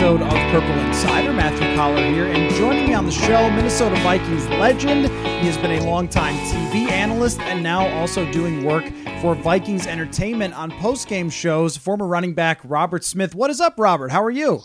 Episode 0.00 0.22
of 0.22 0.30
Purple 0.50 0.78
Insider. 0.86 1.30
Matthew 1.30 1.74
Coller 1.76 2.02
here, 2.02 2.24
and 2.24 2.50
joining 2.54 2.86
me 2.86 2.94
on 2.94 3.04
the 3.04 3.12
show, 3.12 3.50
Minnesota 3.50 3.96
Vikings 3.96 4.48
legend. 4.48 5.04
He 5.10 5.46
has 5.46 5.58
been 5.58 5.72
a 5.72 5.84
longtime 5.84 6.34
TV 6.36 6.90
analyst 6.90 7.38
and 7.40 7.62
now 7.62 7.86
also 7.98 8.24
doing 8.32 8.64
work 8.64 8.90
for 9.20 9.34
Vikings 9.34 9.86
Entertainment 9.86 10.54
on 10.54 10.70
post-game 10.70 11.28
shows. 11.28 11.76
Former 11.76 12.06
running 12.06 12.32
back 12.32 12.60
Robert 12.64 13.04
Smith. 13.04 13.34
What 13.34 13.50
is 13.50 13.60
up, 13.60 13.74
Robert? 13.76 14.10
How 14.10 14.24
are 14.24 14.30
you? 14.30 14.62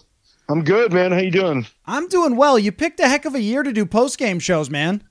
I'm 0.47 0.63
good, 0.63 0.93
man. 0.93 1.11
How 1.11 1.17
you 1.17 1.31
doing? 1.31 1.67
I'm 1.85 2.07
doing 2.07 2.37
well. 2.37 2.57
You 2.57 2.71
picked 2.71 3.01
a 3.01 3.09
heck 3.09 3.25
of 3.25 3.35
a 3.35 3.41
year 3.41 3.61
to 3.61 3.73
do 3.73 3.85
post-game 3.85 4.39
shows, 4.39 4.69
man. 4.69 5.03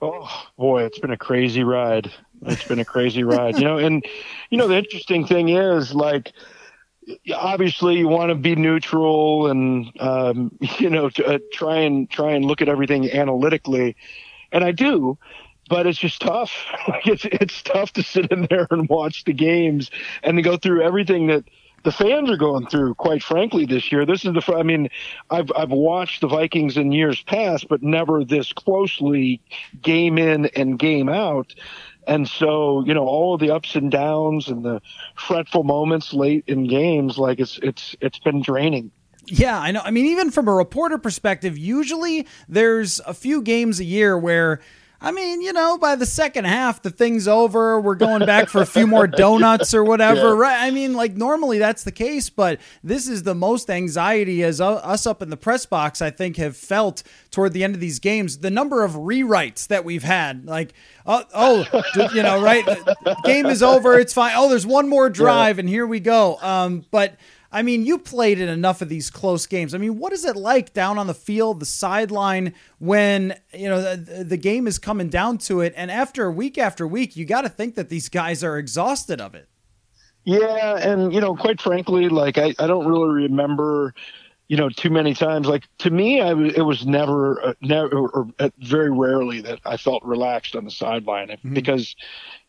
Oh 0.00 0.28
boy, 0.58 0.82
it's 0.82 0.98
been 0.98 1.12
a 1.12 1.16
crazy 1.16 1.62
ride. 1.62 2.10
It's 2.46 2.66
been 2.66 2.80
a 2.80 2.84
crazy 2.84 3.22
ride, 3.22 3.56
you 3.58 3.64
know. 3.64 3.78
And 3.78 4.04
you 4.50 4.58
know, 4.58 4.66
the 4.66 4.76
interesting 4.76 5.24
thing 5.24 5.50
is, 5.50 5.94
like, 5.94 6.32
obviously, 7.34 7.98
you 7.98 8.08
want 8.08 8.30
to 8.30 8.34
be 8.34 8.56
neutral 8.56 9.48
and 9.48 9.92
um, 10.00 10.56
you 10.78 10.90
know 10.90 11.08
to, 11.10 11.24
uh, 11.24 11.38
try 11.52 11.78
and 11.78 12.08
try 12.10 12.32
and 12.32 12.44
look 12.44 12.62
at 12.62 12.68
everything 12.68 13.10
analytically, 13.10 13.96
and 14.50 14.64
I 14.64 14.72
do. 14.72 15.18
But 15.68 15.86
it's 15.86 15.98
just 15.98 16.20
tough. 16.20 16.52
Like 16.88 17.06
it's 17.06 17.24
it's 17.24 17.62
tough 17.62 17.92
to 17.94 18.02
sit 18.02 18.32
in 18.32 18.46
there 18.50 18.66
and 18.70 18.88
watch 18.88 19.24
the 19.24 19.32
games 19.32 19.90
and 20.22 20.36
to 20.36 20.42
go 20.42 20.56
through 20.56 20.82
everything 20.82 21.28
that 21.28 21.44
the 21.84 21.92
fans 21.92 22.30
are 22.30 22.36
going 22.36 22.66
through. 22.66 22.94
Quite 22.94 23.22
frankly, 23.22 23.66
this 23.66 23.90
year, 23.90 24.04
this 24.06 24.24
is 24.24 24.32
the. 24.32 24.54
I 24.54 24.62
mean, 24.62 24.88
I've 25.30 25.50
I've 25.56 25.70
watched 25.70 26.20
the 26.20 26.28
Vikings 26.28 26.76
in 26.76 26.92
years 26.92 27.22
past, 27.22 27.68
but 27.68 27.82
never 27.82 28.24
this 28.24 28.52
closely, 28.52 29.40
game 29.80 30.18
in 30.18 30.46
and 30.46 30.78
game 30.78 31.08
out. 31.08 31.54
And 32.06 32.28
so, 32.28 32.84
you 32.84 32.94
know, 32.94 33.06
all 33.06 33.34
of 33.34 33.40
the 33.40 33.50
ups 33.50 33.74
and 33.74 33.90
downs 33.90 34.48
and 34.48 34.64
the 34.64 34.80
fretful 35.14 35.62
moments 35.62 36.12
late 36.12 36.44
in 36.46 36.66
games, 36.66 37.18
like 37.18 37.38
it's 37.38 37.58
it's 37.62 37.94
it's 38.00 38.18
been 38.18 38.42
draining. 38.42 38.90
Yeah, 39.26 39.58
I 39.58 39.70
know. 39.70 39.82
I 39.84 39.92
mean, 39.92 40.06
even 40.06 40.30
from 40.30 40.48
a 40.48 40.54
reporter 40.54 40.98
perspective, 40.98 41.56
usually 41.56 42.26
there's 42.48 43.00
a 43.00 43.14
few 43.14 43.40
games 43.40 43.78
a 43.78 43.84
year 43.84 44.18
where, 44.18 44.60
I 45.04 45.10
mean, 45.10 45.42
you 45.42 45.52
know, 45.52 45.78
by 45.78 45.96
the 45.96 46.06
second 46.06 46.44
half, 46.44 46.80
the 46.80 46.90
thing's 46.90 47.26
over. 47.26 47.80
We're 47.80 47.96
going 47.96 48.24
back 48.24 48.48
for 48.48 48.62
a 48.62 48.66
few 48.66 48.86
more 48.86 49.06
donuts 49.08 49.74
or 49.74 49.82
whatever, 49.82 50.28
Yeah. 50.28 50.36
right? 50.36 50.62
I 50.62 50.70
mean, 50.70 50.94
like 50.94 51.16
normally 51.16 51.58
that's 51.58 51.82
the 51.82 51.90
case, 51.90 52.30
but 52.30 52.60
this 52.84 53.08
is 53.08 53.24
the 53.24 53.34
most 53.34 53.68
anxiety 53.68 54.44
as 54.44 54.60
us 54.60 55.04
up 55.04 55.20
in 55.20 55.28
the 55.30 55.36
press 55.36 55.66
box, 55.66 56.00
I 56.00 56.10
think, 56.10 56.36
have 56.36 56.56
felt 56.56 57.02
toward 57.32 57.52
the 57.52 57.64
end 57.64 57.74
of 57.74 57.80
these 57.80 57.98
games. 57.98 58.38
The 58.38 58.50
number 58.50 58.84
of 58.84 58.92
rewrites 58.92 59.66
that 59.66 59.84
we've 59.84 60.04
had, 60.04 60.46
like, 60.46 60.72
oh, 61.04 61.24
oh 61.34 61.82
you 62.14 62.22
know, 62.22 62.40
right? 62.40 62.64
Game 63.24 63.46
is 63.46 63.62
over. 63.62 63.98
It's 63.98 64.12
fine. 64.12 64.34
Oh, 64.36 64.48
there's 64.48 64.66
one 64.66 64.88
more 64.88 65.10
drive, 65.10 65.58
and 65.58 65.68
here 65.68 65.86
we 65.86 65.98
go. 65.98 66.38
Um, 66.40 66.84
but. 66.92 67.16
I 67.52 67.62
mean, 67.62 67.84
you 67.84 67.98
played 67.98 68.40
in 68.40 68.48
enough 68.48 68.80
of 68.80 68.88
these 68.88 69.10
close 69.10 69.46
games. 69.46 69.74
I 69.74 69.78
mean, 69.78 69.98
what 69.98 70.12
is 70.12 70.24
it 70.24 70.36
like 70.36 70.72
down 70.72 70.98
on 70.98 71.06
the 71.06 71.14
field, 71.14 71.60
the 71.60 71.66
sideline, 71.66 72.54
when 72.78 73.36
you 73.52 73.68
know 73.68 73.94
the, 73.94 74.24
the 74.24 74.36
game 74.38 74.66
is 74.66 74.78
coming 74.78 75.08
down 75.08 75.38
to 75.38 75.60
it, 75.60 75.74
and 75.76 75.90
after 75.90 76.30
week 76.30 76.56
after 76.56 76.86
week, 76.86 77.14
you 77.14 77.24
got 77.24 77.42
to 77.42 77.48
think 77.50 77.74
that 77.74 77.90
these 77.90 78.08
guys 78.08 78.42
are 78.42 78.56
exhausted 78.58 79.20
of 79.20 79.34
it. 79.34 79.48
Yeah, 80.24 80.76
and 80.78 81.12
you 81.12 81.20
know, 81.20 81.34
quite 81.36 81.60
frankly, 81.60 82.08
like 82.08 82.38
I, 82.38 82.54
I 82.58 82.66
don't 82.66 82.86
really 82.86 83.24
remember, 83.24 83.92
you 84.48 84.56
know, 84.56 84.68
too 84.68 84.90
many 84.90 85.14
times. 85.14 85.46
Like 85.48 85.64
to 85.78 85.90
me, 85.90 86.20
I 86.20 86.30
it 86.30 86.64
was 86.64 86.86
never, 86.86 87.44
uh, 87.44 87.54
never, 87.60 87.88
or, 87.88 88.10
or 88.10 88.28
uh, 88.38 88.50
very 88.58 88.90
rarely 88.90 89.40
that 89.42 89.58
I 89.64 89.76
felt 89.76 90.04
relaxed 90.04 90.54
on 90.54 90.64
the 90.64 90.70
sideline 90.70 91.30
If- 91.30 91.40
because 91.52 91.96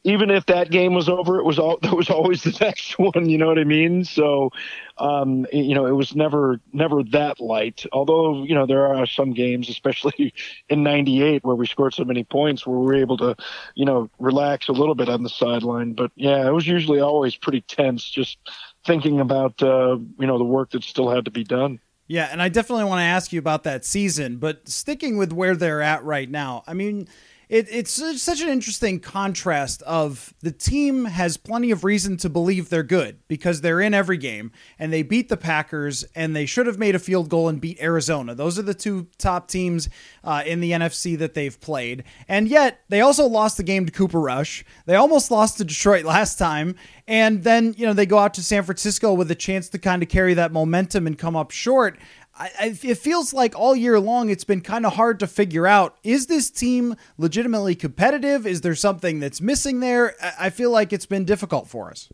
even 0.06 0.30
if 0.30 0.46
that 0.48 0.70
game 0.70 0.94
was 0.94 1.08
over, 1.08 1.40
it 1.40 1.46
was 1.46 1.58
all 1.58 1.78
there 1.82 1.96
was 1.96 2.10
always 2.10 2.44
the 2.44 2.56
next 2.62 2.98
one. 3.00 3.30
You 3.30 3.38
know 3.38 3.48
what 3.48 3.60
I 3.60 3.64
mean? 3.64 4.04
So, 4.04 4.52
um, 4.98 5.46
you 5.52 5.76
know, 5.76 5.86
it 5.86 5.94
was 5.94 6.16
never 6.16 6.60
never 6.72 7.04
that 7.04 7.40
light. 7.40 7.86
Although 7.92 8.44
you 8.44 8.56
know 8.56 8.66
there 8.66 8.88
are 8.88 9.06
some 9.06 9.34
games, 9.34 9.70
especially 9.70 10.34
in 10.70 10.84
'98, 10.84 11.44
where 11.44 11.56
we 11.56 11.68
scored 11.68 11.94
so 11.94 12.04
many 12.04 12.24
points, 12.24 12.66
where 12.68 12.78
we 12.78 12.86
were 12.86 12.96
able 12.96 13.18
to, 13.18 13.36
you 13.76 13.86
know, 13.86 14.10
relax 14.20 14.68
a 14.68 14.74
little 14.74 14.96
bit 14.96 15.10
on 15.10 15.24
the 15.24 15.30
sideline. 15.30 15.94
But 15.94 16.12
yeah, 16.16 16.48
it 16.48 16.52
was 16.52 16.68
usually 16.68 17.00
always 17.00 17.36
pretty 17.36 17.62
tense, 17.62 18.10
just 18.10 18.38
thinking 18.86 19.20
about 19.20 19.62
uh, 19.64 19.98
you 20.20 20.28
know 20.28 20.38
the 20.38 20.44
work 20.44 20.72
that 20.72 20.84
still 20.84 21.10
had 21.10 21.26
to 21.26 21.32
be 21.32 21.44
done. 21.44 21.80
Yeah, 22.06 22.28
and 22.32 22.42
I 22.42 22.50
definitely 22.50 22.84
want 22.84 23.00
to 23.00 23.06
ask 23.06 23.32
you 23.32 23.40
about 23.40 23.64
that 23.64 23.86
season, 23.86 24.36
but 24.36 24.68
sticking 24.68 25.16
with 25.16 25.32
where 25.32 25.56
they're 25.56 25.82
at 25.82 26.04
right 26.04 26.30
now, 26.30 26.64
I 26.68 26.74
mean, 26.74 27.08
it, 27.50 27.68
it's 27.70 27.92
such- 28.22 28.42
an 28.42 28.50
interesting 28.50 29.00
contrast 29.00 29.82
of 29.84 30.34
the 30.42 30.52
team 30.52 31.06
has 31.06 31.38
plenty 31.38 31.72
of 31.72 31.84
reason 31.84 32.18
to 32.18 32.30
believe 32.30 32.70
they're 32.70 32.84
good 32.84 33.20
because 33.28 33.62
they're 33.62 33.80
in 33.80 33.94
every 33.94 34.18
game 34.18 34.52
and 34.80 34.92
they 34.92 35.04
beat 35.04 35.30
the 35.30 35.38
Packers 35.38 36.04
and 36.16 36.36
they 36.36 36.46
should 36.46 36.66
have 36.68 36.78
made 36.80 36.96
a 36.96 37.00
field 37.00 37.30
goal 37.30 37.48
and 37.48 37.62
beat 37.62 37.80
Arizona. 37.82 38.34
Those 38.36 38.58
are 38.58 38.64
the 38.64 38.74
two 38.74 39.08
top 39.18 39.48
teams 39.48 39.88
uh, 40.24 40.44
in 40.46 40.62
the 40.62 40.72
NFC 40.72 41.18
that 41.20 41.36
they've 41.36 41.60
played, 41.60 42.04
and 42.28 42.48
yet 42.48 42.82
they 42.90 43.02
also 43.02 43.26
lost 43.28 43.58
the 43.58 43.64
game 43.64 43.86
to 43.86 43.92
Cooper 43.92 44.20
Rush. 44.20 44.66
They 44.86 44.96
almost 44.96 45.32
lost 45.32 45.58
to 45.58 45.64
Detroit 45.64 46.06
last 46.06 46.38
time, 46.38 46.76
and 47.08 47.44
then 47.44 47.74
you 47.78 47.86
know 47.86 47.94
they 47.94 48.06
go 48.06 48.18
out 48.18 48.34
to 48.36 48.44
San 48.44 48.64
Francisco 48.64 49.14
with 49.14 49.30
a 49.32 49.36
chance 49.36 49.70
to 49.70 49.80
kind 49.80 50.02
of 50.02 50.10
carry 50.10 50.34
that 50.34 50.52
momentum 50.52 51.08
and 51.08 51.18
come 51.18 51.36
up 51.36 51.52
short. 51.52 51.98
I, 52.36 52.76
it 52.82 52.98
feels 52.98 53.32
like 53.34 53.58
all 53.58 53.76
year 53.76 54.00
long 54.00 54.30
it's 54.30 54.44
been 54.44 54.62
kind 54.62 54.86
of 54.86 54.94
hard 54.94 55.20
to 55.20 55.28
figure 55.28 55.68
out 55.68 55.98
is 56.04 56.26
this 56.28 56.50
team 56.50 56.96
legitimately 57.18 57.76
competitive? 57.76 58.48
Is 58.48 58.62
there 58.62 58.76
something 58.76 59.20
that's 59.20 59.40
missing 59.40 59.82
there? 59.82 60.16
I, 60.22 60.48
I 60.48 60.50
feel 60.50 60.72
like 60.72 60.92
it's 60.92 61.06
been 61.06 61.26
difficult 61.26 61.68
for 61.68 61.92
us. 61.92 62.10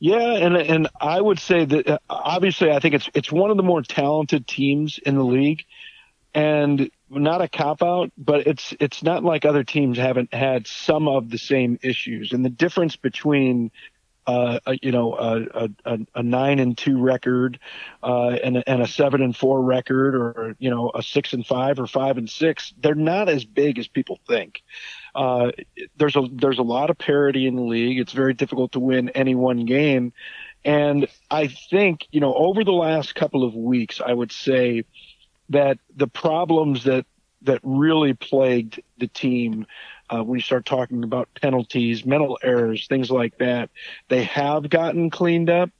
Yeah, 0.00 0.18
and 0.18 0.56
and 0.56 0.88
I 1.00 1.20
would 1.20 1.38
say 1.38 1.66
that 1.66 1.86
uh, 1.86 1.98
obviously 2.08 2.72
I 2.72 2.80
think 2.80 2.94
it's 2.94 3.08
it's 3.14 3.30
one 3.30 3.50
of 3.50 3.58
the 3.58 3.62
more 3.62 3.82
talented 3.82 4.46
teams 4.46 4.98
in 4.98 5.14
the 5.14 5.24
league, 5.24 5.64
and 6.34 6.90
not 7.10 7.42
a 7.42 7.48
cop 7.48 7.82
out, 7.82 8.10
but 8.16 8.46
it's 8.46 8.74
it's 8.80 9.02
not 9.02 9.22
like 9.22 9.44
other 9.44 9.62
teams 9.62 9.98
haven't 9.98 10.32
had 10.32 10.66
some 10.66 11.06
of 11.06 11.28
the 11.30 11.38
same 11.38 11.78
issues, 11.82 12.32
and 12.32 12.44
the 12.44 12.50
difference 12.50 12.96
between. 12.96 13.70
Uh, 14.30 14.60
a, 14.66 14.78
you 14.80 14.92
know, 14.92 15.14
a, 15.14 15.68
a, 15.84 15.98
a 16.14 16.22
nine 16.22 16.60
and 16.60 16.78
two 16.78 17.00
record, 17.00 17.58
uh, 18.00 18.28
and, 18.44 18.58
a, 18.58 18.70
and 18.70 18.80
a 18.80 18.86
seven 18.86 19.22
and 19.22 19.36
four 19.36 19.60
record, 19.60 20.14
or 20.14 20.54
you 20.60 20.70
know, 20.70 20.92
a 20.94 21.02
six 21.02 21.32
and 21.32 21.44
five 21.44 21.80
or 21.80 21.86
five 21.88 22.16
and 22.16 22.30
six. 22.30 22.72
They're 22.80 22.94
not 22.94 23.28
as 23.28 23.44
big 23.44 23.76
as 23.80 23.88
people 23.88 24.20
think. 24.28 24.62
Uh, 25.16 25.50
there's 25.96 26.14
a 26.14 26.28
there's 26.30 26.60
a 26.60 26.62
lot 26.62 26.90
of 26.90 26.98
parity 26.98 27.48
in 27.48 27.56
the 27.56 27.62
league. 27.62 27.98
It's 27.98 28.12
very 28.12 28.32
difficult 28.32 28.70
to 28.72 28.80
win 28.80 29.08
any 29.08 29.34
one 29.34 29.64
game, 29.64 30.12
and 30.64 31.08
I 31.28 31.48
think 31.48 32.06
you 32.12 32.20
know 32.20 32.32
over 32.32 32.62
the 32.62 32.70
last 32.70 33.16
couple 33.16 33.42
of 33.42 33.56
weeks, 33.56 34.00
I 34.00 34.12
would 34.12 34.30
say 34.30 34.84
that 35.48 35.78
the 35.96 36.06
problems 36.06 36.84
that 36.84 37.04
that 37.42 37.58
really 37.64 38.14
plagued 38.14 38.80
the 38.98 39.08
team 39.08 39.66
uh, 40.10 40.22
when 40.22 40.38
you 40.38 40.42
start 40.42 40.66
talking 40.66 41.04
about 41.04 41.28
penalties, 41.40 42.04
mental 42.04 42.38
errors, 42.42 42.86
things 42.88 43.10
like 43.10 43.38
that, 43.38 43.70
they 44.08 44.24
have 44.24 44.68
gotten 44.70 45.10
cleaned 45.10 45.50
up, 45.50 45.70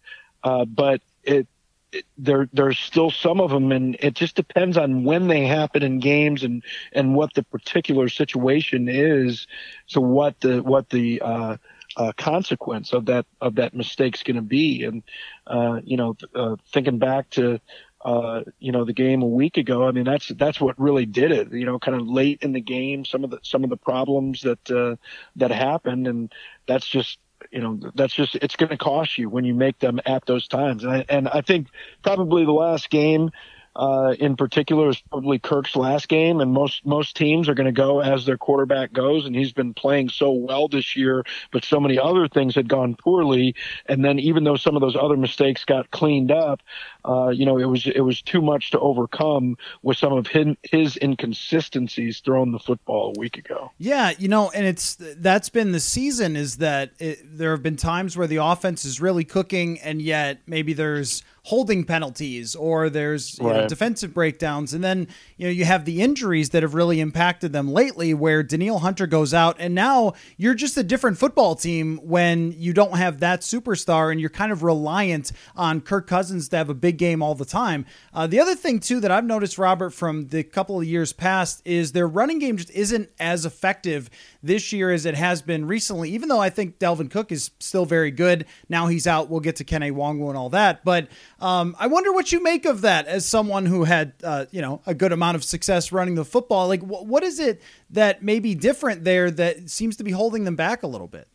uh, 0.44 0.64
but 0.64 1.00
it, 1.24 1.46
it 1.92 2.04
there 2.18 2.48
there's 2.52 2.78
still 2.78 3.10
some 3.10 3.40
of 3.40 3.50
them, 3.50 3.72
and 3.72 3.96
it 4.00 4.14
just 4.14 4.36
depends 4.36 4.76
on 4.76 5.04
when 5.04 5.28
they 5.28 5.46
happen 5.46 5.82
in 5.82 6.00
games 6.00 6.42
and 6.44 6.62
and 6.92 7.14
what 7.14 7.34
the 7.34 7.42
particular 7.44 8.08
situation 8.08 8.88
is. 8.88 9.46
So 9.86 10.00
what 10.00 10.40
the 10.40 10.62
what 10.62 10.88
the 10.90 11.20
uh, 11.20 11.56
uh, 11.96 12.12
consequence 12.16 12.92
of 12.92 13.06
that 13.06 13.26
of 13.40 13.56
that 13.56 13.74
mistake's 13.74 14.22
going 14.22 14.36
to 14.36 14.42
be, 14.42 14.84
and 14.84 15.02
uh, 15.46 15.80
you 15.84 15.96
know, 15.96 16.16
uh, 16.34 16.56
thinking 16.72 16.98
back 16.98 17.30
to 17.30 17.60
uh, 18.02 18.42
you 18.58 18.72
know, 18.72 18.84
the 18.84 18.92
game 18.92 19.22
a 19.22 19.26
week 19.26 19.56
ago. 19.56 19.86
I 19.86 19.92
mean, 19.92 20.04
that's 20.04 20.28
that's 20.28 20.60
what 20.60 20.78
really 20.80 21.06
did 21.06 21.32
it. 21.32 21.52
You 21.52 21.66
know, 21.66 21.78
kind 21.78 22.00
of 22.00 22.06
late 22.06 22.42
in 22.42 22.52
the 22.52 22.60
game, 22.60 23.04
some 23.04 23.24
of 23.24 23.30
the 23.30 23.38
some 23.42 23.64
of 23.64 23.70
the 23.70 23.76
problems 23.76 24.42
that 24.42 24.70
uh, 24.70 24.96
that 25.36 25.50
happened, 25.50 26.06
and 26.06 26.32
that's 26.66 26.86
just 26.86 27.18
you 27.50 27.60
know 27.60 27.78
that's 27.94 28.14
just 28.14 28.36
it's 28.36 28.56
going 28.56 28.70
to 28.70 28.76
cost 28.76 29.18
you 29.18 29.28
when 29.28 29.44
you 29.44 29.54
make 29.54 29.78
them 29.78 30.00
at 30.06 30.24
those 30.26 30.48
times. 30.48 30.84
And 30.84 30.92
I, 30.92 31.04
and 31.08 31.28
I 31.28 31.42
think 31.42 31.68
probably 32.02 32.44
the 32.44 32.52
last 32.52 32.88
game 32.90 33.30
uh, 33.76 34.14
in 34.18 34.36
particular 34.36 34.88
is 34.88 35.00
probably 35.10 35.38
Kirk's 35.38 35.76
last 35.76 36.08
game, 36.08 36.40
and 36.40 36.52
most 36.52 36.84
most 36.84 37.16
teams 37.16 37.48
are 37.48 37.54
going 37.54 37.66
to 37.66 37.72
go 37.72 38.00
as 38.00 38.26
their 38.26 38.36
quarterback 38.36 38.92
goes, 38.92 39.26
and 39.26 39.34
he's 39.34 39.52
been 39.52 39.74
playing 39.74 40.08
so 40.08 40.32
well 40.32 40.66
this 40.66 40.96
year, 40.96 41.24
but 41.52 41.64
so 41.64 41.78
many 41.78 41.98
other 41.98 42.26
things 42.26 42.54
had 42.54 42.68
gone 42.68 42.96
poorly, 42.96 43.54
and 43.86 44.04
then 44.04 44.18
even 44.18 44.44
though 44.44 44.56
some 44.56 44.74
of 44.74 44.80
those 44.80 44.96
other 44.96 45.16
mistakes 45.16 45.64
got 45.64 45.90
cleaned 45.92 46.32
up, 46.32 46.60
uh, 47.04 47.28
you 47.28 47.46
know, 47.46 47.58
it 47.58 47.66
was 47.66 47.86
it 47.86 48.00
was 48.00 48.20
too 48.20 48.42
much 48.42 48.72
to 48.72 48.80
overcome 48.80 49.56
with 49.82 49.96
some 49.96 50.12
of 50.12 50.26
his, 50.26 50.56
his 50.62 50.98
inconsistencies 51.00 52.20
throwing 52.20 52.50
the 52.50 52.58
football 52.58 53.14
a 53.16 53.20
week 53.20 53.38
ago. 53.38 53.70
Yeah, 53.78 54.12
you 54.18 54.28
know, 54.28 54.50
and 54.50 54.66
it's 54.66 54.96
that's 54.98 55.48
been 55.48 55.70
the 55.70 55.80
season 55.80 56.34
is 56.34 56.56
that 56.56 56.90
it, 56.98 57.20
there 57.24 57.52
have 57.52 57.62
been 57.62 57.76
times 57.76 58.16
where 58.16 58.26
the 58.26 58.36
offense 58.36 58.84
is 58.84 59.00
really 59.00 59.24
cooking, 59.24 59.78
and 59.78 60.02
yet 60.02 60.40
maybe 60.46 60.72
there's 60.72 61.22
holding 61.44 61.84
penalties 61.84 62.54
or 62.54 62.90
there's 62.90 63.38
right. 63.40 63.56
know, 63.56 63.68
defensive 63.68 64.12
breakdowns. 64.12 64.74
And 64.74 64.84
then, 64.84 65.08
you 65.36 65.46
know, 65.46 65.52
you 65.52 65.64
have 65.64 65.84
the 65.84 66.02
injuries 66.02 66.50
that 66.50 66.62
have 66.62 66.74
really 66.74 67.00
impacted 67.00 67.52
them 67.52 67.72
lately 67.72 68.12
where 68.14 68.42
Danielle 68.42 68.80
Hunter 68.80 69.06
goes 69.06 69.32
out 69.32 69.56
and 69.58 69.74
now 69.74 70.12
you're 70.36 70.54
just 70.54 70.76
a 70.76 70.82
different 70.82 71.18
football 71.18 71.54
team 71.54 71.98
when 72.02 72.52
you 72.52 72.72
don't 72.72 72.96
have 72.96 73.20
that 73.20 73.40
superstar 73.40 74.10
and 74.10 74.20
you're 74.20 74.30
kind 74.30 74.52
of 74.52 74.62
reliant 74.62 75.32
on 75.56 75.80
Kirk 75.80 76.06
Cousins 76.06 76.48
to 76.50 76.56
have 76.56 76.68
a 76.68 76.74
big 76.74 76.98
game 76.98 77.22
all 77.22 77.34
the 77.34 77.44
time. 77.44 77.86
Uh, 78.12 78.26
the 78.26 78.40
other 78.40 78.54
thing 78.54 78.78
too 78.78 79.00
that 79.00 79.10
I've 79.10 79.24
noticed, 79.24 79.58
Robert, 79.58 79.90
from 79.90 80.28
the 80.28 80.42
couple 80.42 80.78
of 80.78 80.86
years 80.86 81.12
past 81.12 81.62
is 81.64 81.92
their 81.92 82.06
running 82.06 82.38
game 82.38 82.56
just 82.56 82.70
isn't 82.70 83.10
as 83.18 83.46
effective 83.46 84.10
this 84.42 84.72
year 84.72 84.90
as 84.90 85.06
it 85.06 85.14
has 85.14 85.42
been 85.42 85.66
recently, 85.66 86.10
even 86.10 86.28
though 86.28 86.40
I 86.40 86.50
think 86.50 86.78
Dalvin 86.78 87.10
Cook 87.10 87.32
is 87.32 87.50
still 87.58 87.84
very 87.84 88.10
good. 88.10 88.46
Now 88.68 88.86
he's 88.86 89.06
out. 89.06 89.28
We'll 89.28 89.40
get 89.40 89.56
to 89.56 89.64
Kene 89.64 89.92
Nwangwu 89.92 90.28
and 90.28 90.36
all 90.36 90.50
that. 90.50 90.84
But 90.84 91.08
um, 91.40 91.74
I 91.78 91.86
wonder 91.86 92.12
what 92.12 92.32
you 92.32 92.42
make 92.42 92.66
of 92.66 92.82
that 92.82 93.06
as 93.06 93.24
someone 93.24 93.66
who 93.66 93.84
had, 93.84 94.12
uh, 94.22 94.46
you 94.50 94.60
know, 94.60 94.82
a 94.86 94.94
good 94.94 95.12
amount 95.12 95.36
of 95.36 95.44
success 95.44 95.90
running 95.92 96.14
the 96.14 96.24
football. 96.24 96.68
Like, 96.68 96.82
wh- 96.82 97.06
what 97.06 97.22
is 97.22 97.38
it 97.38 97.62
that 97.90 98.22
may 98.22 98.40
be 98.40 98.54
different 98.54 99.04
there 99.04 99.30
that 99.30 99.70
seems 99.70 99.96
to 99.96 100.04
be 100.04 100.10
holding 100.10 100.44
them 100.44 100.56
back 100.56 100.82
a 100.82 100.86
little 100.86 101.08
bit? 101.08 101.28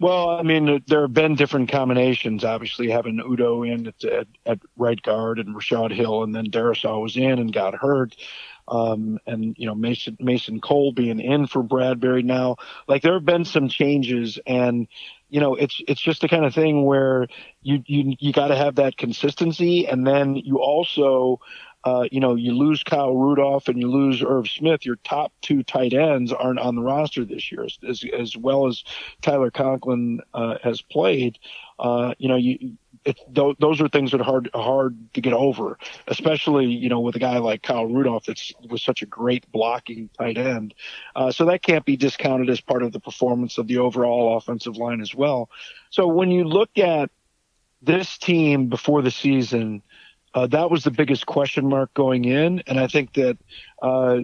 Well, 0.00 0.30
I 0.30 0.42
mean, 0.42 0.82
there 0.88 1.02
have 1.02 1.14
been 1.14 1.36
different 1.36 1.70
combinations. 1.70 2.44
Obviously, 2.44 2.90
having 2.90 3.18
Udoh 3.18 3.72
in 3.72 3.86
at, 3.86 4.04
at, 4.04 4.26
at 4.46 4.58
right 4.76 5.00
guard 5.00 5.38
and 5.38 5.54
Rashod 5.54 5.92
Hill, 5.92 6.24
and 6.24 6.34
then 6.34 6.46
Darrisaw 6.46 7.00
was 7.00 7.16
in 7.16 7.38
and 7.38 7.52
got 7.52 7.74
hurt 7.74 8.16
um, 8.68 9.18
and 9.26 9.54
you 9.58 9.66
know 9.66 9.74
Mason 9.74 10.16
Mason 10.20 10.60
Cole 10.60 10.92
being 10.92 11.20
in 11.20 11.46
for 11.46 11.62
Bradbury 11.62 12.22
now. 12.22 12.56
Like 12.88 13.02
there 13.02 13.14
have 13.14 13.24
been 13.24 13.44
some 13.44 13.68
changes, 13.68 14.38
and 14.46 14.86
you 15.30 15.40
know 15.40 15.54
it's 15.54 15.80
it's 15.88 16.00
just 16.00 16.20
the 16.20 16.28
kind 16.28 16.44
of 16.44 16.54
thing 16.54 16.84
where 16.84 17.26
you 17.62 17.82
you 17.86 18.16
you 18.18 18.32
got 18.32 18.48
to 18.48 18.56
have 18.56 18.76
that 18.76 18.96
consistency, 18.96 19.86
and 19.86 20.06
then 20.06 20.36
you 20.36 20.58
also. 20.58 21.40
Uh, 21.84 22.06
you 22.12 22.20
know, 22.20 22.36
you 22.36 22.56
lose 22.56 22.84
Kyle 22.84 23.12
Rudolph 23.12 23.66
and 23.66 23.76
you 23.76 23.90
lose 23.90 24.22
Irv 24.22 24.48
Smith. 24.48 24.86
Your 24.86 24.94
top 25.02 25.32
two 25.40 25.64
tight 25.64 25.92
ends 25.92 26.32
aren't 26.32 26.60
on 26.60 26.76
the 26.76 26.80
roster 26.80 27.24
this 27.24 27.50
year, 27.50 27.64
as 27.64 28.04
as 28.16 28.36
well 28.36 28.68
as 28.68 28.84
Tyler 29.20 29.50
Conklin 29.50 30.20
uh, 30.32 30.58
has 30.62 30.80
played. 30.80 31.40
Uh, 31.80 32.14
you 32.18 32.28
know, 32.28 32.36
you 32.36 32.76
those 33.28 33.80
are 33.80 33.88
things 33.88 34.12
that 34.12 34.20
are 34.20 34.24
hard 34.24 34.50
hard 34.54 35.14
to 35.14 35.20
get 35.20 35.32
over, 35.32 35.78
especially 36.06 36.66
you 36.66 36.88
know 36.88 37.00
with 37.00 37.16
a 37.16 37.18
guy 37.18 37.38
like 37.38 37.62
Kyle 37.62 37.86
Rudolph 37.86 38.24
that 38.26 38.40
was 38.68 38.82
such 38.82 39.02
a 39.02 39.06
great 39.06 39.50
blocking 39.52 40.08
tight 40.18 40.38
end. 40.38 40.74
Uh, 41.16 41.30
so 41.30 41.44
that 41.46 41.62
can't 41.62 41.84
be 41.84 41.96
discounted 41.96 42.48
as 42.50 42.60
part 42.60 42.82
of 42.82 42.92
the 42.92 43.00
performance 43.00 43.58
of 43.58 43.66
the 43.66 43.78
overall 43.78 44.36
offensive 44.36 44.76
line 44.76 45.00
as 45.00 45.14
well. 45.14 45.50
So 45.90 46.06
when 46.06 46.30
you 46.30 46.44
look 46.44 46.78
at 46.78 47.10
this 47.82 48.16
team 48.18 48.68
before 48.68 49.02
the 49.02 49.10
season, 49.10 49.82
uh, 50.34 50.46
that 50.46 50.70
was 50.70 50.84
the 50.84 50.90
biggest 50.90 51.26
question 51.26 51.68
mark 51.68 51.92
going 51.94 52.24
in, 52.24 52.62
and 52.66 52.78
I 52.78 52.86
think 52.86 53.14
that 53.14 53.36
uh, 53.82 54.22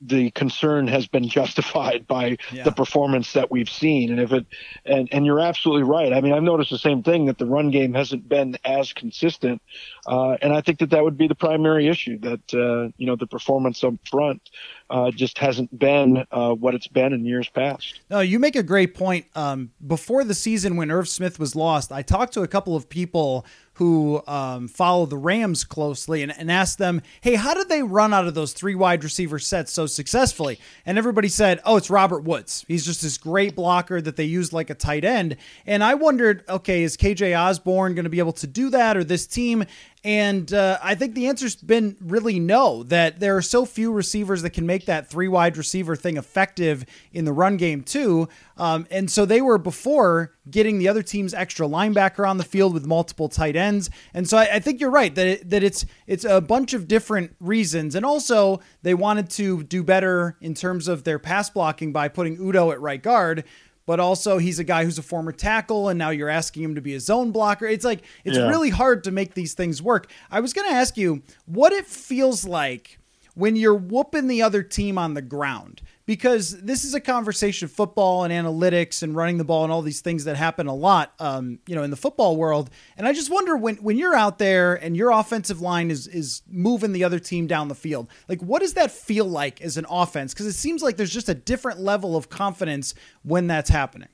the 0.00 0.30
concern 0.30 0.86
has 0.86 1.06
been 1.06 1.28
justified 1.28 2.06
by 2.06 2.36
yeah. 2.52 2.62
the 2.62 2.70
performance 2.70 3.32
that 3.32 3.50
we've 3.50 3.68
seen. 3.68 4.10
And 4.10 4.20
if 4.20 4.32
it, 4.32 4.46
and, 4.84 5.08
and 5.10 5.26
you're 5.26 5.40
absolutely 5.40 5.82
right. 5.82 6.12
I 6.12 6.20
mean, 6.20 6.32
I've 6.32 6.42
noticed 6.42 6.70
the 6.70 6.78
same 6.78 7.02
thing 7.02 7.26
that 7.26 7.38
the 7.38 7.46
run 7.46 7.70
game 7.70 7.92
hasn't 7.94 8.28
been 8.28 8.56
as 8.64 8.92
consistent. 8.92 9.60
Uh, 10.06 10.36
and 10.42 10.52
I 10.52 10.60
think 10.60 10.78
that 10.78 10.90
that 10.90 11.02
would 11.02 11.18
be 11.18 11.26
the 11.26 11.34
primary 11.34 11.88
issue 11.88 12.18
that, 12.20 12.54
uh, 12.54 12.92
you 12.98 13.06
know, 13.06 13.16
the 13.16 13.26
performance 13.26 13.82
up 13.82 13.94
front, 14.08 14.50
uh, 14.90 15.10
just 15.10 15.38
hasn't 15.38 15.76
been, 15.76 16.24
uh, 16.30 16.52
what 16.54 16.74
it's 16.74 16.88
been 16.88 17.12
in 17.12 17.24
years 17.24 17.48
past. 17.48 18.00
No, 18.10 18.20
you 18.20 18.38
make 18.38 18.56
a 18.56 18.62
great 18.62 18.94
point. 18.94 19.26
Um, 19.34 19.72
before 19.86 20.24
the 20.24 20.34
season 20.34 20.76
when 20.76 20.90
Irv 20.90 21.08
Smith 21.08 21.38
was 21.38 21.56
lost, 21.56 21.90
I 21.90 22.02
talked 22.02 22.34
to 22.34 22.42
a 22.42 22.48
couple 22.48 22.76
of 22.76 22.88
people 22.88 23.44
who 23.80 24.22
um, 24.26 24.68
follow 24.68 25.06
the 25.06 25.16
Rams 25.16 25.64
closely 25.64 26.22
and, 26.22 26.30
and 26.36 26.52
asked 26.52 26.76
them, 26.76 27.00
Hey, 27.22 27.36
how 27.36 27.54
did 27.54 27.70
they 27.70 27.82
run 27.82 28.12
out 28.12 28.26
of 28.26 28.34
those 28.34 28.52
three 28.52 28.74
wide 28.74 28.99
receiver 29.04 29.38
sets 29.38 29.72
so 29.72 29.86
successfully? 29.86 30.58
And 30.86 30.98
everybody 30.98 31.28
said, 31.28 31.60
Oh, 31.64 31.76
it's 31.76 31.90
Robert 31.90 32.24
Woods. 32.24 32.64
He's 32.68 32.84
just 32.84 33.02
this 33.02 33.18
great 33.18 33.54
blocker 33.54 34.00
that 34.00 34.16
they 34.16 34.24
use 34.24 34.52
like 34.52 34.70
a 34.70 34.74
tight 34.74 35.04
end. 35.04 35.36
And 35.66 35.82
I 35.84 35.94
wondered, 35.94 36.44
okay, 36.48 36.82
is 36.82 36.96
KJ 36.96 37.38
Osborn 37.38 37.94
going 37.94 38.04
to 38.04 38.10
be 38.10 38.18
able 38.18 38.32
to 38.32 38.46
do 38.46 38.70
that 38.70 38.96
or 38.96 39.04
this 39.04 39.26
team? 39.26 39.64
And 40.02 40.52
uh, 40.54 40.78
I 40.82 40.94
think 40.94 41.14
the 41.14 41.26
answer's 41.26 41.56
been 41.56 41.94
really 42.00 42.40
no, 42.40 42.84
that 42.84 43.20
there 43.20 43.36
are 43.36 43.42
so 43.42 43.66
few 43.66 43.92
receivers 43.92 44.40
that 44.42 44.50
can 44.50 44.64
make 44.64 44.86
that 44.86 45.10
three 45.10 45.28
wide 45.28 45.58
receiver 45.58 45.94
thing 45.94 46.16
effective 46.16 46.86
in 47.12 47.26
the 47.26 47.34
run 47.34 47.58
game, 47.58 47.82
too. 47.82 48.26
Um, 48.56 48.86
and 48.90 49.10
so 49.10 49.26
they 49.26 49.42
were 49.42 49.58
before 49.58 50.32
getting 50.50 50.78
the 50.78 50.88
other 50.88 51.02
team's 51.02 51.34
extra 51.34 51.66
linebacker 51.66 52.26
on 52.26 52.38
the 52.38 52.44
field 52.44 52.72
with 52.72 52.86
multiple 52.86 53.28
tight 53.28 53.56
ends. 53.56 53.90
And 54.14 54.26
so 54.26 54.38
I, 54.38 54.54
I 54.54 54.58
think 54.58 54.80
you're 54.80 54.90
right 54.90 55.14
that, 55.14 55.26
it, 55.26 55.50
that 55.50 55.62
it's, 55.62 55.84
it's 56.06 56.24
a 56.24 56.40
bunch 56.40 56.72
of 56.72 56.88
different 56.88 57.36
reasons. 57.38 57.94
And 57.94 58.06
also, 58.06 58.60
they 58.82 58.94
wanted 58.94 59.28
to 59.30 59.62
do 59.64 59.82
better 59.82 60.38
in 60.40 60.54
terms 60.54 60.88
of 60.88 61.04
their 61.04 61.18
pass 61.18 61.50
blocking 61.50 61.92
by 61.92 62.08
putting 62.08 62.38
Udoh 62.38 62.72
at 62.72 62.80
right 62.80 63.02
guard 63.02 63.44
but 63.86 64.00
also 64.00 64.38
he's 64.38 64.58
a 64.58 64.64
guy 64.64 64.84
who's 64.84 64.98
a 64.98 65.02
former 65.02 65.32
tackle 65.32 65.88
and 65.88 65.98
now 65.98 66.10
you're 66.10 66.28
asking 66.28 66.62
him 66.62 66.74
to 66.74 66.80
be 66.80 66.94
a 66.94 67.00
zone 67.00 67.32
blocker. 67.32 67.66
It's 67.66 67.84
like 67.84 68.02
it's 68.24 68.36
yeah. 68.36 68.48
really 68.48 68.70
hard 68.70 69.04
to 69.04 69.10
make 69.10 69.34
these 69.34 69.54
things 69.54 69.82
work. 69.82 70.10
I 70.30 70.40
was 70.40 70.52
going 70.52 70.68
to 70.68 70.74
ask 70.74 70.96
you 70.96 71.22
what 71.46 71.72
it 71.72 71.86
feels 71.86 72.44
like 72.44 72.98
when 73.34 73.56
you're 73.56 73.74
whooping 73.74 74.28
the 74.28 74.42
other 74.42 74.62
team 74.62 74.98
on 74.98 75.14
the 75.14 75.22
ground 75.22 75.82
because 76.10 76.60
this 76.60 76.84
is 76.84 76.92
a 76.92 77.00
conversation 77.00 77.66
of 77.66 77.70
football 77.70 78.24
and 78.24 78.34
analytics 78.34 79.04
and 79.04 79.14
running 79.14 79.38
the 79.38 79.44
ball 79.44 79.62
and 79.62 79.72
all 79.72 79.80
these 79.80 80.00
things 80.00 80.24
that 80.24 80.34
happen 80.34 80.66
a 80.66 80.74
lot, 80.74 81.14
um, 81.20 81.60
you 81.68 81.76
know, 81.76 81.84
in 81.84 81.90
the 81.90 81.96
football 81.96 82.36
world. 82.36 82.68
And 82.96 83.06
I 83.06 83.12
just 83.12 83.30
wonder 83.30 83.56
when 83.56 83.76
when 83.76 83.96
you're 83.96 84.16
out 84.16 84.40
there 84.40 84.74
and 84.74 84.96
your 84.96 85.12
offensive 85.12 85.60
line 85.60 85.88
is 85.88 86.08
is 86.08 86.42
moving 86.50 86.90
the 86.90 87.04
other 87.04 87.20
team 87.20 87.46
down 87.46 87.68
the 87.68 87.76
field, 87.76 88.08
like 88.28 88.40
what 88.42 88.58
does 88.58 88.74
that 88.74 88.90
feel 88.90 89.24
like 89.24 89.60
as 89.60 89.76
an 89.76 89.86
offense? 89.88 90.34
Because 90.34 90.46
it 90.46 90.54
seems 90.54 90.82
like 90.82 90.96
there's 90.96 91.12
just 91.12 91.28
a 91.28 91.34
different 91.34 91.78
level 91.78 92.16
of 92.16 92.28
confidence 92.28 92.92
when 93.22 93.46
that's 93.46 93.70
happening. 93.70 94.08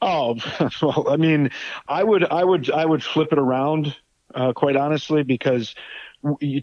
Oh 0.00 0.36
well, 0.80 1.08
I 1.08 1.16
mean, 1.16 1.50
I 1.88 2.04
would 2.04 2.24
I 2.24 2.44
would 2.44 2.70
I 2.70 2.84
would 2.84 3.02
flip 3.02 3.32
it 3.32 3.38
around, 3.40 3.96
uh, 4.32 4.52
quite 4.52 4.76
honestly, 4.76 5.24
because 5.24 5.74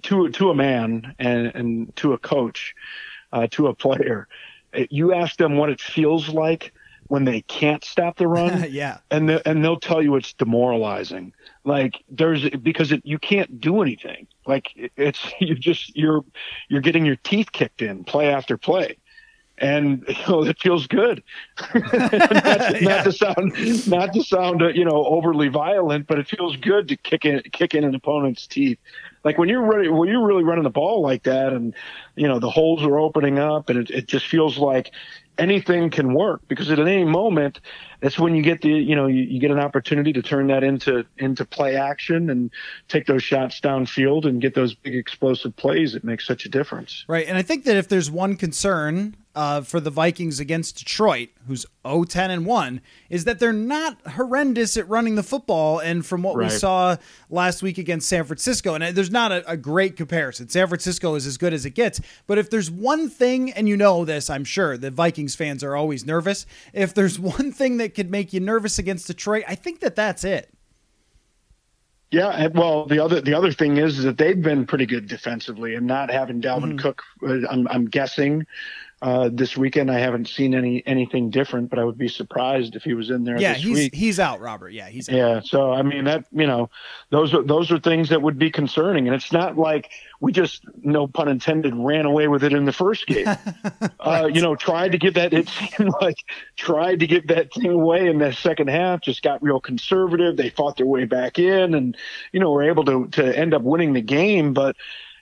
to 0.03 0.29
to 0.29 0.49
a 0.49 0.55
man 0.55 1.15
and 1.19 1.47
and 1.47 1.95
to 1.97 2.13
a 2.13 2.17
coach, 2.17 2.73
uh, 3.33 3.47
to 3.51 3.67
a 3.67 3.73
player 3.73 4.29
you 4.89 5.13
ask 5.13 5.37
them 5.37 5.57
what 5.57 5.69
it 5.69 5.81
feels 5.81 6.29
like 6.29 6.73
when 7.09 7.25
they 7.25 7.41
can't 7.41 7.83
stop 7.83 8.17
the 8.17 8.27
run. 8.27 8.67
yeah. 8.69 8.99
And 9.11 9.27
they, 9.27 9.41
and 9.45 9.63
they'll 9.63 9.79
tell 9.79 10.01
you 10.01 10.15
it's 10.15 10.33
demoralizing. 10.33 11.33
Like 11.65 12.03
there's 12.09 12.49
because 12.49 12.91
it, 12.91 13.05
you 13.05 13.19
can't 13.19 13.59
do 13.59 13.81
anything. 13.81 14.27
Like 14.47 14.71
it's 14.95 15.19
you 15.39 15.55
just 15.55 15.95
you're 15.95 16.23
you're 16.69 16.81
getting 16.81 17.05
your 17.05 17.17
teeth 17.17 17.51
kicked 17.51 17.81
in 17.81 18.05
play 18.05 18.27
after 18.27 18.57
play. 18.57 18.97
And 19.61 20.05
you 20.07 20.15
know, 20.27 20.43
it 20.45 20.57
feels 20.57 20.87
good. 20.87 21.21
not, 21.75 21.93
yeah. 21.93 22.79
not, 22.81 23.03
to 23.03 23.11
sound 23.11 23.87
not 23.87 24.13
to 24.13 24.23
sound 24.23 24.61
uh, 24.61 24.67
you 24.69 24.85
know 24.85 25.05
overly 25.05 25.49
violent, 25.49 26.07
but 26.07 26.17
it 26.17 26.29
feels 26.29 26.55
good 26.55 26.87
to 26.87 26.95
kick 26.95 27.25
in 27.25 27.41
kick 27.51 27.73
in 27.73 27.83
an 27.83 27.93
opponent's 27.93 28.47
teeth 28.47 28.79
like 29.23 29.37
when 29.37 29.49
you're 29.49 29.61
running, 29.63 29.95
when 29.95 30.09
you're 30.09 30.25
really 30.25 30.43
running 30.43 30.63
the 30.63 30.69
ball 30.69 31.01
like 31.01 31.23
that, 31.23 31.53
and 31.53 31.73
you 32.15 32.27
know 32.27 32.39
the 32.39 32.49
holes 32.49 32.83
are 32.83 32.97
opening 32.99 33.39
up, 33.39 33.69
and 33.69 33.79
it, 33.79 33.89
it 33.89 34.07
just 34.07 34.27
feels 34.27 34.57
like 34.57 34.91
anything 35.37 35.89
can 35.89 36.13
work 36.13 36.41
because 36.47 36.69
at 36.69 36.79
any 36.79 37.03
moment 37.05 37.61
that's 37.99 38.17
when 38.17 38.35
you 38.35 38.41
get 38.41 38.61
the 38.61 38.69
you 38.69 38.95
know 38.95 39.07
you, 39.07 39.23
you, 39.23 39.39
get 39.39 39.51
an 39.51 39.59
opportunity 39.59 40.13
to 40.13 40.21
turn 40.21 40.47
that 40.47 40.63
into 40.63 41.05
into 41.17 41.45
play 41.45 41.75
action 41.75 42.29
and 42.29 42.51
take 42.87 43.05
those 43.05 43.23
shots 43.23 43.59
downfield 43.59 44.25
and 44.25 44.41
get 44.41 44.55
those 44.55 44.73
big 44.73 44.95
explosive 44.95 45.55
plays 45.55 45.95
it 45.95 46.03
makes 46.03 46.25
such 46.25 46.45
a 46.45 46.49
difference 46.49 47.05
right 47.07 47.27
and 47.27 47.37
i 47.37 47.41
think 47.41 47.63
that 47.65 47.77
if 47.77 47.87
there's 47.87 48.09
one 48.09 48.35
concern 48.35 49.15
uh, 49.35 49.61
for 49.61 49.79
the 49.79 49.91
Vikings 49.91 50.39
against 50.39 50.79
Detroit, 50.79 51.29
who's 51.47 51.65
0-10 51.85 52.29
and 52.29 52.45
1, 52.45 52.81
is 53.09 53.25
that 53.25 53.39
they're 53.39 53.53
not 53.53 53.95
horrendous 54.05 54.75
at 54.75 54.89
running 54.89 55.15
the 55.15 55.23
football. 55.23 55.79
And 55.79 56.03
from 56.03 56.23
what 56.23 56.35
right. 56.35 56.51
we 56.51 56.57
saw 56.57 56.97
last 57.29 57.61
week 57.61 57.77
against 57.77 58.09
San 58.09 58.25
Francisco, 58.25 58.73
and 58.73 58.83
there's 58.97 59.11
not 59.11 59.31
a, 59.31 59.49
a, 59.49 59.55
great 59.55 59.95
comparison. 59.95 60.49
San 60.49 60.67
Francisco 60.67 61.13
is 61.13 61.27
as 61.27 61.37
good 61.37 61.53
as 61.53 61.63
it 61.63 61.69
gets. 61.69 62.01
But 62.25 62.39
if 62.39 62.49
there's 62.49 62.71
one 62.71 63.07
thing, 63.07 63.51
and 63.51 63.69
you 63.69 63.77
know 63.77 64.03
this, 64.03 64.31
I'm 64.31 64.43
sure, 64.43 64.77
the 64.77 64.89
Vikings 64.89 65.19
Vikings 65.19 65.35
fans 65.35 65.63
are 65.65 65.75
always 65.75 66.05
nervous. 66.05 66.45
If 66.73 66.93
there's 66.93 67.19
one 67.37 67.51
thing 67.51 67.77
that 67.77 67.88
could 67.95 68.11
make 68.11 68.33
you 68.33 68.39
nervous 68.39 68.79
against 68.79 69.07
Detroit, 69.07 69.43
I 69.47 69.55
think 69.55 69.79
that 69.81 69.95
that's 69.95 70.23
it. 70.23 70.53
Yeah, 72.11 72.47
well, 72.47 72.85
the 72.85 73.03
other 73.03 73.21
the 73.21 73.35
other 73.35 73.51
thing 73.51 73.77
is, 73.77 73.99
is 73.99 74.05
that 74.05 74.17
they've 74.17 74.41
been 74.41 74.65
pretty 74.65 74.87
good 74.87 75.07
defensively, 75.07 75.75
and 75.75 75.85
not 75.85 76.09
having 76.09 76.41
Dalvin 76.41 76.73
mm-hmm. 76.73 76.77
Cook, 76.77 77.03
uh, 77.21 77.47
I'm, 77.47 77.67
I'm 77.67 77.85
guessing 77.85 78.47
uh, 79.01 79.29
this 79.31 79.55
weekend. 79.55 79.89
I 79.89 79.99
haven't 79.99 80.27
seen 80.27 80.53
any 80.53 80.83
anything 80.85 81.29
different, 81.29 81.69
but 81.69 81.79
I 81.79 81.85
would 81.85 81.97
be 81.97 82.09
surprised 82.09 82.75
if 82.75 82.83
he 82.83 82.93
was 82.93 83.09
in 83.09 83.23
there. 83.23 83.39
Yeah, 83.39 83.53
he's 83.53 83.77
week. 83.77 83.95
he's 83.95 84.19
out, 84.19 84.41
Robert. 84.41 84.71
Yeah, 84.71 84.89
he's 84.89 85.07
out. 85.07 85.15
yeah. 85.15 85.39
So 85.41 85.71
I 85.71 85.83
mean 85.83 86.03
that 86.05 86.25
you 86.31 86.45
know 86.45 86.69
those 87.09 87.33
are 87.33 87.41
those 87.41 87.71
are 87.71 87.79
things 87.79 88.09
that 88.09 88.21
would 88.21 88.37
be 88.37 88.51
concerning, 88.51 89.07
and 89.07 89.15
it's 89.15 89.31
not 89.31 89.57
like 89.57 89.91
we 90.19 90.33
just 90.33 90.65
no 90.83 91.07
pun 91.07 91.29
intended 91.29 91.73
ran 91.75 92.05
away 92.05 92.27
with 92.27 92.43
it 92.43 92.51
in 92.51 92.65
the 92.65 92.73
first 92.73 93.07
game. 93.07 93.25
right. 93.65 93.91
uh, 93.99 94.29
you 94.31 94.41
know, 94.41 94.55
tried 94.55 94.91
to 94.91 94.97
get 94.97 95.13
that 95.13 95.33
it 95.33 95.47
seemed 95.47 95.93
like 96.01 96.17
tried 96.57 96.99
to 96.99 97.07
get 97.07 97.27
that 97.27 97.53
thing 97.53 97.71
away 97.71 98.07
in 98.07 98.17
the 98.17 98.33
second 98.33 98.69
half. 98.69 99.01
Just 99.01 99.21
got 99.21 99.41
real 99.41 99.61
conservative. 99.61 100.35
They 100.35 100.49
fought 100.49 100.75
their 100.75 100.85
way 100.85 101.05
back 101.05 101.39
in, 101.39 101.73
and 101.73 101.95
you 102.33 102.41
know 102.41 102.51
were 102.51 102.63
able 102.63 102.83
to 102.85 103.07
to 103.07 103.37
end 103.37 103.53
up 103.53 103.61
winning 103.61 103.93
the 103.93 104.01
game, 104.01 104.53
but. 104.53 104.75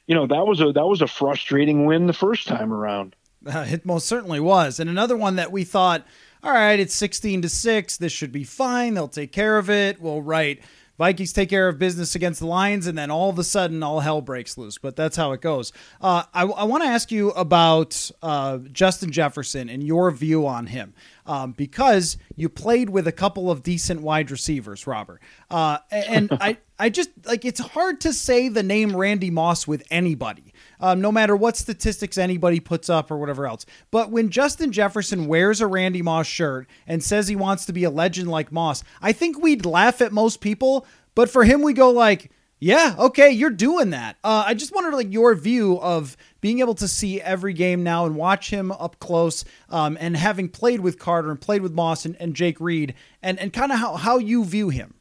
You 0.10 0.16
know 0.16 0.26
that 0.26 0.48
was 0.48 0.62
a 0.62 0.72
that 0.72 0.88
was 0.88 1.02
a 1.02 1.08
frustrating 1.08 1.86
win 1.86 2.08
the 2.08 2.14
first 2.14 2.48
time 2.48 2.72
around. 2.72 3.14
Uh, 3.48 3.66
it 3.68 3.86
most 3.86 4.08
certainly 4.08 4.40
was. 4.40 4.80
And 4.80 4.90
another 4.90 5.18
one 5.18 5.36
that 5.38 5.52
we 5.52 5.64
thought, 5.64 6.06
all 6.44 6.52
right, 6.52 6.80
it's 6.80 6.96
16 6.96 7.44
to 7.44 7.50
6. 7.50 7.98
This 7.98 8.12
should 8.12 8.32
be 8.32 8.44
fine. 8.44 8.94
They'll 8.94 9.08
take 9.08 9.32
care 9.32 9.58
of 9.58 9.70
it. 9.70 10.02
We'll 10.02 10.22
right. 10.22 10.62
Vikings 10.98 11.32
take 11.32 11.50
care 11.50 11.68
of 11.68 11.78
business 11.78 12.16
against 12.16 12.40
the 12.40 12.48
Lions, 12.48 12.88
and 12.88 12.98
then 12.98 13.12
all 13.12 13.30
of 13.30 13.38
a 13.38 13.44
sudden, 13.44 13.84
all 13.84 14.00
hell 14.00 14.20
breaks 14.20 14.58
loose. 14.58 14.80
But 14.80 14.96
that's 14.96 15.16
how 15.16 15.32
it 15.32 15.42
goes. 15.42 15.72
Uh, 16.02 16.24
I, 16.34 16.44
I 16.44 16.64
want 16.64 16.84
to 16.84 16.90
ask 16.90 17.12
you 17.12 17.30
about 17.32 18.10
uh, 18.24 18.58
Justin 18.72 19.12
Jefferson 19.12 19.70
and 19.70 19.84
your 19.84 20.10
view 20.10 20.48
on 20.48 20.66
him, 20.66 20.96
um, 21.28 21.52
because 21.52 22.18
you 22.36 22.50
played 22.50 22.90
with 22.90 23.08
a 23.08 23.12
couple 23.12 23.52
of 23.52 23.62
decent 23.62 24.02
wide 24.02 24.32
receivers, 24.32 24.88
Robert. 24.88 25.22
Uh, 25.52 25.78
and 25.92 26.30
I, 26.42 26.58
I 26.80 26.90
just 26.90 27.12
like 27.26 27.46
it's 27.46 27.60
hard 27.60 28.02
to 28.02 28.12
say 28.12 28.50
the 28.50 28.64
name 28.64 28.96
Randy 28.96 29.30
Moss 29.30 29.68
with 29.68 29.84
anybody 29.92 30.47
um, 30.80 31.02
no 31.02 31.12
matter 31.12 31.36
what 31.36 31.58
statistics 31.58 32.18
anybody 32.18 32.60
puts 32.60 32.90
up 32.90 33.12
or 33.12 33.18
whatever 33.18 33.48
else. 33.48 33.66
But 33.92 34.12
when 34.12 34.30
Justin 34.30 34.72
Jefferson 34.72 35.28
wears 35.28 35.62
a 35.62 35.68
Randy 35.68 36.02
Moss 36.02 36.28
shirt 36.28 36.68
and 36.86 37.04
says 37.04 37.28
he 37.28 37.36
wants 37.36 37.66
to 37.66 37.74
be 37.74 37.84
a 37.84 37.90
legend 37.90 38.30
like 38.30 38.52
Moss, 38.52 38.84
I 39.02 39.12
think 39.12 39.42
we'd 39.42 39.66
laugh 39.66 40.02
at 40.02 40.12
most 40.12 40.42
people. 40.42 40.86
But 41.16 41.30
for 41.30 41.44
him, 41.44 41.62
we 41.62 41.74
go 41.74 41.90
like, 41.90 42.32
yeah, 42.60 42.96
okay, 42.98 43.30
you're 43.30 43.52
doing 43.52 43.92
that. 43.92 44.18
Uh, 44.24 44.44
I 44.46 44.56
just 44.56 44.74
wanted 44.74 44.96
like 44.96 45.14
your 45.14 45.36
view 45.36 45.80
of 45.80 46.18
being 46.42 46.60
able 46.60 46.76
to 46.76 46.88
see 46.88 47.22
every 47.22 47.54
game 47.54 47.84
now 47.84 48.06
and 48.06 48.16
watch 48.16 48.50
him 48.50 48.72
up 48.72 49.00
close, 49.00 49.46
um, 49.70 49.98
and 50.00 50.18
having 50.18 50.50
played 50.50 50.80
with 50.80 50.98
Carter 50.98 51.30
and 51.30 51.40
played 51.40 51.62
with 51.62 51.74
Moss 51.74 52.06
and, 52.06 52.16
and 52.20 52.36
Jake 52.36 52.60
Reed, 52.60 52.96
and 53.22 53.40
and 53.40 53.54
kind 53.54 53.72
of 53.72 53.78
how 53.78 53.96
how 53.96 54.18
you 54.18 54.44
view 54.44 54.70
him. 54.70 54.96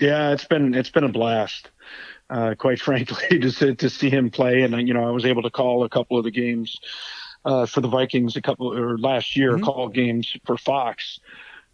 Yeah, 0.00 0.30
it's 0.30 0.44
been 0.44 0.74
it's 0.74 0.90
been 0.90 1.04
a 1.04 1.08
blast 1.08 1.70
uh, 2.34 2.54
quite 2.56 2.80
frankly, 2.80 3.38
to 3.40 3.50
see, 3.50 3.74
to 3.76 3.88
see 3.88 4.10
him 4.10 4.30
play. 4.30 4.62
And 4.62 4.88
you 4.88 4.92
know, 4.92 5.06
I 5.06 5.10
was 5.10 5.24
able 5.24 5.42
to 5.42 5.50
call 5.50 5.84
a 5.84 5.88
couple 5.88 6.18
of 6.18 6.24
the 6.24 6.32
games 6.32 6.76
uh, 7.44 7.66
for 7.66 7.80
the 7.80 7.88
Vikings 7.88 8.36
a 8.36 8.42
couple 8.42 8.76
or 8.76 8.98
last 8.98 9.36
year, 9.36 9.52
mm-hmm. 9.52 9.64
call 9.64 9.88
games 9.88 10.36
for 10.44 10.56
Fox. 10.56 11.20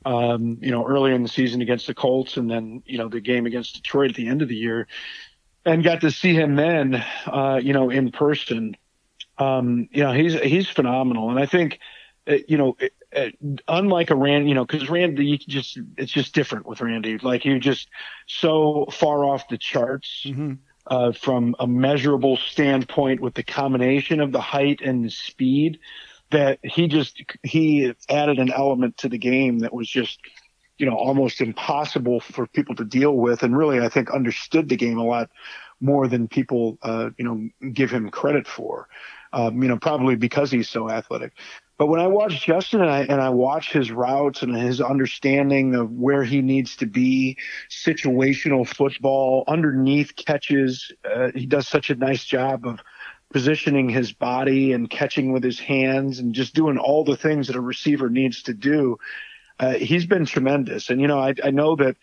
Um, 0.04 0.58
you 0.62 0.70
know, 0.70 0.86
earlier 0.86 1.14
in 1.14 1.22
the 1.22 1.28
season 1.28 1.60
against 1.60 1.86
the 1.86 1.94
Colts, 1.94 2.38
and 2.38 2.50
then 2.50 2.82
you 2.86 2.96
know 2.96 3.08
the 3.08 3.20
game 3.20 3.46
against 3.46 3.74
Detroit 3.74 4.10
at 4.10 4.16
the 4.16 4.28
end 4.28 4.40
of 4.40 4.48
the 4.48 4.56
year, 4.56 4.86
and 5.64 5.84
got 5.84 6.00
to 6.02 6.10
see 6.10 6.34
him 6.34 6.56
then, 6.56 7.04
uh, 7.26 7.60
you 7.62 7.74
know, 7.74 7.90
in 7.90 8.10
person. 8.10 8.76
Um, 9.36 9.88
you 9.92 10.02
know, 10.02 10.12
he's 10.12 10.34
he's 10.40 10.68
phenomenal, 10.68 11.28
and 11.30 11.38
I 11.38 11.44
think, 11.44 11.80
uh, 12.26 12.36
you 12.48 12.56
know, 12.56 12.76
uh, 12.82 12.86
unlike 13.68 14.10
a 14.10 14.14
Randy, 14.14 14.48
you 14.48 14.54
know, 14.54 14.64
because 14.64 14.88
Randy, 14.88 15.24
you 15.24 15.38
just 15.38 15.78
it's 15.96 16.12
just 16.12 16.34
different 16.34 16.66
with 16.66 16.80
Randy. 16.80 17.18
Like 17.18 17.44
you 17.44 17.58
just 17.58 17.88
so 18.26 18.86
far 18.90 19.24
off 19.24 19.48
the 19.48 19.58
charts 19.58 20.24
mm-hmm. 20.24 20.54
uh, 20.86 21.12
from 21.12 21.56
a 21.58 21.66
measurable 21.66 22.36
standpoint 22.36 23.20
with 23.20 23.34
the 23.34 23.42
combination 23.42 24.20
of 24.20 24.32
the 24.32 24.40
height 24.40 24.80
and 24.80 25.04
the 25.04 25.10
speed 25.10 25.78
that 26.30 26.60
he 26.62 26.88
just 26.88 27.22
he 27.42 27.92
added 28.08 28.38
an 28.38 28.52
element 28.52 28.96
to 28.98 29.08
the 29.08 29.18
game 29.18 29.60
that 29.60 29.74
was 29.74 29.88
just 29.88 30.20
you 30.78 30.86
know 30.86 30.96
almost 30.96 31.40
impossible 31.40 32.20
for 32.20 32.46
people 32.46 32.74
to 32.76 32.84
deal 32.84 33.16
with, 33.16 33.42
and 33.42 33.56
really 33.56 33.80
I 33.80 33.88
think 33.88 34.10
understood 34.10 34.68
the 34.68 34.76
game 34.76 34.98
a 34.98 35.04
lot 35.04 35.30
more 35.80 36.06
than 36.08 36.28
people 36.28 36.78
uh, 36.82 37.10
you 37.18 37.24
know 37.24 37.70
give 37.72 37.90
him 37.90 38.10
credit 38.10 38.46
for. 38.46 38.88
Um, 39.32 39.62
you 39.62 39.68
know, 39.68 39.78
probably 39.78 40.16
because 40.16 40.50
he's 40.50 40.68
so 40.68 40.90
athletic. 40.90 41.34
But 41.80 41.86
when 41.86 42.00
I 42.00 42.08
watch 42.08 42.44
Justin 42.44 42.82
and 42.82 42.90
I 42.90 43.00
and 43.04 43.22
I 43.22 43.30
watch 43.30 43.72
his 43.72 43.90
routes 43.90 44.42
and 44.42 44.54
his 44.54 44.82
understanding 44.82 45.74
of 45.74 45.90
where 45.90 46.22
he 46.22 46.42
needs 46.42 46.76
to 46.76 46.86
be, 46.86 47.38
situational 47.70 48.68
football, 48.68 49.44
underneath 49.48 50.14
catches, 50.14 50.92
uh, 51.10 51.30
he 51.34 51.46
does 51.46 51.66
such 51.66 51.88
a 51.88 51.94
nice 51.94 52.26
job 52.26 52.66
of 52.66 52.80
positioning 53.32 53.88
his 53.88 54.12
body 54.12 54.74
and 54.74 54.90
catching 54.90 55.32
with 55.32 55.42
his 55.42 55.58
hands 55.58 56.18
and 56.18 56.34
just 56.34 56.54
doing 56.54 56.76
all 56.76 57.02
the 57.02 57.16
things 57.16 57.46
that 57.46 57.56
a 57.56 57.62
receiver 57.62 58.10
needs 58.10 58.42
to 58.42 58.52
do. 58.52 58.98
Uh, 59.58 59.72
he's 59.72 60.04
been 60.04 60.26
tremendous, 60.26 60.90
and 60.90 61.00
you 61.00 61.06
know 61.06 61.18
I, 61.18 61.32
I 61.42 61.50
know 61.50 61.76
that 61.76 61.96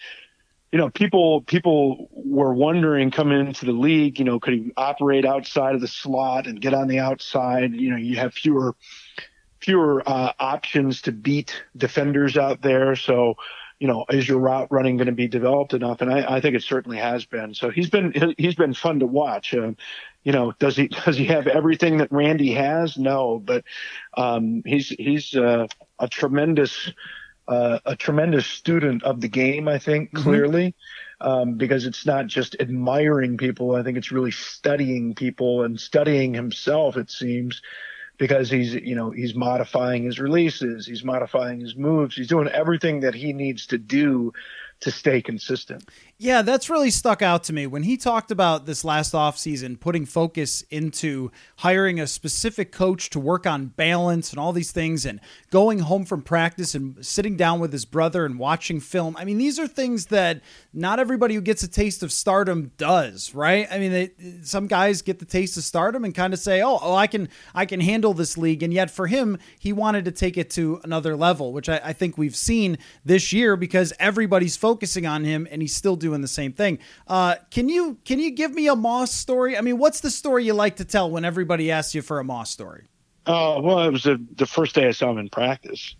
you 0.71 0.79
know, 0.79 0.89
people 0.89 1.41
people 1.41 2.09
were 2.13 2.51
wondering 2.51 3.11
coming 3.11 3.39
into 3.39 3.67
the 3.67 3.73
league, 3.73 4.17
you 4.17 4.25
know, 4.25 4.39
could 4.39 4.55
he 4.55 4.71
operate 4.75 5.23
outside 5.23 5.75
of 5.75 5.81
the 5.81 5.87
slot 5.87 6.47
and 6.47 6.59
get 6.59 6.73
on 6.73 6.87
the 6.87 6.97
outside? 6.97 7.75
You 7.75 7.91
know, 7.91 7.97
you 7.97 8.15
have 8.17 8.33
fewer 8.33 8.75
fewer 9.59 10.03
uh, 10.05 10.33
options 10.39 11.01
to 11.03 11.11
beat 11.11 11.63
defenders 11.75 12.37
out 12.37 12.61
there. 12.61 12.95
So, 12.95 13.35
you 13.79 13.87
know, 13.87 14.05
is 14.09 14.27
your 14.27 14.39
route 14.39 14.67
running 14.71 14.97
going 14.97 15.07
to 15.07 15.11
be 15.11 15.27
developed 15.27 15.73
enough? 15.73 16.01
And 16.01 16.11
I, 16.11 16.35
I, 16.35 16.41
think 16.41 16.55
it 16.55 16.63
certainly 16.63 16.97
has 16.97 17.25
been. 17.25 17.53
So 17.53 17.69
he's 17.69 17.89
been 17.89 18.33
he's 18.37 18.55
been 18.55 18.73
fun 18.73 18.99
to 18.99 19.05
watch. 19.05 19.53
Uh, 19.53 19.73
you 20.23 20.31
know, 20.31 20.53
does 20.59 20.75
he 20.75 20.87
does 21.05 21.17
he 21.17 21.25
have 21.25 21.47
everything 21.47 21.97
that 21.97 22.11
Randy 22.11 22.53
has? 22.53 22.97
No, 22.97 23.39
but 23.39 23.63
um, 24.15 24.63
he's 24.65 24.89
he's 24.89 25.33
uh, 25.35 25.67
a 25.99 26.07
tremendous 26.07 26.91
uh, 27.47 27.79
a 27.85 27.95
tremendous 27.95 28.47
student 28.47 29.03
of 29.03 29.21
the 29.21 29.29
game. 29.29 29.67
I 29.67 29.79
think 29.79 30.11
mm-hmm. 30.11 30.23
clearly. 30.23 30.75
Um, 31.19 31.55
because 31.55 31.87
it's 31.87 32.05
not 32.05 32.27
just 32.27 32.55
admiring 32.59 33.37
people. 33.37 33.73
I 33.73 33.81
think 33.81 33.97
it's 33.97 34.11
really 34.11 34.29
studying 34.29 35.15
people 35.15 35.63
and 35.63 35.79
studying 35.79 36.35
himself. 36.35 36.95
It 36.95 37.09
seems, 37.09 37.63
because 38.17 38.49
he's 38.49 38.73
you 38.73 38.95
know 38.95 39.11
he's 39.11 39.35
modifying 39.35 40.03
his 40.03 40.19
releases, 40.19 40.85
he's 40.85 41.03
modifying 41.03 41.59
his 41.59 41.75
moves, 41.75 42.15
he's 42.15 42.27
doing 42.27 42.47
everything 42.47 43.01
that 43.01 43.15
he 43.15 43.33
needs 43.33 43.67
to 43.67 43.77
do 43.77 44.33
to 44.79 44.91
stay 44.91 45.21
consistent. 45.21 45.83
Yeah, 46.19 46.41
that's 46.41 46.67
really 46.67 46.89
stuck 46.89 47.21
out 47.21 47.43
to 47.45 47.53
me 47.53 47.67
when 47.67 47.83
he 47.83 47.95
talked 47.95 48.31
about 48.31 48.65
this 48.65 48.83
last 48.83 49.13
offseason, 49.13 49.79
putting 49.79 50.05
focus 50.05 50.63
into 50.71 51.31
hiring 51.57 51.99
a 51.99 52.07
specific 52.07 52.71
coach 52.71 53.11
to 53.11 53.19
work 53.19 53.45
on 53.45 53.67
balance 53.67 54.31
and 54.31 54.39
all 54.39 54.51
these 54.51 54.71
things, 54.71 55.05
and 55.05 55.19
going 55.51 55.79
home 55.79 56.05
from 56.05 56.23
practice 56.23 56.73
and 56.73 57.05
sitting 57.05 57.37
down 57.37 57.59
with 57.59 57.71
his 57.71 57.85
brother 57.85 58.25
and 58.25 58.39
watching 58.39 58.79
film. 58.79 59.15
I 59.17 59.25
mean, 59.25 59.37
these 59.37 59.59
are 59.59 59.67
things 59.67 60.07
that 60.07 60.41
not 60.73 60.99
everybody 60.99 61.35
who 61.35 61.41
gets 61.41 61.61
a 61.61 61.67
taste 61.67 62.01
of 62.01 62.11
stardom 62.11 62.71
does, 62.77 63.35
right? 63.35 63.67
I 63.71 63.77
mean, 63.77 63.91
they, 63.91 64.11
some 64.41 64.65
guys 64.65 65.03
get 65.03 65.19
the 65.19 65.25
taste 65.25 65.55
of 65.57 65.63
stardom 65.63 66.03
and 66.03 66.15
kind 66.15 66.33
of 66.33 66.39
say, 66.39 66.63
"Oh, 66.63 66.79
oh, 66.81 66.95
I 66.95 67.05
can, 67.05 67.29
I 67.53 67.67
can 67.67 67.79
handle 67.79 68.15
this 68.15 68.39
league," 68.39 68.63
and 68.63 68.73
yet 68.73 68.89
for 68.89 69.05
him, 69.05 69.37
he 69.59 69.71
wanted 69.71 70.05
to 70.05 70.11
take 70.11 70.35
it 70.35 70.49
to 70.51 70.81
another 70.83 71.15
level, 71.15 71.53
which 71.53 71.69
I, 71.69 71.79
I 71.83 71.93
think 71.93 72.17
we've 72.17 72.35
seen 72.35 72.79
this 73.05 73.31
year 73.31 73.55
because 73.55 73.93
everybody's 73.99 74.57
focusing 74.67 75.05
on 75.05 75.23
him, 75.23 75.47
and 75.49 75.61
he's 75.61 75.73
still 75.73 75.95
doing 75.95 76.19
the 76.19 76.27
same 76.27 76.51
thing. 76.51 76.77
Uh, 77.07 77.35
can 77.51 77.69
you 77.69 77.97
can 78.03 78.19
you 78.19 78.31
give 78.31 78.53
me 78.53 78.67
a 78.67 78.75
Moss 78.75 79.13
story? 79.13 79.57
I 79.57 79.61
mean, 79.61 79.77
what's 79.77 80.01
the 80.01 80.09
story 80.09 80.43
you 80.43 80.53
like 80.53 80.75
to 80.75 80.83
tell 80.83 81.09
when 81.09 81.23
everybody 81.23 81.71
asks 81.71 81.95
you 81.95 82.01
for 82.01 82.19
a 82.19 82.23
Moss 82.25 82.51
story? 82.51 82.87
Oh, 83.25 83.59
uh, 83.59 83.61
well, 83.61 83.79
it 83.87 83.93
was 83.93 84.03
the, 84.03 84.21
the 84.35 84.45
first 84.45 84.75
day 84.75 84.85
I 84.85 84.91
saw 84.91 85.09
him 85.11 85.19
in 85.19 85.29
practice. 85.29 85.95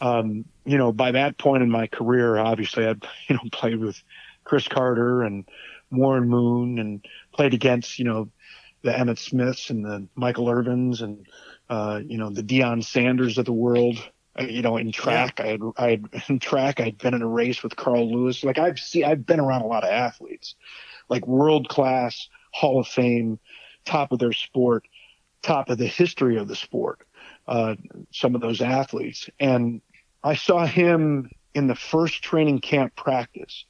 Um, 0.00 0.44
you 0.64 0.78
know, 0.78 0.92
by 0.92 1.10
that 1.10 1.36
point 1.36 1.64
in 1.64 1.70
my 1.70 1.88
career, 1.88 2.38
obviously 2.38 2.86
I'd, 2.86 3.02
you 3.28 3.34
know, 3.34 3.42
played 3.50 3.80
with 3.80 4.00
Cris 4.44 4.68
Carter 4.68 5.24
and 5.24 5.44
Warren 5.90 6.28
Moon 6.28 6.78
and 6.78 7.04
played 7.32 7.54
against, 7.54 7.98
you 7.98 8.04
know, 8.04 8.28
the 8.82 8.96
Emmett 8.96 9.18
Smiths 9.18 9.70
and 9.70 9.84
the 9.84 10.06
Michael 10.14 10.46
Irvins 10.46 11.02
and, 11.02 11.26
uh, 11.68 12.00
you 12.06 12.18
know, 12.18 12.30
the 12.30 12.44
Deion 12.44 12.84
Sanders 12.84 13.36
of 13.36 13.46
the 13.46 13.52
world 13.52 13.98
you 14.40 14.62
know, 14.62 14.76
in 14.76 14.92
track, 14.92 15.40
I 15.40 15.46
had, 15.46 15.60
I 15.76 15.90
had 15.90 16.08
in 16.28 16.38
track, 16.38 16.80
I'd 16.80 16.98
been 16.98 17.14
in 17.14 17.22
a 17.22 17.28
race 17.28 17.62
with 17.62 17.76
Carl 17.76 18.12
Lewis. 18.12 18.44
Like 18.44 18.58
I've 18.58 18.78
seen, 18.78 19.04
I've 19.04 19.26
been 19.26 19.40
around 19.40 19.62
a 19.62 19.66
lot 19.66 19.84
of 19.84 19.90
athletes, 19.90 20.54
like 21.08 21.26
world 21.26 21.68
class, 21.68 22.28
Hall 22.52 22.80
of 22.80 22.86
Fame, 22.86 23.38
top 23.84 24.12
of 24.12 24.18
their 24.18 24.32
sport, 24.32 24.86
top 25.42 25.70
of 25.70 25.78
the 25.78 25.86
history 25.86 26.36
of 26.36 26.48
the 26.48 26.56
sport. 26.56 27.00
Uh, 27.46 27.76
some 28.10 28.34
of 28.34 28.40
those 28.40 28.60
athletes, 28.60 29.30
and 29.38 29.80
I 30.24 30.34
saw 30.34 30.66
him 30.66 31.30
in 31.54 31.68
the 31.68 31.76
first 31.76 32.22
training 32.22 32.60
camp 32.60 32.96
practice, 32.96 33.64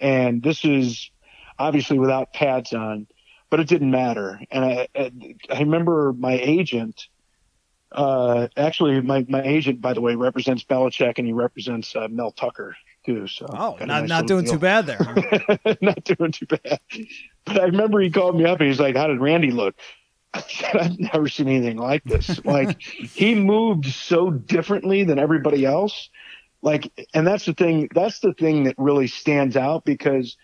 and 0.00 0.42
this 0.42 0.64
is 0.64 1.10
obviously 1.56 1.98
without 1.98 2.32
pads 2.32 2.72
on, 2.72 3.06
but 3.50 3.60
it 3.60 3.68
didn't 3.68 3.92
matter. 3.92 4.40
And 4.50 4.64
I, 4.64 4.88
I 4.96 5.60
remember 5.60 6.12
my 6.12 6.32
agent 6.32 7.06
uh, 7.94 8.48
actually, 8.56 9.00
my, 9.00 9.24
my 9.28 9.42
agent, 9.42 9.80
by 9.80 9.92
the 9.92 10.00
way, 10.00 10.16
represents 10.16 10.64
Belichick 10.64 11.18
and 11.18 11.26
he 11.26 11.32
represents 11.32 11.94
uh, 11.94 12.08
Mel 12.08 12.32
Tucker 12.32 12.76
too. 13.06 13.28
So 13.28 13.46
oh, 13.48 13.76
not 13.80 13.86
nice 13.86 14.08
not 14.08 14.26
doing 14.26 14.44
deal. 14.44 14.54
too 14.54 14.58
bad 14.58 14.86
there. 14.86 15.76
not 15.80 16.02
doing 16.04 16.32
too 16.32 16.46
bad. 16.46 16.80
But 17.44 17.60
I 17.60 17.64
remember 17.64 18.00
he 18.00 18.10
called 18.10 18.36
me 18.36 18.44
up 18.44 18.60
and 18.60 18.68
he's 18.68 18.80
like, 18.80 18.96
"How 18.96 19.06
did 19.06 19.20
Randy 19.20 19.52
look?" 19.52 19.76
I 20.34 20.40
said, 20.40 20.76
"I've 20.76 20.98
never 20.98 21.28
seen 21.28 21.48
anything 21.48 21.76
like 21.76 22.02
this. 22.04 22.40
like 22.44 22.80
he 22.82 23.34
moved 23.34 23.86
so 23.86 24.30
differently 24.30 25.04
than 25.04 25.18
everybody 25.18 25.64
else. 25.64 26.10
Like, 26.62 26.90
and 27.12 27.26
that's 27.26 27.44
the 27.44 27.54
thing. 27.54 27.88
That's 27.94 28.20
the 28.20 28.32
thing 28.34 28.64
that 28.64 28.74
really 28.78 29.06
stands 29.06 29.56
out 29.56 29.84
because." 29.84 30.36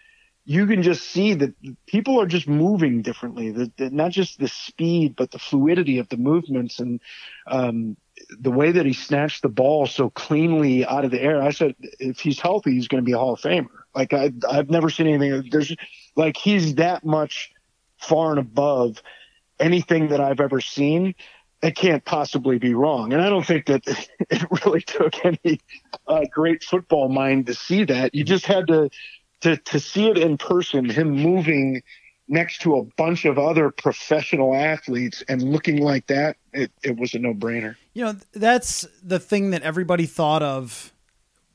You 0.50 0.66
can 0.66 0.83
just 0.83 1.04
see 1.12 1.35
that 1.35 1.54
people 1.87 2.21
are 2.21 2.26
just 2.26 2.49
moving 2.49 3.02
differently. 3.02 3.52
That, 3.52 3.92
not 3.92 4.11
just 4.11 4.40
the 4.40 4.49
speed, 4.49 5.14
but 5.14 5.30
the 5.30 5.38
fluidity 5.38 5.99
of 6.00 6.09
the 6.09 6.16
movements 6.16 6.80
and 6.80 7.00
um, 7.47 7.97
the 8.37 8.50
way 8.50 8.73
that 8.73 8.85
he 8.85 8.92
snatched 8.92 9.42
the 9.42 9.49
ball 9.49 9.87
so 9.87 10.11
cleanly 10.11 10.85
out 10.85 11.04
of 11.04 11.12
the 11.12 11.23
air. 11.23 11.40
I 11.40 11.50
said, 11.50 11.76
if 12.00 12.19
he's 12.19 12.40
healthy, 12.40 12.73
he's 12.73 12.88
going 12.88 13.00
to 13.00 13.07
be 13.07 13.12
a 13.12 13.16
Hall 13.16 13.35
of 13.35 13.40
Famer. 13.40 13.69
Like 13.95 14.12
I, 14.12 14.33
I've 14.50 14.71
never 14.71 14.90
seen 14.90 15.07
anything. 15.07 15.49
There's 15.52 15.73
like 16.16 16.37
he's 16.37 16.75
that 16.75 17.04
much 17.04 17.52
far 18.00 18.30
and 18.30 18.40
above 18.40 19.00
anything 19.61 20.09
that 20.09 20.21
I've 20.21 20.40
ever 20.40 20.61
seen. 20.61 21.14
It 21.62 21.76
can't 21.76 22.04
possibly 22.04 22.59
be 22.59 22.75
wrong. 22.75 23.12
And 23.12 23.23
I 23.23 23.28
don't 23.28 23.47
think 23.47 23.66
that 23.66 23.87
it 24.30 24.64
really 24.64 24.80
took 24.80 25.25
any 25.25 25.61
uh, 26.09 26.23
great 26.28 26.64
football 26.64 27.09
mind 27.09 27.47
to 27.47 27.54
see 27.54 27.85
that. 27.85 28.16
You 28.16 28.25
just 28.25 28.47
had 28.47 28.66
to 28.66 28.90
to 29.40 29.56
to 29.56 29.80
see 29.80 30.09
it 30.09 30.18
in 30.18 30.38
person, 30.38 30.88
him 30.88 31.11
moving 31.11 31.82
next 32.28 32.61
to 32.62 32.76
a 32.76 32.85
bunch 32.97 33.25
of 33.25 33.38
other 33.38 33.70
professional 33.70 34.54
athletes 34.54 35.23
and 35.28 35.42
looking 35.42 35.82
like 35.82 36.06
that, 36.06 36.37
it, 36.52 36.70
it 36.82 36.97
was 36.97 37.12
a 37.12 37.18
no 37.18 37.35
brainer. 37.35 37.75
You 37.92 38.04
know, 38.04 38.16
that's 38.32 38.87
the 39.02 39.18
thing 39.18 39.50
that 39.50 39.62
everybody 39.62 40.06
thought 40.06 40.42
of 40.42 40.92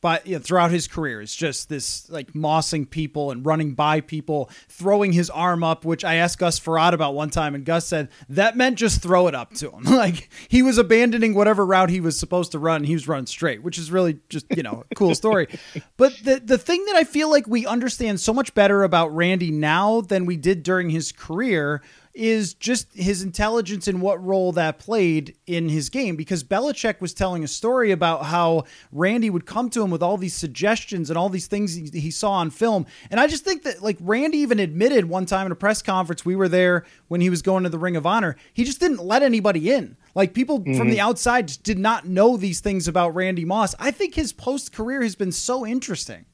but 0.05 0.27
you 0.27 0.35
know, 0.35 0.39
throughout 0.39 0.69
his 0.69 0.87
career 0.87 1.19
it's 1.19 1.35
just 1.35 1.67
this 1.67 2.07
like 2.11 2.33
mossing 2.33 2.87
people 2.87 3.31
and 3.31 3.43
running 3.43 3.73
by 3.73 4.01
people, 4.01 4.51
throwing 4.69 5.13
his 5.13 5.31
arm 5.31 5.63
up, 5.63 5.83
which 5.83 6.05
I 6.05 6.17
asked 6.17 6.37
Gus 6.37 6.59
Frerotte 6.59 6.93
about 6.93 7.15
one 7.15 7.31
time, 7.31 7.55
and 7.55 7.65
Gus 7.65 7.87
said 7.87 8.09
that 8.29 8.55
meant 8.55 8.77
just 8.77 9.01
throw 9.01 9.25
it 9.25 9.33
up 9.33 9.55
to 9.55 9.71
him. 9.71 9.81
like 9.85 10.29
he 10.47 10.61
was 10.61 10.77
abandoning 10.77 11.33
whatever 11.33 11.65
route 11.65 11.89
he 11.89 12.01
was 12.01 12.19
supposed 12.19 12.51
to 12.51 12.59
run, 12.59 12.83
he 12.83 12.93
was 12.93 13.07
running 13.07 13.25
straight, 13.25 13.63
which 13.63 13.79
is 13.79 13.89
really 13.89 14.19
just 14.29 14.45
you 14.55 14.61
know 14.61 14.83
a 14.91 14.93
cool 14.93 15.15
story. 15.15 15.47
but 15.97 16.15
the 16.23 16.39
the 16.39 16.59
thing 16.59 16.85
that 16.85 16.95
I 16.95 17.03
feel 17.03 17.31
like 17.31 17.47
we 17.47 17.65
understand 17.65 18.19
so 18.19 18.31
much 18.31 18.53
better 18.53 18.83
about 18.83 19.07
Randy 19.07 19.49
now 19.49 20.01
than 20.01 20.27
we 20.27 20.37
did 20.37 20.61
during 20.61 20.91
his 20.91 21.11
career 21.11 21.81
is 22.15 22.53
just 22.53 22.93
his 22.93 23.21
intelligence 23.21 23.87
and 23.87 24.01
what 24.01 24.23
role 24.23 24.53
that 24.53 24.79
played 24.79 25.35
in 25.45 25.67
his 25.67 25.89
game. 25.89 26.15
Because 26.15 26.43
Belichick 26.43 27.01
was 27.01 27.13
telling 27.13 27.43
a 27.43 27.47
story 27.47 27.91
about 27.91 28.25
how 28.25 28.63
Randy 28.91 29.29
would 29.29 29.45
come 29.45 29.69
to 29.71 29.83
him 29.83 29.91
with 29.91 30.01
all 30.01 30.17
these 30.17 30.33
suggestions 30.33 31.09
and 31.09 31.17
all 31.17 31.27
these 31.27 31.47
things 31.47 31.75
he, 31.75 31.89
he, 31.99 32.11
saw 32.11 32.31
on 32.31 32.49
film. 32.49 32.85
And 33.11 33.19
I 33.19 33.27
just 33.27 33.43
think 33.43 33.63
that, 33.63 33.83
like, 33.83 33.97
Randy 33.99 34.37
even 34.39 34.59
admitted 34.59 35.05
one 35.05 35.25
time 35.25 35.45
in 35.45 35.51
a 35.51 35.55
press 35.55 35.81
conference, 35.81 36.25
we 36.25 36.37
were 36.37 36.47
there 36.47 36.85
when 37.09 37.19
he 37.19 37.29
was 37.29 37.41
going 37.41 37.63
to 37.63 37.69
the 37.69 37.77
Ring 37.77 37.97
of 37.97 38.05
Honor, 38.05 38.37
he 38.53 38.63
just 38.63 38.79
didn't 38.79 39.03
let 39.03 39.21
anybody 39.21 39.71
in. 39.71 39.97
Like, 40.15 40.33
people 40.33 40.61
mm-hmm. 40.61 40.77
from 40.77 40.89
the 40.89 41.01
outside 41.01 41.49
just 41.49 41.63
did 41.63 41.77
not 41.77 42.07
know 42.07 42.37
these 42.37 42.61
things 42.61 42.87
about 42.87 43.13
Randy 43.13 43.43
Moss. 43.43 43.75
I 43.77 43.91
think 43.91 44.15
his 44.15 44.31
post 44.31 44.71
career 44.71 45.03
has 45.03 45.15
been 45.15 45.33
so 45.33 45.65
interesting. 45.65 46.25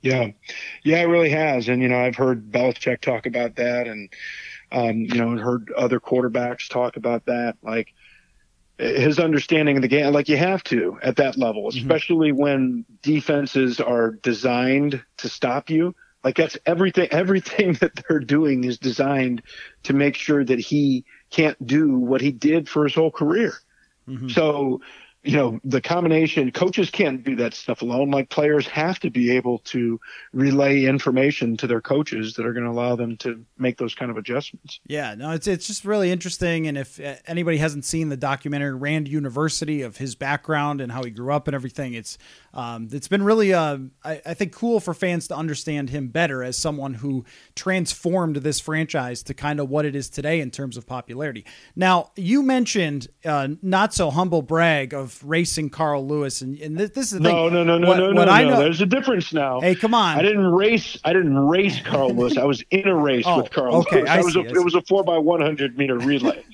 Yeah. 0.00 0.28
Yeah, 0.82 1.02
it 1.02 1.08
really 1.08 1.28
has. 1.28 1.68
And, 1.68 1.82
you 1.82 1.88
know, 1.88 1.98
I've 1.98 2.16
heard 2.16 2.50
Belichick 2.50 3.02
talk 3.02 3.26
about 3.26 3.56
that. 3.56 3.86
And, 3.86 4.08
um, 4.72 4.98
you 5.00 5.14
know, 5.14 5.36
heard 5.36 5.70
other 5.76 6.00
quarterbacks 6.00 6.68
talk 6.68 6.96
about 6.96 7.26
that. 7.26 7.56
Like 7.62 7.92
his 8.78 9.18
understanding 9.18 9.76
of 9.76 9.82
the 9.82 9.88
game, 9.88 10.12
like 10.12 10.28
you 10.28 10.36
have 10.36 10.64
to 10.64 10.98
at 11.02 11.16
that 11.16 11.36
level, 11.36 11.68
mm-hmm. 11.68 11.78
especially 11.78 12.30
mm-hmm. 12.30 12.40
when 12.40 12.84
defenses 13.02 13.80
are 13.80 14.12
designed 14.12 15.02
to 15.18 15.28
stop 15.28 15.70
you. 15.70 15.94
Like 16.24 16.36
that's 16.36 16.58
everything. 16.66 17.08
Everything 17.12 17.74
that 17.74 17.92
they're 18.08 18.20
doing 18.20 18.64
is 18.64 18.78
designed 18.78 19.42
to 19.84 19.92
make 19.92 20.14
sure 20.14 20.44
that 20.44 20.58
he 20.58 21.04
can't 21.30 21.64
do 21.66 21.98
what 21.98 22.20
he 22.20 22.30
did 22.30 22.68
for 22.68 22.84
his 22.84 22.94
whole 22.94 23.10
career. 23.10 23.54
Mm-hmm. 24.06 24.28
So 24.28 24.80
you 25.22 25.36
know, 25.36 25.60
the 25.64 25.82
combination 25.82 26.50
coaches 26.50 26.88
can't 26.88 27.22
do 27.22 27.36
that 27.36 27.52
stuff 27.52 27.82
alone. 27.82 28.10
Like 28.10 28.30
players 28.30 28.66
have 28.68 28.98
to 29.00 29.10
be 29.10 29.30
able 29.30 29.58
to 29.58 30.00
relay 30.32 30.84
information 30.84 31.58
to 31.58 31.66
their 31.66 31.82
coaches 31.82 32.34
that 32.34 32.46
are 32.46 32.54
going 32.54 32.64
to 32.64 32.70
allow 32.70 32.96
them 32.96 33.18
to 33.18 33.44
make 33.58 33.76
those 33.76 33.94
kind 33.94 34.10
of 34.10 34.16
adjustments. 34.16 34.80
Yeah, 34.86 35.14
no, 35.14 35.32
it's 35.32 35.46
it's 35.46 35.66
just 35.66 35.84
really 35.84 36.10
interesting. 36.10 36.66
And 36.66 36.78
if 36.78 36.98
uh, 36.98 37.16
anybody 37.26 37.58
hasn't 37.58 37.84
seen 37.84 38.08
the 38.08 38.16
documentary 38.16 38.74
Rand 38.74 39.08
University 39.08 39.82
of 39.82 39.98
his 39.98 40.14
background 40.14 40.80
and 40.80 40.90
how 40.90 41.02
he 41.02 41.10
grew 41.10 41.32
up 41.32 41.46
and 41.46 41.54
everything, 41.54 41.92
it's 41.92 42.16
um, 42.52 42.88
it's 42.90 43.08
been 43.08 43.22
really, 43.22 43.54
uh, 43.54 43.78
I, 44.04 44.20
I, 44.26 44.34
think, 44.34 44.52
cool 44.52 44.80
for 44.80 44.92
fans 44.92 45.28
to 45.28 45.36
understand 45.36 45.90
him 45.90 46.08
better 46.08 46.42
as 46.42 46.56
someone 46.56 46.94
who 46.94 47.24
transformed 47.54 48.36
this 48.36 48.58
franchise 48.58 49.22
to 49.24 49.34
kind 49.34 49.60
of 49.60 49.68
what 49.68 49.84
it 49.84 49.94
is 49.94 50.08
today 50.08 50.40
in 50.40 50.50
terms 50.50 50.76
of 50.76 50.86
popularity. 50.86 51.44
Now, 51.76 52.10
you 52.16 52.42
mentioned 52.42 53.06
uh, 53.24 53.48
not 53.62 53.94
so 53.94 54.10
humble 54.10 54.42
brag 54.42 54.92
of 54.92 55.09
racing 55.22 55.70
Carl 55.70 56.06
Lewis, 56.06 56.40
and, 56.40 56.58
and 56.58 56.76
this, 56.76 56.90
this, 56.90 57.06
is 57.06 57.12
the 57.12 57.20
no, 57.20 57.48
thing. 57.48 57.54
no, 57.54 57.64
no, 57.64 57.78
no, 57.78 57.88
what, 57.88 57.96
no, 57.96 58.06
what 58.12 58.26
no, 58.26 58.32
I 58.32 58.44
know, 58.44 58.50
no. 58.50 58.58
There's 58.58 58.80
a 58.80 58.86
difference 58.86 59.32
now. 59.32 59.60
Hey, 59.60 59.74
come 59.74 59.94
on! 59.94 60.18
I 60.18 60.22
didn't 60.22 60.46
race. 60.46 60.98
I 61.04 61.12
didn't 61.12 61.38
race 61.38 61.80
Carl 61.80 62.14
Lewis. 62.14 62.36
I 62.36 62.44
was 62.44 62.62
in 62.70 62.86
a 62.86 62.94
race 62.94 63.24
oh, 63.26 63.42
with 63.42 63.50
Carl 63.50 63.76
okay, 63.76 63.98
Lewis. 63.98 64.10
I 64.10 64.20
was 64.20 64.36
a, 64.36 64.40
it 64.40 64.64
was 64.64 64.74
a 64.74 64.82
four 64.82 65.04
by 65.04 65.18
one 65.18 65.40
hundred 65.40 65.76
meter 65.76 65.98
relay. 65.98 66.44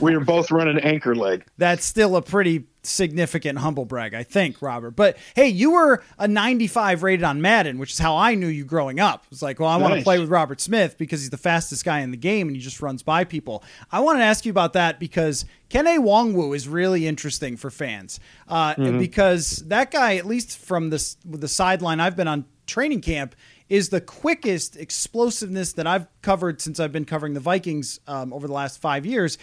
we 0.00 0.16
were 0.16 0.24
both 0.24 0.50
running 0.50 0.78
anchor 0.78 1.14
leg. 1.14 1.44
That's 1.58 1.84
still 1.84 2.16
a 2.16 2.22
pretty 2.22 2.64
significant 2.84 3.58
humble 3.58 3.84
brag, 3.84 4.14
I 4.14 4.22
think, 4.22 4.60
Robert. 4.60 4.92
But 4.92 5.16
hey, 5.34 5.48
you 5.48 5.72
were 5.72 6.02
a 6.18 6.26
95 6.26 7.02
rated 7.02 7.24
on 7.24 7.40
Madden, 7.40 7.78
which 7.78 7.92
is 7.92 7.98
how 7.98 8.16
I 8.16 8.34
knew 8.34 8.48
you 8.48 8.64
growing 8.64 9.00
up. 9.00 9.26
It's 9.30 9.42
like, 9.42 9.60
well, 9.60 9.68
I 9.68 9.78
nice. 9.78 9.82
want 9.82 9.98
to 10.00 10.04
play 10.04 10.18
with 10.18 10.28
Robert 10.28 10.60
Smith 10.60 10.98
because 10.98 11.20
he's 11.20 11.30
the 11.30 11.36
fastest 11.36 11.84
guy 11.84 12.00
in 12.00 12.10
the 12.10 12.16
game 12.16 12.48
and 12.48 12.56
he 12.56 12.62
just 12.62 12.82
runs 12.82 13.02
by 13.02 13.24
people. 13.24 13.62
I 13.90 14.00
want 14.00 14.18
to 14.18 14.24
ask 14.24 14.44
you 14.44 14.50
about 14.50 14.72
that 14.72 14.98
because 14.98 15.44
Kene 15.70 15.98
Nwangwu 15.98 16.54
is 16.54 16.68
really 16.68 17.06
interesting 17.06 17.56
for 17.56 17.70
fans 17.70 18.18
uh, 18.48 18.74
mm-hmm. 18.74 18.98
because 18.98 19.58
that 19.68 19.90
guy, 19.90 20.16
at 20.16 20.26
least 20.26 20.58
from 20.58 20.90
the 20.90 21.14
the 21.24 21.48
sideline 21.48 22.00
I've 22.00 22.16
been 22.16 22.28
on 22.28 22.44
training 22.66 23.00
camp, 23.00 23.34
is 23.68 23.88
the 23.88 24.00
quickest 24.00 24.76
explosiveness 24.76 25.72
that 25.74 25.86
I've 25.86 26.06
covered 26.20 26.60
since 26.60 26.78
I've 26.78 26.92
been 26.92 27.04
covering 27.04 27.34
the 27.34 27.40
Vikings 27.40 28.00
um, 28.06 28.32
over 28.32 28.46
the 28.46 28.52
last 28.52 28.80
five 28.80 29.06
years. 29.06 29.38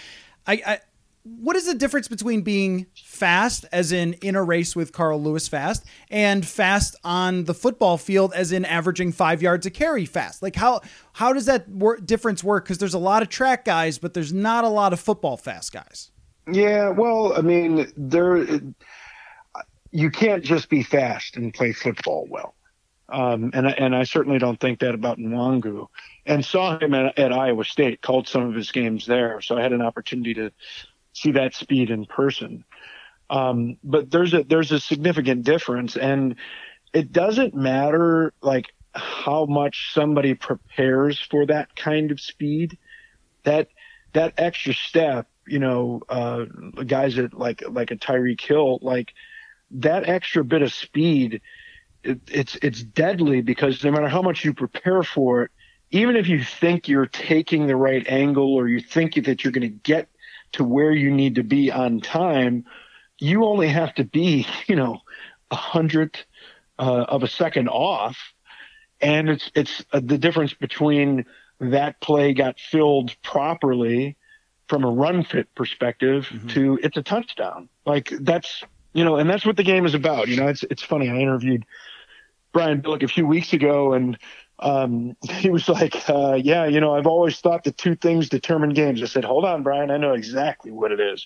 I, 0.46 0.62
I 0.66 0.80
what 1.24 1.56
is 1.56 1.66
the 1.66 1.74
difference 1.74 2.08
between 2.08 2.42
being 2.42 2.88
fast, 2.96 3.66
as 3.72 3.92
in 3.92 4.14
in 4.14 4.36
a 4.36 4.44
race 4.44 4.76
with 4.76 4.92
Carl 4.92 5.22
Lewis 5.22 5.48
fast, 5.48 5.86
and 6.10 6.46
fast 6.46 6.96
on 7.04 7.44
the 7.44 7.54
football 7.54 7.98
field, 7.98 8.34
as 8.34 8.52
in 8.52 8.66
averaging 8.66 9.12
five 9.12 9.42
yards 9.42 9.66
a 9.66 9.70
carry 9.70 10.06
fast? 10.06 10.42
Like 10.42 10.56
how 10.56 10.82
how 11.14 11.34
does 11.34 11.46
that 11.46 11.68
wor- 11.70 11.98
difference 11.98 12.44
work? 12.44 12.66
Because 12.66 12.78
there's 12.78 12.94
a 12.94 13.00
lot 13.00 13.22
of 13.22 13.30
track 13.30 13.66
guys, 13.66 13.98
but 13.98 14.14
there's 14.14 14.34
not 14.34 14.64
a 14.64 14.70
lot 14.70 14.94
of 14.94 15.00
football 15.00 15.38
fast 15.38 15.74
guys. 15.74 16.12
Yeah, 16.52 16.90
well, 16.90 17.34
I 17.38 17.42
mean, 17.42 17.92
there 17.96 18.62
you 19.92 20.12
can't 20.12 20.44
just 20.44 20.70
be 20.70 20.84
fast 20.84 21.36
and 21.36 21.54
play 21.54 21.74
football 21.74 22.28
well. 22.30 22.56
Um, 23.10 23.50
and 23.54 23.68
and 23.68 23.96
I 23.96 24.04
certainly 24.04 24.38
don't 24.38 24.60
think 24.60 24.80
that 24.80 24.94
about 24.94 25.18
Nwangwu. 25.18 25.88
And 26.26 26.46
saw 26.46 26.78
him 26.78 26.94
at, 26.94 27.18
at 27.18 27.34
Iowa 27.34 27.66
State, 27.66 28.02
called 28.02 28.28
some 28.28 28.48
of 28.48 28.54
his 28.54 28.72
games 28.72 29.08
there, 29.08 29.42
so 29.42 29.58
I 29.58 29.62
had 29.62 29.74
an 29.74 29.82
opportunity 29.82 30.36
to 30.36 30.52
see 31.14 31.32
that 31.34 31.54
speed 31.54 31.90
in 31.90 32.06
person. 32.06 32.64
Um, 33.30 33.78
but 33.84 34.10
there's 34.10 34.34
a 34.34 34.44
there's 34.44 34.72
a 34.72 34.80
significant 34.80 35.44
difference, 35.44 35.96
and 35.96 36.36
it 36.94 37.12
doesn't 37.12 37.54
matter 37.54 38.34
like 38.42 38.68
how 38.94 39.46
much 39.46 39.94
somebody 39.94 40.34
prepares 40.34 41.20
for 41.20 41.46
that 41.46 41.76
kind 41.76 42.12
of 42.12 42.20
speed. 42.20 42.78
That 43.44 43.68
that 44.14 44.34
extra 44.38 44.74
step, 44.74 45.28
you 45.48 45.60
know, 45.60 46.02
uh, 46.10 46.46
guys 46.86 47.16
that 47.16 47.34
like 47.34 47.64
like 47.70 47.92
a 47.92 47.96
Tyreek 47.98 48.42
Hill, 48.42 48.80
like 48.82 49.14
that 49.72 50.10
extra 50.10 50.44
bit 50.44 50.64
of 50.64 50.74
speed, 50.74 51.42
it, 52.04 52.20
it's 52.28 52.58
it's 52.64 52.82
deadly 52.82 53.42
because 53.42 53.84
no 53.84 53.92
matter 53.92 54.08
how 54.08 54.24
much 54.24 54.44
you 54.44 54.56
prepare 54.56 55.04
for 55.04 55.44
it, 55.44 55.52
even 55.92 56.16
if 56.16 56.28
you 56.28 56.44
think 56.44 56.88
you're 56.88 57.06
taking 57.06 57.68
the 57.68 57.76
right 57.76 58.08
angle 58.08 58.56
or 58.56 58.68
you 58.68 58.80
think 58.80 59.24
that 59.26 59.44
you're 59.44 59.54
going 59.54 59.62
to 59.62 59.68
get 59.68 60.10
to 60.54 60.64
where 60.64 60.92
you 60.92 61.12
need 61.12 61.36
to 61.36 61.44
be 61.44 61.72
on 61.72 62.02
time, 62.02 62.66
you 63.20 63.46
only 63.46 63.68
have 63.68 63.94
to 63.96 64.04
be, 64.04 64.48
you 64.68 64.76
know, 64.76 65.02
a 65.52 65.56
hundredth 65.56 66.26
uh, 66.78 67.06
of 67.08 67.24
a 67.24 67.28
second 67.28 67.68
off, 67.68 68.18
and 69.02 69.30
it's 69.30 69.52
it's 69.56 69.84
uh, 69.92 70.00
the 70.04 70.18
difference 70.18 70.54
between 70.54 71.26
that 71.60 72.00
play 72.00 72.34
got 72.34 72.60
filled 72.60 73.16
properly 73.22 74.16
from 74.68 74.84
a 74.84 74.90
run 74.90 75.24
fit 75.24 75.54
perspective 75.56 76.30
mm-hmm. 76.32 76.48
to 76.48 76.80
it's 76.84 76.96
a 76.98 77.04
touchdown. 77.04 77.68
Like 77.86 78.14
that's 78.22 78.64
you 78.94 79.04
know, 79.04 79.18
and 79.18 79.30
that's 79.30 79.46
what 79.46 79.58
the 79.58 79.64
game 79.64 79.86
is 79.86 79.94
about. 79.94 80.28
You 80.28 80.38
know, 80.38 80.48
it's 80.48 80.64
it's 80.64 80.84
funny. 80.84 81.10
I 81.10 81.18
interviewed 81.18 81.66
Brian 82.54 82.82
Billick 82.82 83.04
a 83.04 83.08
few 83.08 83.26
weeks 83.28 83.54
ago, 83.54 83.94
and 83.94 84.18
um, 84.60 85.16
he 85.30 85.50
was 85.50 85.68
like, 85.70 86.10
uh, 86.10 86.34
yeah, 86.34 86.66
you 86.66 86.80
know, 86.80 86.96
I've 86.96 87.08
always 87.08 87.40
thought 87.40 87.64
the 87.64 87.72
two 87.72 87.96
things 87.96 88.30
determine 88.30 88.72
games. 88.72 89.02
I 89.02 89.06
said, 89.06 89.26
hold 89.26 89.46
on, 89.46 89.64
Brian, 89.64 89.92
I 89.92 89.98
know 89.98 90.14
exactly 90.14 90.72
what 90.72 90.92
it 90.92 91.00
is. 91.00 91.26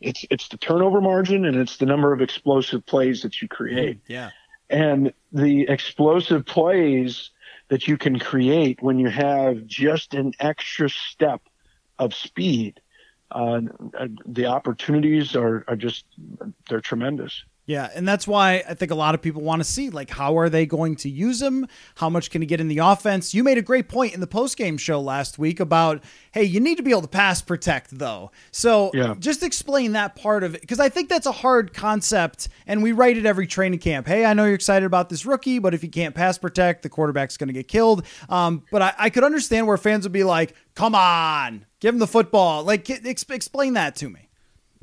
It's 0.00 0.24
it's 0.30 0.48
the 0.48 0.56
turnover 0.56 1.02
margin 1.02 1.44
and 1.44 1.56
it's 1.56 1.76
the 1.76 1.84
number 1.84 2.12
of 2.14 2.22
explosive 2.22 2.86
plays 2.86 3.22
that 3.22 3.42
you 3.42 3.48
create. 3.48 3.98
Mm, 3.98 4.08
yeah. 4.08 4.30
And 4.70 5.12
the 5.30 5.68
explosive 5.68 6.46
plays 6.46 7.30
that 7.68 7.86
you 7.86 7.98
can 7.98 8.18
create 8.18 8.82
when 8.82 8.98
you 8.98 9.08
have 9.08 9.66
just 9.66 10.14
an 10.14 10.32
extra 10.40 10.88
step 10.88 11.42
of 11.98 12.14
speed, 12.14 12.80
uh, 13.30 13.60
the 14.26 14.46
opportunities 14.46 15.36
are, 15.36 15.64
are 15.68 15.76
just 15.76 16.04
they're 16.68 16.80
tremendous. 16.80 17.44
Yeah, 17.70 17.88
and 17.94 18.06
that's 18.06 18.26
why 18.26 18.64
I 18.68 18.74
think 18.74 18.90
a 18.90 18.96
lot 18.96 19.14
of 19.14 19.22
people 19.22 19.42
want 19.42 19.60
to 19.60 19.64
see 19.64 19.90
like 19.90 20.10
how 20.10 20.36
are 20.38 20.48
they 20.48 20.66
going 20.66 20.96
to 20.96 21.08
use 21.08 21.40
him? 21.40 21.68
How 21.94 22.10
much 22.10 22.28
can 22.28 22.42
he 22.42 22.46
get 22.46 22.60
in 22.60 22.66
the 22.66 22.78
offense? 22.78 23.32
You 23.32 23.44
made 23.44 23.58
a 23.58 23.62
great 23.62 23.88
point 23.88 24.12
in 24.12 24.18
the 24.18 24.26
post-game 24.26 24.76
show 24.76 25.00
last 25.00 25.38
week 25.38 25.60
about 25.60 26.02
hey, 26.32 26.42
you 26.42 26.58
need 26.58 26.78
to 26.78 26.82
be 26.82 26.90
able 26.90 27.02
to 27.02 27.08
pass 27.08 27.40
protect 27.40 27.96
though. 27.96 28.32
So 28.50 28.90
yeah. 28.92 29.14
just 29.20 29.44
explain 29.44 29.92
that 29.92 30.16
part 30.16 30.42
of 30.42 30.56
it 30.56 30.62
because 30.62 30.80
I 30.80 30.88
think 30.88 31.08
that's 31.08 31.26
a 31.26 31.32
hard 31.32 31.72
concept 31.72 32.48
and 32.66 32.82
we 32.82 32.90
write 32.90 33.16
it 33.16 33.24
every 33.24 33.46
training 33.46 33.78
camp. 33.78 34.08
Hey, 34.08 34.24
I 34.24 34.34
know 34.34 34.46
you're 34.46 34.54
excited 34.54 34.84
about 34.84 35.08
this 35.08 35.24
rookie, 35.24 35.60
but 35.60 35.72
if 35.72 35.84
you 35.84 35.90
can't 35.90 36.12
pass 36.12 36.38
protect, 36.38 36.82
the 36.82 36.88
quarterback's 36.88 37.36
going 37.36 37.50
to 37.50 37.54
get 37.54 37.68
killed. 37.68 38.04
Um, 38.28 38.64
but 38.72 38.82
I, 38.82 38.94
I 38.98 39.10
could 39.10 39.22
understand 39.22 39.68
where 39.68 39.76
fans 39.76 40.04
would 40.04 40.12
be 40.12 40.24
like, 40.24 40.56
"Come 40.74 40.96
on, 40.96 41.66
give 41.78 41.94
him 41.94 42.00
the 42.00 42.08
football." 42.08 42.64
Like 42.64 42.90
ex- 42.90 43.24
explain 43.30 43.74
that 43.74 43.94
to 43.96 44.08
me. 44.08 44.29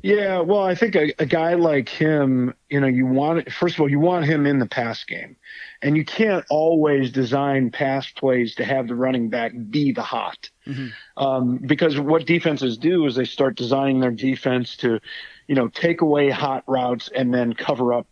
Yeah, 0.00 0.40
well, 0.40 0.62
I 0.62 0.76
think 0.76 0.94
a, 0.94 1.12
a, 1.18 1.26
guy 1.26 1.54
like 1.54 1.88
him, 1.88 2.54
you 2.68 2.80
know, 2.80 2.86
you 2.86 3.04
want 3.04 3.50
first 3.50 3.74
of 3.74 3.80
all, 3.80 3.90
you 3.90 3.98
want 3.98 4.26
him 4.26 4.46
in 4.46 4.60
the 4.60 4.66
pass 4.66 5.02
game, 5.02 5.34
and 5.82 5.96
you 5.96 6.04
can't 6.04 6.44
always 6.50 7.10
design 7.10 7.72
pass 7.72 8.08
plays 8.12 8.54
to 8.56 8.64
have 8.64 8.86
the 8.86 8.94
running 8.94 9.28
back 9.28 9.52
be 9.70 9.90
the 9.90 10.02
hot, 10.02 10.50
mm-hmm. 10.64 10.88
um, 11.16 11.58
because 11.66 11.98
what 11.98 12.26
defenses 12.26 12.78
do 12.78 13.06
is 13.06 13.16
they 13.16 13.24
start 13.24 13.56
designing 13.56 13.98
their 13.98 14.12
defense 14.12 14.76
to, 14.76 15.00
you 15.48 15.56
know, 15.56 15.66
take 15.66 16.00
away 16.00 16.30
hot 16.30 16.62
routes 16.68 17.10
and 17.12 17.34
then 17.34 17.52
cover 17.52 17.92
up 17.92 18.06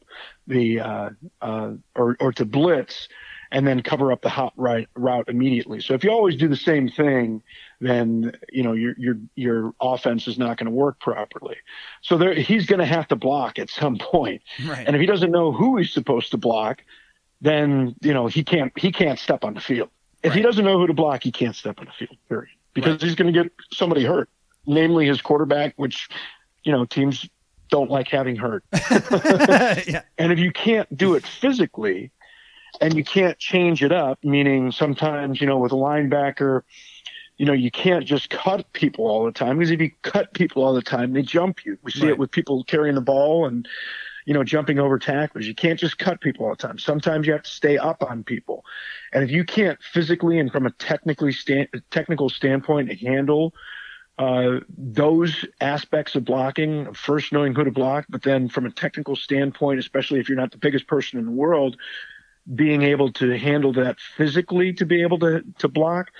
the 0.48 0.80
uh, 0.80 1.10
uh, 1.40 1.70
or 1.94 2.16
or 2.18 2.32
to 2.32 2.44
blitz 2.44 3.06
and 3.50 3.66
then 3.66 3.82
cover 3.82 4.12
up 4.12 4.22
the 4.22 4.28
hot 4.28 4.52
right 4.56 4.88
route 4.94 5.28
immediately. 5.28 5.80
So 5.80 5.94
if 5.94 6.04
you 6.04 6.10
always 6.10 6.36
do 6.36 6.48
the 6.48 6.56
same 6.56 6.88
thing, 6.88 7.42
then 7.80 8.32
you 8.50 8.62
know 8.62 8.72
your 8.72 8.94
your 8.98 9.16
your 9.34 9.74
offense 9.80 10.26
is 10.26 10.38
not 10.38 10.56
going 10.56 10.66
to 10.66 10.72
work 10.72 11.00
properly. 11.00 11.56
So 12.02 12.16
there, 12.18 12.34
he's 12.34 12.66
going 12.66 12.80
to 12.80 12.86
have 12.86 13.08
to 13.08 13.16
block 13.16 13.58
at 13.58 13.70
some 13.70 13.98
point. 14.00 14.42
Right. 14.64 14.86
And 14.86 14.96
if 14.96 15.00
he 15.00 15.06
doesn't 15.06 15.30
know 15.30 15.52
who 15.52 15.76
he's 15.76 15.92
supposed 15.92 16.30
to 16.32 16.36
block, 16.36 16.82
then 17.40 17.94
you 18.00 18.14
know 18.14 18.26
he 18.26 18.42
can't 18.42 18.72
he 18.78 18.92
can't 18.92 19.18
step 19.18 19.44
on 19.44 19.54
the 19.54 19.60
field. 19.60 19.90
If 20.22 20.30
right. 20.30 20.36
he 20.36 20.42
doesn't 20.42 20.64
know 20.64 20.78
who 20.78 20.86
to 20.86 20.94
block, 20.94 21.22
he 21.22 21.32
can't 21.32 21.54
step 21.54 21.78
on 21.78 21.86
the 21.86 21.92
field. 21.92 22.16
Period. 22.28 22.50
Because 22.74 22.94
right. 22.94 23.02
he's 23.02 23.14
going 23.14 23.32
to 23.32 23.42
get 23.42 23.52
somebody 23.72 24.04
hurt, 24.04 24.28
namely 24.66 25.06
his 25.06 25.20
quarterback, 25.22 25.74
which 25.76 26.08
you 26.64 26.72
know 26.72 26.84
teams 26.84 27.28
don't 27.68 27.90
like 27.90 28.08
having 28.08 28.36
hurt. 28.36 28.64
yeah. 28.90 30.02
And 30.18 30.32
if 30.32 30.38
you 30.38 30.50
can't 30.50 30.96
do 30.96 31.14
it 31.14 31.26
physically, 31.26 32.10
and 32.80 32.94
you 32.94 33.04
can't 33.04 33.38
change 33.38 33.82
it 33.82 33.92
up, 33.92 34.18
meaning 34.22 34.72
sometimes, 34.72 35.40
you 35.40 35.46
know, 35.46 35.58
with 35.58 35.72
a 35.72 35.76
linebacker, 35.76 36.62
you 37.36 37.46
know, 37.46 37.52
you 37.52 37.70
can't 37.70 38.04
just 38.04 38.30
cut 38.30 38.72
people 38.72 39.06
all 39.06 39.24
the 39.24 39.32
time 39.32 39.58
because 39.58 39.70
if 39.70 39.80
you 39.80 39.90
cut 40.02 40.32
people 40.32 40.64
all 40.64 40.74
the 40.74 40.82
time, 40.82 41.12
they 41.12 41.22
jump 41.22 41.64
you. 41.64 41.78
We 41.82 41.90
see 41.90 42.02
right. 42.02 42.10
it 42.10 42.18
with 42.18 42.30
people 42.30 42.64
carrying 42.64 42.94
the 42.94 43.00
ball 43.00 43.46
and, 43.46 43.68
you 44.24 44.32
know, 44.32 44.42
jumping 44.42 44.78
over 44.78 44.98
tacklers. 44.98 45.46
You 45.46 45.54
can't 45.54 45.78
just 45.78 45.98
cut 45.98 46.20
people 46.20 46.46
all 46.46 46.52
the 46.52 46.56
time. 46.56 46.78
Sometimes 46.78 47.26
you 47.26 47.32
have 47.34 47.42
to 47.42 47.50
stay 47.50 47.76
up 47.76 48.02
on 48.02 48.24
people. 48.24 48.64
And 49.12 49.22
if 49.22 49.30
you 49.30 49.44
can't 49.44 49.80
physically 49.82 50.38
and 50.38 50.50
from 50.50 50.66
a 50.66 50.70
technically 50.70 51.32
stand, 51.32 51.68
technical 51.90 52.30
standpoint 52.30 52.92
handle 53.00 53.52
uh, 54.18 54.60
those 54.78 55.44
aspects 55.60 56.14
of 56.14 56.24
blocking, 56.24 56.92
first 56.94 57.32
knowing 57.32 57.54
who 57.54 57.64
to 57.64 57.70
block, 57.70 58.06
but 58.08 58.22
then 58.22 58.48
from 58.48 58.64
a 58.64 58.70
technical 58.70 59.14
standpoint, 59.14 59.78
especially 59.78 60.18
if 60.20 60.28
you're 60.28 60.38
not 60.38 60.50
the 60.50 60.58
biggest 60.58 60.86
person 60.86 61.18
in 61.18 61.26
the 61.26 61.32
world, 61.32 61.76
being 62.54 62.82
able 62.82 63.12
to 63.12 63.36
handle 63.38 63.72
that 63.72 63.98
physically 64.16 64.72
to 64.74 64.86
be 64.86 65.02
able 65.02 65.18
to 65.18 65.42
to 65.58 65.68
block, 65.68 66.10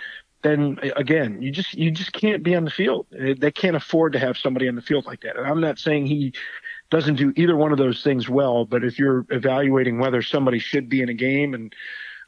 then 0.42 0.78
again, 0.96 1.42
you 1.42 1.50
just 1.50 1.74
you 1.74 1.90
just 1.90 2.12
can't 2.12 2.42
be 2.42 2.54
on 2.54 2.64
the 2.64 2.70
field. 2.70 3.06
They 3.10 3.50
can't 3.50 3.76
afford 3.76 4.12
to 4.12 4.18
have 4.18 4.36
somebody 4.36 4.68
on 4.68 4.74
the 4.74 4.82
field 4.82 5.06
like 5.06 5.22
that. 5.22 5.36
And 5.36 5.46
I'm 5.46 5.60
not 5.60 5.78
saying 5.78 6.06
he 6.06 6.32
doesn't 6.90 7.16
do 7.16 7.32
either 7.36 7.56
one 7.56 7.72
of 7.72 7.78
those 7.78 8.02
things 8.02 8.28
well, 8.28 8.64
but 8.64 8.84
if 8.84 8.98
you're 8.98 9.26
evaluating 9.30 9.98
whether 9.98 10.22
somebody 10.22 10.58
should 10.58 10.88
be 10.88 11.02
in 11.02 11.08
a 11.08 11.14
game 11.14 11.54
and 11.54 11.74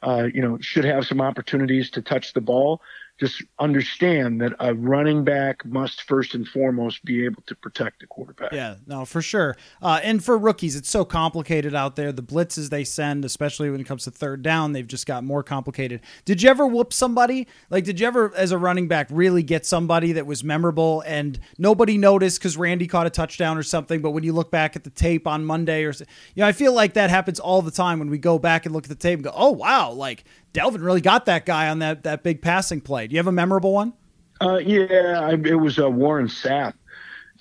uh, 0.01 0.27
you 0.33 0.41
know 0.41 0.57
should 0.59 0.85
have 0.85 1.05
some 1.05 1.21
opportunities 1.21 1.89
to 1.91 2.01
touch 2.01 2.33
the 2.33 2.41
ball, 2.41 2.81
just 3.19 3.43
understand 3.59 4.39
that 4.41 4.53
a 4.59 4.73
running 4.73 5.23
back 5.23 5.65
must 5.65 6.03
first 6.03 6.35
and 6.35 6.47
foremost 6.47 7.03
be 7.03 7.25
able 7.25 7.41
to 7.47 7.55
protect 7.55 7.99
the 7.99 8.07
quarterback. 8.07 8.51
Yeah, 8.53 8.75
no, 8.87 9.03
for 9.05 9.21
sure. 9.21 9.57
Uh, 9.81 9.99
and 10.03 10.23
for 10.23 10.37
rookies, 10.37 10.75
it's 10.75 10.89
so 10.89 11.03
complicated 11.03 11.75
out 11.75 11.95
there. 11.95 12.11
The 12.11 12.23
blitzes 12.23 12.69
they 12.69 12.83
send, 12.83 13.25
especially 13.25 13.69
when 13.69 13.81
it 13.81 13.85
comes 13.85 14.05
to 14.05 14.11
third 14.11 14.41
down, 14.41 14.71
they've 14.71 14.87
just 14.87 15.05
got 15.05 15.23
more 15.23 15.43
complicated. 15.43 16.01
Did 16.23 16.41
you 16.41 16.49
ever 16.49 16.65
whoop 16.65 16.93
somebody? 16.93 17.47
Like, 17.69 17.83
did 17.83 17.99
you 17.99 18.07
ever, 18.07 18.33
as 18.35 18.51
a 18.51 18.57
running 18.57 18.87
back, 18.87 19.07
really 19.11 19.43
get 19.43 19.65
somebody 19.65 20.13
that 20.13 20.25
was 20.25 20.43
memorable 20.43 21.03
and 21.05 21.39
nobody 21.57 21.97
noticed 21.97 22.39
because 22.39 22.55
Randy 22.55 22.87
caught 22.87 23.05
a 23.05 23.09
touchdown 23.09 23.57
or 23.57 23.63
something? 23.63 24.01
But 24.01 24.11
when 24.11 24.23
you 24.23 24.31
look 24.31 24.49
back 24.49 24.75
at 24.77 24.85
the 24.85 24.89
tape 24.89 25.27
on 25.27 25.43
Monday, 25.43 25.83
or 25.83 25.91
you 25.91 26.05
know, 26.37 26.47
I 26.47 26.53
feel 26.53 26.73
like 26.73 26.93
that 26.93 27.09
happens 27.09 27.39
all 27.39 27.61
the 27.61 27.71
time 27.71 27.99
when 27.99 28.09
we 28.09 28.17
go 28.17 28.39
back 28.39 28.65
and 28.65 28.73
look 28.73 28.85
at 28.85 28.89
the 28.89 28.95
tape 28.95 29.17
and 29.17 29.23
go, 29.23 29.33
"Oh 29.35 29.51
wow!" 29.51 29.91
Like 29.91 30.23
Dalvin 30.53 30.83
really 30.83 31.01
got 31.01 31.25
that 31.25 31.45
guy 31.45 31.69
on 31.69 31.79
that 31.79 32.03
that 32.03 32.23
big 32.23 32.41
passing 32.41 32.81
play. 32.81 33.07
Do 33.09 33.15
you 33.15 33.19
have 33.19 33.27
a 33.27 33.31
memorable 33.31 33.73
one? 33.73 33.93
Uh, 34.39 34.57
yeah, 34.57 35.19
I, 35.19 35.31
it 35.31 35.59
was 35.59 35.79
uh, 35.79 35.89
Warren 35.89 36.27
Sapp. 36.27 36.73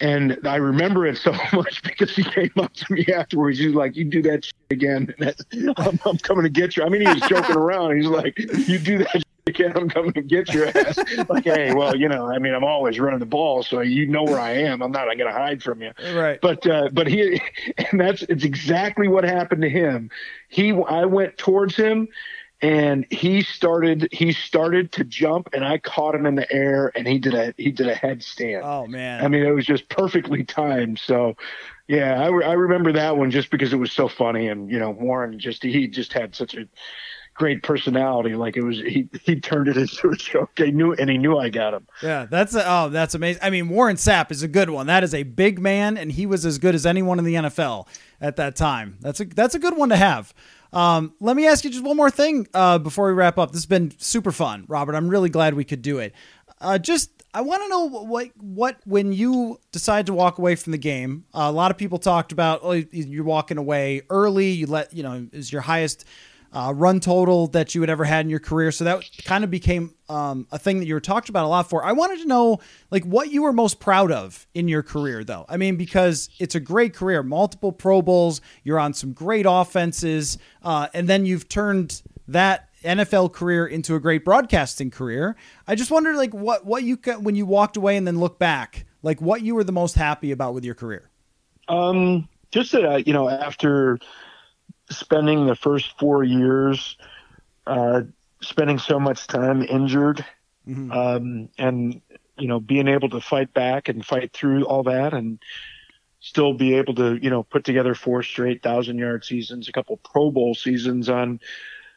And 0.00 0.38
I 0.46 0.56
remember 0.56 1.06
it 1.06 1.18
so 1.18 1.32
much 1.52 1.82
because 1.82 2.16
he 2.16 2.24
came 2.24 2.52
up 2.56 2.72
to 2.72 2.92
me 2.92 3.06
afterwards. 3.14 3.58
He's 3.58 3.74
like, 3.74 3.94
"You 3.94 4.04
do 4.04 4.22
that 4.22 4.50
again, 4.70 5.14
I'm, 5.76 6.00
I'm, 6.06 6.16
coming 6.18 6.44
to 6.44 6.48
get 6.48 6.76
you." 6.76 6.84
I 6.84 6.88
mean, 6.88 7.02
he 7.02 7.08
was 7.08 7.20
joking 7.28 7.56
around. 7.56 7.96
He's 7.96 8.06
like, 8.06 8.38
"You 8.38 8.78
do 8.78 8.98
that 8.98 9.22
again, 9.46 9.72
I'm 9.74 9.90
coming 9.90 10.12
to 10.12 10.22
get 10.22 10.54
your 10.54 10.68
ass." 10.68 10.98
like, 11.28 11.44
hey, 11.44 11.74
well, 11.74 11.96
you 11.96 12.08
know, 12.08 12.30
I 12.30 12.38
mean, 12.38 12.54
I'm 12.54 12.64
always 12.64 12.98
running 12.98 13.18
the 13.18 13.26
ball, 13.26 13.62
so 13.62 13.80
you 13.80 14.06
know 14.06 14.22
where 14.22 14.40
I 14.40 14.52
am. 14.52 14.82
I'm 14.82 14.92
not 14.92 15.04
going 15.06 15.18
to 15.18 15.32
hide 15.32 15.62
from 15.62 15.82
you. 15.82 15.90
Right. 16.14 16.40
But 16.40 16.66
uh, 16.66 16.88
but 16.92 17.08
he, 17.08 17.42
and 17.76 18.00
that's 18.00 18.22
it's 18.22 18.44
exactly 18.44 19.08
what 19.08 19.24
happened 19.24 19.62
to 19.62 19.68
him. 19.68 20.10
He, 20.48 20.70
I 20.72 21.04
went 21.04 21.36
towards 21.36 21.76
him, 21.76 22.08
and 22.60 23.06
he 23.10 23.42
started 23.42 24.08
he 24.10 24.32
started 24.32 24.90
to 24.92 25.04
jump 25.04 25.50
and 25.52 25.64
I 25.64 25.78
caught 25.78 26.14
him 26.14 26.26
in 26.26 26.34
the 26.34 26.50
air 26.52 26.90
and 26.96 27.06
he 27.06 27.18
did 27.18 27.34
a 27.34 27.54
he 27.56 27.70
did 27.70 27.88
a 27.88 27.94
headstand. 27.94 28.62
Oh 28.64 28.86
man. 28.86 29.24
I 29.24 29.28
mean 29.28 29.44
it 29.44 29.52
was 29.52 29.66
just 29.66 29.88
perfectly 29.88 30.42
timed. 30.44 30.98
So 30.98 31.36
yeah, 31.86 32.20
I, 32.20 32.28
re- 32.28 32.44
I 32.44 32.52
remember 32.52 32.92
that 32.92 33.16
one 33.16 33.30
just 33.30 33.50
because 33.50 33.72
it 33.72 33.76
was 33.76 33.92
so 33.92 34.08
funny 34.08 34.48
and 34.48 34.70
you 34.70 34.78
know 34.78 34.90
Warren 34.90 35.38
just 35.38 35.62
he 35.62 35.86
just 35.86 36.12
had 36.12 36.34
such 36.34 36.54
a 36.54 36.68
great 37.34 37.62
personality 37.62 38.34
like 38.34 38.56
it 38.56 38.62
was 38.62 38.78
he 38.78 39.08
he 39.22 39.38
turned 39.38 39.68
it 39.68 39.76
into 39.76 40.08
a 40.08 40.16
joke. 40.16 40.50
He 40.56 40.72
knew 40.72 40.94
and 40.94 41.08
he 41.08 41.16
knew 41.16 41.38
I 41.38 41.50
got 41.50 41.74
him. 41.74 41.86
Yeah, 42.02 42.26
that's 42.28 42.56
a, 42.56 42.64
oh 42.66 42.88
that's 42.88 43.14
amazing. 43.14 43.40
I 43.40 43.50
mean 43.50 43.68
Warren 43.68 43.96
Sapp 43.96 44.32
is 44.32 44.42
a 44.42 44.48
good 44.48 44.70
one. 44.70 44.88
That 44.88 45.04
is 45.04 45.14
a 45.14 45.22
big 45.22 45.60
man 45.60 45.96
and 45.96 46.10
he 46.10 46.26
was 46.26 46.44
as 46.44 46.58
good 46.58 46.74
as 46.74 46.84
anyone 46.84 47.20
in 47.20 47.24
the 47.24 47.34
NFL 47.34 47.86
at 48.20 48.34
that 48.34 48.56
time. 48.56 48.98
That's 49.00 49.20
a 49.20 49.26
that's 49.26 49.54
a 49.54 49.60
good 49.60 49.76
one 49.76 49.90
to 49.90 49.96
have. 49.96 50.34
Um, 50.72 51.14
let 51.20 51.36
me 51.36 51.46
ask 51.46 51.64
you 51.64 51.70
just 51.70 51.84
one 51.84 51.96
more 51.96 52.10
thing 52.10 52.46
uh, 52.54 52.78
before 52.78 53.06
we 53.06 53.12
wrap 53.14 53.38
up. 53.38 53.50
This 53.52 53.60
has 53.60 53.66
been 53.66 53.92
super 53.98 54.32
fun, 54.32 54.64
Robert. 54.68 54.94
I'm 54.94 55.08
really 55.08 55.30
glad 55.30 55.54
we 55.54 55.64
could 55.64 55.82
do 55.82 55.98
it. 55.98 56.14
Uh, 56.60 56.78
just 56.78 57.10
I 57.34 57.40
want 57.42 57.62
to 57.62 57.68
know 57.68 57.84
what 57.88 58.30
what 58.36 58.78
when 58.84 59.12
you 59.12 59.60
decide 59.72 60.06
to 60.06 60.14
walk 60.14 60.38
away 60.38 60.56
from 60.56 60.72
the 60.72 60.78
game. 60.78 61.24
Uh, 61.32 61.42
a 61.42 61.52
lot 61.52 61.70
of 61.70 61.78
people 61.78 61.98
talked 61.98 62.32
about 62.32 62.60
oh, 62.62 62.72
you're 62.72 63.24
walking 63.24 63.58
away 63.58 64.02
early. 64.10 64.50
You 64.50 64.66
let 64.66 64.92
you 64.92 65.02
know 65.02 65.28
is 65.32 65.52
your 65.52 65.62
highest 65.62 66.04
uh, 66.52 66.72
run 66.74 67.00
total 67.00 67.46
that 67.48 67.74
you 67.74 67.80
had 67.82 67.90
ever 67.90 68.04
had 68.04 68.24
in 68.24 68.30
your 68.30 68.40
career. 68.40 68.72
So 68.72 68.84
that 68.84 69.04
kind 69.24 69.44
of 69.44 69.50
became 69.50 69.94
um, 70.08 70.46
a 70.50 70.58
thing 70.58 70.78
that 70.80 70.86
you 70.86 70.94
were 70.94 71.00
talked 71.00 71.28
about 71.28 71.44
a 71.44 71.48
lot 71.48 71.68
for. 71.68 71.84
I 71.84 71.92
wanted 71.92 72.20
to 72.20 72.26
know 72.26 72.60
like 72.90 73.04
what 73.04 73.30
you 73.30 73.42
were 73.42 73.52
most 73.52 73.80
proud 73.80 74.10
of 74.10 74.46
in 74.54 74.68
your 74.68 74.82
career, 74.82 75.24
though. 75.24 75.44
I 75.48 75.56
mean, 75.56 75.76
because 75.76 76.28
it's 76.38 76.54
a 76.54 76.60
great 76.60 76.94
career, 76.94 77.22
multiple 77.22 77.72
Pro 77.72 78.02
Bowls, 78.02 78.40
you're 78.64 78.78
on 78.78 78.94
some 78.94 79.12
great 79.12 79.46
offenses, 79.48 80.38
uh, 80.62 80.88
and 80.94 81.08
then 81.08 81.26
you've 81.26 81.48
turned 81.48 82.02
that 82.26 82.68
NFL 82.84 83.32
career 83.32 83.66
into 83.66 83.94
a 83.94 84.00
great 84.00 84.24
broadcasting 84.24 84.90
career. 84.90 85.36
I 85.66 85.74
just 85.74 85.90
wondered 85.90 86.16
like 86.16 86.32
what 86.32 86.64
what 86.64 86.82
you 86.82 86.96
when 87.20 87.34
you 87.34 87.44
walked 87.44 87.76
away 87.76 87.96
and 87.96 88.06
then 88.06 88.18
look 88.18 88.38
back, 88.38 88.86
like 89.02 89.20
what 89.20 89.42
you 89.42 89.54
were 89.54 89.64
the 89.64 89.72
most 89.72 89.96
happy 89.96 90.30
about 90.30 90.54
with 90.54 90.64
your 90.64 90.74
career. 90.74 91.10
Um, 91.68 92.28
just 92.50 92.72
that 92.72 92.84
uh, 92.84 92.96
you 92.96 93.12
know 93.12 93.28
after 93.28 93.98
spending 94.90 95.46
the 95.46 95.54
first 95.54 95.98
four 95.98 96.24
years 96.24 96.96
uh, 97.66 98.02
spending 98.40 98.78
so 98.78 98.98
much 98.98 99.26
time 99.26 99.62
injured 99.62 100.24
mm-hmm. 100.66 100.90
um, 100.90 101.48
and 101.58 102.00
you 102.38 102.48
know 102.48 102.60
being 102.60 102.88
able 102.88 103.08
to 103.08 103.20
fight 103.20 103.52
back 103.52 103.88
and 103.88 104.04
fight 104.04 104.32
through 104.32 104.64
all 104.64 104.84
that 104.84 105.12
and 105.12 105.38
still 106.20 106.54
be 106.54 106.74
able 106.74 106.94
to 106.94 107.16
you 107.16 107.30
know 107.30 107.42
put 107.42 107.64
together 107.64 107.94
four 107.94 108.22
straight 108.22 108.62
thousand 108.62 108.98
yard 108.98 109.24
seasons 109.24 109.68
a 109.68 109.72
couple 109.72 109.96
pro 109.98 110.30
bowl 110.30 110.54
seasons 110.54 111.08
on 111.08 111.40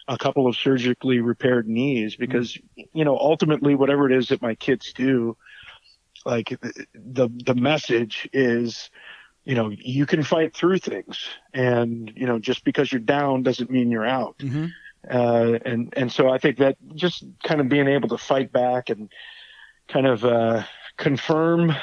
a 0.08 0.18
couple 0.18 0.48
of 0.48 0.56
surgically 0.56 1.20
repaired 1.20 1.68
knees 1.68 2.16
because 2.16 2.54
mm-hmm. 2.54 2.98
you 2.98 3.06
know 3.06 3.18
ultimately 3.18 3.76
whatever 3.76 4.10
it 4.10 4.18
is 4.18 4.30
that 4.30 4.42
my 4.42 4.56
kids 4.56 4.94
do 4.94 5.38
like 6.26 6.50
the 6.94 7.30
the 7.46 7.56
message 7.56 8.30
is 8.34 8.90
you 9.44 9.56
know 9.56 9.70
you 9.70 10.06
can 10.06 10.24
fight 10.24 10.56
through 10.56 10.78
things 10.78 11.28
and 11.54 12.12
you 12.16 12.26
know 12.26 12.40
just 12.40 12.64
because 12.64 12.92
you're 12.92 13.00
down 13.02 13.44
doesn't 13.44 13.70
mean 13.70 13.90
you're 13.92 14.06
out 14.06 14.38
mm-hmm. 14.40 14.66
uh, 15.10 15.58
and 15.66 15.94
and 15.98 16.12
so 16.12 16.30
i 16.30 16.38
think 16.38 16.58
that 16.58 16.78
just 16.96 17.24
kind 17.44 17.60
of 17.60 17.70
being 17.70 17.88
able 17.88 18.10
to 18.10 18.18
fight 18.18 18.52
back 18.52 18.90
and 18.90 19.12
kind 19.88 20.08
of 20.08 20.24
uh, 20.24 20.64
confirm 20.98 21.76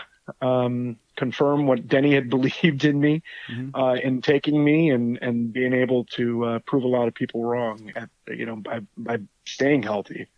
um, 0.43 0.97
confirm 1.17 1.67
what 1.67 1.89
Denny 1.89 2.15
had 2.15 2.31
believed 2.37 2.85
in 2.85 3.01
me 3.01 3.23
mm-hmm. 3.51 3.75
uh, 3.75 3.95
in 3.95 4.23
taking 4.23 4.63
me 4.63 4.91
and 4.91 5.19
and 5.21 5.53
being 5.53 5.73
able 5.73 6.05
to 6.05 6.45
uh, 6.45 6.59
prove 6.61 6.85
a 6.85 6.89
lot 6.89 7.09
of 7.09 7.15
people 7.15 7.45
wrong 7.45 7.93
at 7.97 8.09
you 8.29 8.47
know 8.47 8.57
by 8.57 8.81
by 8.97 9.19
staying 9.45 9.83
healthy. 9.83 10.29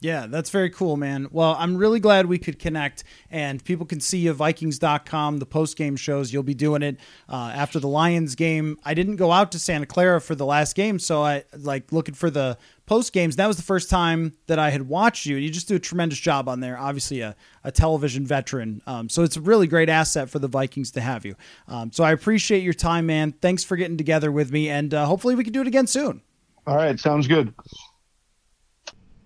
Yeah, 0.00 0.26
that's 0.26 0.50
very 0.50 0.68
cool, 0.68 0.98
man. 0.98 1.28
Well, 1.30 1.56
I'm 1.58 1.76
really 1.76 2.00
glad 2.00 2.26
we 2.26 2.38
could 2.38 2.58
connect 2.58 3.02
and 3.30 3.64
people 3.64 3.86
can 3.86 4.00
see 4.00 4.18
you 4.18 4.34
Vikings.com, 4.34 5.38
the 5.38 5.46
post 5.46 5.76
game 5.76 5.96
shows. 5.96 6.32
You'll 6.32 6.42
be 6.42 6.54
doing 6.54 6.82
it 6.82 6.98
uh, 7.30 7.52
after 7.54 7.80
the 7.80 7.88
Lions 7.88 8.34
game. 8.34 8.78
I 8.84 8.92
didn't 8.92 9.16
go 9.16 9.32
out 9.32 9.52
to 9.52 9.58
Santa 9.58 9.86
Clara 9.86 10.20
for 10.20 10.34
the 10.34 10.44
last 10.44 10.76
game, 10.76 10.98
so 10.98 11.22
I 11.22 11.44
like 11.56 11.92
looking 11.92 12.14
for 12.14 12.28
the 12.28 12.58
post 12.84 13.14
games. 13.14 13.36
That 13.36 13.46
was 13.46 13.56
the 13.56 13.62
first 13.62 13.88
time 13.88 14.34
that 14.48 14.58
I 14.58 14.68
had 14.68 14.82
watched 14.86 15.24
you. 15.24 15.36
You 15.36 15.48
just 15.48 15.66
do 15.66 15.76
a 15.76 15.80
tremendous 15.80 16.18
job 16.18 16.46
on 16.46 16.60
there. 16.60 16.78
Obviously, 16.78 17.22
a, 17.22 17.34
a 17.64 17.72
television 17.72 18.26
veteran. 18.26 18.82
Um, 18.86 19.08
so 19.08 19.22
it's 19.22 19.38
a 19.38 19.40
really 19.40 19.66
great 19.66 19.88
asset 19.88 20.28
for 20.28 20.38
the 20.38 20.48
Vikings 20.48 20.90
to 20.92 21.00
have 21.00 21.24
you. 21.24 21.36
Um, 21.68 21.90
so 21.90 22.04
I 22.04 22.12
appreciate 22.12 22.62
your 22.62 22.74
time, 22.74 23.06
man. 23.06 23.32
Thanks 23.32 23.64
for 23.64 23.76
getting 23.76 23.96
together 23.96 24.30
with 24.30 24.52
me, 24.52 24.68
and 24.68 24.92
uh, 24.92 25.06
hopefully 25.06 25.34
we 25.34 25.42
can 25.42 25.54
do 25.54 25.62
it 25.62 25.66
again 25.66 25.86
soon. 25.86 26.20
All 26.66 26.76
right, 26.76 26.98
sounds 27.00 27.26
good. 27.26 27.54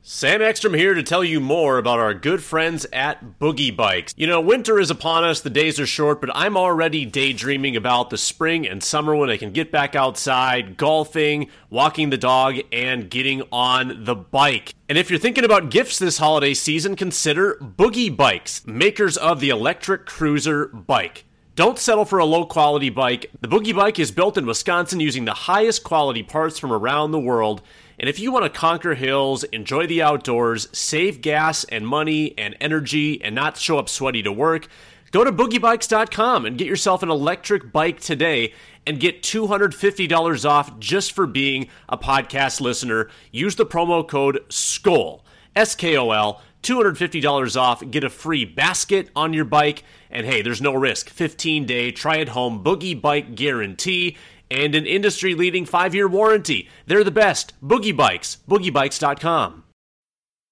Sam 0.02 0.40
Ekstrom 0.40 0.72
here 0.72 0.94
to 0.94 1.02
tell 1.02 1.22
you 1.22 1.40
more 1.40 1.76
about 1.76 1.98
our 1.98 2.14
good 2.14 2.42
friends 2.42 2.86
at 2.90 3.38
Boogie 3.38 3.76
Bikes. 3.76 4.14
You 4.16 4.26
know, 4.26 4.40
winter 4.40 4.80
is 4.80 4.90
upon 4.90 5.24
us, 5.24 5.42
the 5.42 5.50
days 5.50 5.78
are 5.78 5.84
short, 5.84 6.22
but 6.22 6.30
I'm 6.34 6.56
already 6.56 7.04
daydreaming 7.04 7.76
about 7.76 8.08
the 8.08 8.16
spring 8.16 8.66
and 8.66 8.82
summer 8.82 9.14
when 9.14 9.28
I 9.28 9.36
can 9.36 9.52
get 9.52 9.70
back 9.70 9.94
outside, 9.94 10.78
golfing, 10.78 11.50
walking 11.68 12.08
the 12.08 12.16
dog, 12.16 12.56
and 12.72 13.10
getting 13.10 13.42
on 13.52 14.04
the 14.04 14.14
bike. 14.14 14.74
And 14.88 14.96
if 14.96 15.10
you're 15.10 15.18
thinking 15.18 15.44
about 15.44 15.70
gifts 15.70 15.98
this 15.98 16.16
holiday 16.16 16.54
season, 16.54 16.96
consider 16.96 17.56
Boogie 17.56 18.16
Bikes, 18.16 18.66
makers 18.66 19.18
of 19.18 19.38
the 19.38 19.50
electric 19.50 20.06
cruiser 20.06 20.68
bike. 20.68 21.26
Don't 21.56 21.78
settle 21.78 22.06
for 22.06 22.18
a 22.18 22.24
low 22.24 22.46
quality 22.46 22.88
bike. 22.88 23.30
The 23.42 23.48
Boogie 23.48 23.76
Bike 23.76 23.98
is 23.98 24.10
built 24.10 24.38
in 24.38 24.46
Wisconsin 24.46 24.98
using 24.98 25.26
the 25.26 25.34
highest 25.34 25.84
quality 25.84 26.22
parts 26.22 26.58
from 26.58 26.72
around 26.72 27.10
the 27.10 27.20
world 27.20 27.60
and 28.00 28.08
if 28.08 28.18
you 28.18 28.32
want 28.32 28.50
to 28.50 28.58
conquer 28.58 28.94
hills, 28.94 29.44
enjoy 29.44 29.86
the 29.86 30.00
outdoors, 30.00 30.68
save 30.72 31.20
gas 31.20 31.64
and 31.64 31.86
money 31.86 32.34
and 32.38 32.56
energy, 32.58 33.22
and 33.22 33.34
not 33.34 33.58
show 33.58 33.78
up 33.78 33.90
sweaty 33.90 34.22
to 34.22 34.32
work, 34.32 34.68
go 35.12 35.22
to 35.22 35.30
boogiebikes.com 35.30 36.46
and 36.46 36.56
get 36.56 36.66
yourself 36.66 37.02
an 37.02 37.10
electric 37.10 37.70
bike 37.70 38.00
today 38.00 38.54
and 38.86 39.00
get 39.00 39.22
$250 39.22 40.48
off 40.48 40.78
just 40.78 41.12
for 41.12 41.26
being 41.26 41.68
a 41.90 41.98
podcast 41.98 42.62
listener. 42.62 43.10
Use 43.32 43.56
the 43.56 43.66
promo 43.66 44.08
code 44.08 44.40
SKOL, 44.48 45.20
S 45.54 45.74
K 45.74 45.98
O 45.98 46.10
L, 46.10 46.40
$250 46.62 47.60
off, 47.60 47.90
get 47.90 48.02
a 48.02 48.08
free 48.08 48.46
basket 48.46 49.10
on 49.14 49.34
your 49.34 49.44
bike, 49.44 49.84
and 50.10 50.26
hey, 50.26 50.40
there's 50.40 50.62
no 50.62 50.72
risk. 50.72 51.10
15 51.10 51.66
day 51.66 51.90
try 51.90 52.16
at 52.16 52.28
home 52.28 52.64
boogie 52.64 52.98
bike 52.98 53.34
guarantee 53.34 54.16
and 54.50 54.74
an 54.74 54.86
industry 54.86 55.34
leading 55.34 55.64
five 55.64 55.94
year 55.94 56.08
warranty. 56.08 56.68
They're 56.86 57.04
the 57.04 57.10
best. 57.10 57.54
Boogie 57.62 57.96
Bikes, 57.96 58.38
boogiebikes.com. 58.48 59.64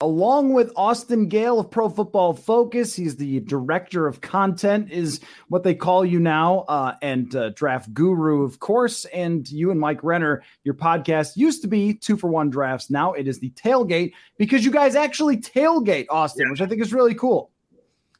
along 0.00 0.52
with 0.52 0.70
Austin 0.76 1.28
Gayle 1.28 1.58
of 1.58 1.70
Pro 1.70 1.88
Football 1.88 2.34
Focus. 2.34 2.94
He's 2.94 3.16
the 3.16 3.40
director 3.40 4.06
of 4.06 4.20
content, 4.20 4.90
is 4.90 5.20
what 5.48 5.62
they 5.62 5.74
call 5.74 6.04
you 6.04 6.20
now, 6.20 6.60
uh, 6.68 6.94
and 7.00 7.34
uh, 7.34 7.50
draft 7.50 7.92
guru, 7.94 8.42
of 8.42 8.58
course. 8.58 9.04
And 9.06 9.48
you 9.50 9.70
and 9.70 9.80
Mike 9.80 10.02
Renner, 10.02 10.42
your 10.64 10.74
podcast 10.74 11.36
used 11.36 11.62
to 11.62 11.68
be 11.68 11.94
two 11.94 12.16
for 12.16 12.28
one 12.28 12.50
drafts. 12.50 12.90
Now 12.90 13.12
it 13.12 13.26
is 13.26 13.38
the 13.38 13.50
tailgate 13.50 14.12
because 14.38 14.64
you 14.64 14.70
guys 14.70 14.94
actually 14.94 15.38
tailgate 15.38 16.06
Austin, 16.10 16.46
yeah. 16.46 16.50
which 16.50 16.60
I 16.60 16.66
think 16.66 16.82
is 16.82 16.92
really 16.92 17.14
cool. 17.14 17.50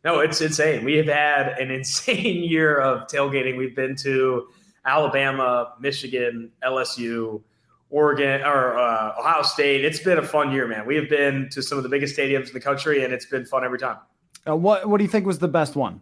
No, 0.04 0.20
it's 0.20 0.40
insane. 0.40 0.84
We 0.84 0.96
have 0.96 1.06
had 1.06 1.58
an 1.58 1.70
insane 1.72 2.44
year 2.44 2.78
of 2.78 3.08
tailgating. 3.08 3.58
We've 3.58 3.76
been 3.76 3.96
to 3.96 4.48
Alabama, 4.84 5.74
Michigan, 5.80 6.52
LSU. 6.62 7.42
Oregon 7.90 8.42
or 8.42 8.78
uh, 8.78 9.14
Ohio 9.18 9.42
State. 9.42 9.84
It's 9.84 10.00
been 10.00 10.18
a 10.18 10.26
fun 10.26 10.52
year, 10.52 10.66
man. 10.66 10.86
We 10.86 10.96
have 10.96 11.08
been 11.08 11.48
to 11.50 11.62
some 11.62 11.78
of 11.78 11.84
the 11.84 11.90
biggest 11.90 12.16
stadiums 12.16 12.48
in 12.48 12.52
the 12.52 12.60
country, 12.60 13.04
and 13.04 13.12
it's 13.12 13.26
been 13.26 13.46
fun 13.46 13.64
every 13.64 13.78
time. 13.78 13.98
Uh, 14.46 14.56
what 14.56 14.88
What 14.88 14.98
do 14.98 15.04
you 15.04 15.10
think 15.10 15.26
was 15.26 15.38
the 15.38 15.48
best 15.48 15.76
one? 15.76 16.00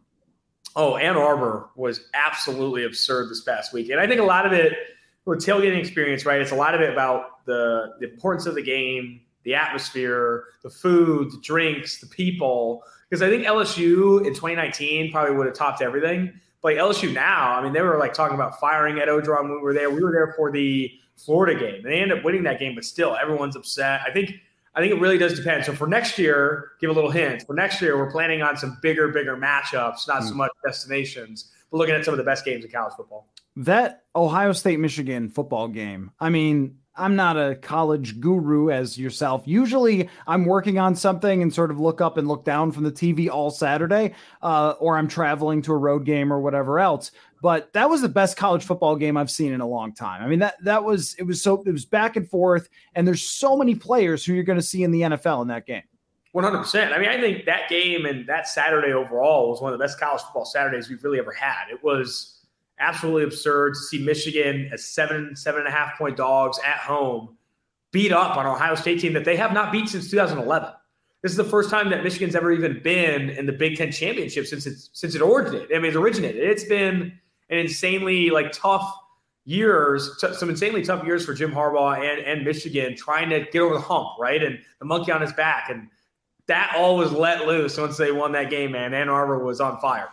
Oh, 0.77 0.97
Ann 0.97 1.17
Arbor 1.17 1.71
was 1.77 2.09
absolutely 2.15 2.85
absurd 2.85 3.31
this 3.31 3.43
past 3.43 3.73
week, 3.73 3.91
and 3.91 4.01
I 4.01 4.07
think 4.07 4.21
a 4.21 4.25
lot 4.25 4.45
of 4.47 4.53
it, 4.53 4.73
with 5.25 5.45
tailgating 5.45 5.79
experience, 5.79 6.27
right? 6.27 6.41
It's 6.41 6.53
a 6.53 6.57
lot 6.57 6.75
of 6.75 6.81
it 6.81 6.91
about 6.91 7.45
the 7.45 7.95
the 8.01 8.11
importance 8.11 8.47
of 8.47 8.55
the 8.55 8.63
game, 8.63 9.21
the 9.45 9.55
atmosphere, 9.55 10.45
the 10.63 10.71
food, 10.71 11.31
the 11.31 11.41
drinks, 11.43 12.01
the 12.01 12.07
people. 12.07 12.83
Because 13.09 13.23
I 13.23 13.29
think 13.29 13.45
LSU 13.45 14.27
in 14.27 14.33
2019 14.35 15.13
probably 15.13 15.37
would 15.37 15.47
have 15.47 15.55
topped 15.55 15.83
everything. 15.83 16.33
But 16.63 16.77
LSU 16.77 17.13
now, 17.13 17.53
I 17.53 17.63
mean, 17.63 17.75
they 17.75 17.83
were 17.83 17.99
like 17.99 18.15
talking 18.15 18.35
about 18.35 18.59
firing 18.59 18.99
Ed 18.99 19.09
Orgeron 19.09 19.43
when 19.43 19.53
we 19.53 19.59
were 19.59 19.75
there. 19.75 19.91
We 19.91 20.03
were 20.03 20.11
there 20.11 20.33
for 20.35 20.51
the 20.51 20.91
Florida 21.17 21.59
game. 21.59 21.77
And 21.77 21.85
They 21.85 22.01
end 22.01 22.13
up 22.13 22.25
winning 22.25 22.45
that 22.45 22.59
game, 22.59 22.75
but 22.75 22.85
still 22.85 23.17
everyone's 23.17 23.57
upset. 23.57 24.01
I 24.07 24.13
think 24.13 24.35
I 24.75 24.81
think 24.81 24.93
it 24.93 25.01
really 25.01 25.19
does 25.19 25.35
depend. 25.35 25.65
So 25.65 25.73
for 25.73 25.87
next 25.87 26.19
year, 26.19 26.73
give 26.81 26.91
a 26.91 26.93
little 26.93 27.11
hint. 27.11 27.45
For 27.47 27.55
next 27.55 27.81
year, 27.81 27.97
we're 27.97 28.11
planning 28.11 28.43
on 28.43 28.57
some 28.57 28.79
bigger, 28.83 29.09
bigger 29.09 29.37
matchups, 29.37 30.09
not 30.09 30.23
mm. 30.23 30.25
so 30.25 30.31
hmm. 30.33 30.39
much 30.39 30.51
destinations, 30.67 31.51
but 31.71 31.79
looking 31.79 31.95
at 31.95 32.05
some 32.05 32.13
of 32.13 32.19
the 32.19 32.25
best 32.25 32.45
games 32.45 32.65
in 32.65 32.71
college 32.71 32.95
football. 32.97 33.29
That 33.57 34.03
Ohio 34.17 34.53
State 34.53 34.81
Michigan 34.81 35.29
football 35.29 35.69
game. 35.69 36.11
I 36.19 36.31
mean, 36.31 36.79
I'm 36.97 37.17
not 37.17 37.37
a 37.37 37.57
college 37.57 38.21
guru 38.21 38.71
as 38.71 38.99
yourself. 38.99 39.43
Usually 39.47 40.09
I'm 40.27 40.45
working 40.45 40.79
on 40.79 40.95
something 40.95 41.43
and 41.43 41.53
sort 41.53 41.71
of 41.71 41.81
look 41.81 42.01
up 42.01 42.17
and 42.17 42.29
look 42.29 42.45
down 42.45 42.71
from 42.71 42.85
the 42.85 42.93
TV 42.93 43.29
all 43.29 43.51
Saturday, 43.51 44.15
uh, 44.43 44.75
or 44.79 44.97
I'm 44.97 45.09
traveling 45.09 45.63
to 45.63 45.73
a 45.73 45.77
road 45.77 46.05
game 46.05 46.33
or 46.33 46.41
whatever 46.41 46.79
else. 46.79 47.11
But 47.45 47.75
that 47.75 47.91
was 47.91 48.01
the 48.01 48.09
best 48.09 48.39
college 48.39 48.65
football 48.65 48.97
game 48.97 49.19
I've 49.19 49.31
seen 49.31 49.53
in 49.53 49.61
a 49.61 49.67
long 49.67 49.93
time. 49.93 50.23
I 50.23 50.29
mean, 50.29 50.39
that 50.39 50.55
that 50.65 50.83
was 50.83 51.15
it 51.19 51.25
was 51.25 51.43
so 51.43 51.63
it 51.67 51.73
was 51.73 51.85
back 51.85 52.17
and 52.17 52.27
forth, 52.27 52.71
and 52.95 53.07
there's 53.07 53.21
so 53.21 53.55
many 53.55 53.75
players 53.75 54.25
who 54.25 54.33
you're 54.33 54.45
going 54.45 54.59
to 54.59 54.65
see 54.65 54.83
in 54.83 54.91
the 54.93 55.03
NFL 55.03 55.43
in 55.43 55.49
that 55.49 55.67
game. 55.67 55.83
100%. 56.35 56.95
I 56.95 56.99
mean, 56.99 57.11
I 57.11 57.21
think 57.21 57.45
that 57.45 57.69
game 57.69 58.07
and 58.07 58.27
that 58.29 58.49
Saturday 58.49 58.95
overall 58.95 59.51
was 59.51 59.61
one 59.61 59.75
of 59.75 59.79
the 59.79 59.85
best 59.85 60.01
college 60.01 60.23
football 60.23 60.47
Saturdays 60.47 60.89
we've 60.89 61.05
really 61.05 61.19
ever 61.19 61.33
had. 61.33 61.67
It 61.71 61.85
was 61.85 62.47
absolutely 62.79 63.25
absurd 63.25 63.75
to 63.75 63.81
see 63.81 64.03
Michigan 64.03 64.71
as 64.73 64.87
seven, 64.87 65.37
seven 65.37 65.61
and 65.61 65.69
a 65.69 65.71
half 65.71 65.99
point 65.99 66.17
dogs 66.17 66.59
at 66.65 66.79
home 66.79 67.37
beat 67.93 68.11
up 68.11 68.39
on 68.39 68.47
Ohio 68.47 68.75
State 68.75 69.01
team 69.01 69.13
that 69.13 69.27
they 69.27 69.37
have 69.37 69.53
not 69.53 69.71
beat 69.71 69.91
since 69.91 70.11
2011. 70.11 70.71
This 71.21 71.31
is 71.31 71.37
the 71.37 71.45
first 71.45 71.69
time 71.69 71.91
that 71.91 72.03
Michigan's 72.03 72.37
ever 72.37 72.53
even 72.53 72.81
been 72.83 73.29
in 73.29 73.45
the 73.45 73.53
Big 73.53 73.77
Ten 73.77 73.93
championship 73.93 74.47
since 74.47 74.65
it 74.65 74.79
since 74.95 75.15
it 75.15 75.21
originated. 75.21 75.77
I 75.77 75.79
mean, 75.79 75.91
it 75.91 75.97
originated. 75.97 76.43
It's 76.43 76.65
been 76.65 77.19
an 77.55 77.61
insanely 77.61 78.31
like 78.31 78.53
tough 78.53 78.95
years, 79.45 80.17
t- 80.21 80.33
some 80.35 80.51
insanely 80.51 80.83
tough 80.83 81.05
years 81.05 81.25
for 81.25 81.35
Jim 81.35 81.53
Harbaugh 81.53 81.99
and, 81.99 82.25
and 82.25 82.45
Michigan 82.45 82.97
trying 82.97 83.31
to 83.31 83.41
get 83.53 83.61
over 83.61 83.75
the 83.75 83.81
hump, 83.81 84.19
right? 84.19 84.43
And 84.43 84.59
the 84.79 84.85
monkey 84.85 85.13
on 85.13 85.21
his 85.21 85.33
back. 85.33 85.69
And 85.71 85.89
that 86.47 86.75
all 86.77 86.97
was 86.97 87.13
let 87.13 87.47
loose 87.47 87.79
once 87.79 87.97
they 87.97 88.13
won 88.13 88.33
that 88.33 88.51
game, 88.51 88.73
man. 88.73 88.95
Ann 88.95 89.09
Arbor 89.09 89.45
was 89.45 89.61
on 89.61 89.81
fire. 89.81 90.09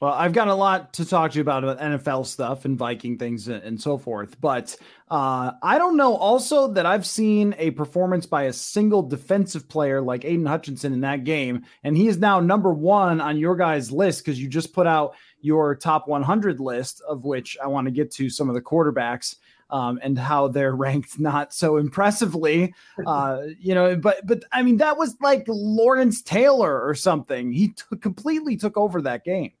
Well, 0.00 0.12
I've 0.12 0.32
got 0.32 0.48
a 0.48 0.54
lot 0.54 0.92
to 0.94 1.04
talk 1.04 1.30
to 1.30 1.36
you 1.36 1.42
about 1.42 1.62
about 1.64 1.78
NFL 1.78 2.26
stuff 2.26 2.64
and 2.64 2.76
Viking 2.76 3.16
things 3.16 3.48
and 3.48 3.80
so 3.80 3.96
forth, 3.96 4.40
but 4.40 4.76
uh, 5.08 5.52
I 5.62 5.78
don't 5.78 5.96
know. 5.96 6.16
Also, 6.16 6.68
that 6.72 6.84
I've 6.84 7.06
seen 7.06 7.54
a 7.58 7.70
performance 7.70 8.26
by 8.26 8.44
a 8.44 8.52
single 8.52 9.02
defensive 9.02 9.68
player 9.68 10.00
like 10.00 10.24
Aidan 10.24 10.46
Hutchinson 10.46 10.92
in 10.92 11.00
that 11.02 11.24
game, 11.24 11.64
and 11.84 11.96
he 11.96 12.08
is 12.08 12.18
now 12.18 12.40
number 12.40 12.72
one 12.72 13.20
on 13.20 13.38
your 13.38 13.54
guys' 13.56 13.92
list 13.92 14.24
because 14.24 14.40
you 14.40 14.48
just 14.48 14.72
put 14.72 14.86
out 14.86 15.14
your 15.40 15.74
top 15.74 16.08
100 16.08 16.58
list, 16.58 17.00
of 17.08 17.24
which 17.24 17.56
I 17.62 17.68
want 17.68 17.86
to 17.86 17.90
get 17.92 18.10
to 18.12 18.28
some 18.28 18.48
of 18.48 18.54
the 18.54 18.62
quarterbacks. 18.62 19.36
um, 19.70 19.98
and 20.02 20.18
how 20.18 20.48
they're 20.48 20.74
ranked 20.76 21.18
not 21.18 21.52
so 21.54 21.76
impressively. 21.78 22.74
Uh, 23.06 23.42
you 23.58 23.74
know, 23.74 23.96
but 23.96 24.26
but 24.26 24.42
I 24.52 24.62
mean 24.62 24.76
that 24.78 24.96
was 24.98 25.16
like 25.20 25.44
Lawrence 25.48 26.22
Taylor 26.22 26.86
or 26.86 26.94
something. 26.94 27.52
He 27.52 27.68
t- 27.68 27.96
completely 28.00 28.56
took 28.56 28.76
over 28.76 29.00
that 29.02 29.24
game. 29.24 29.52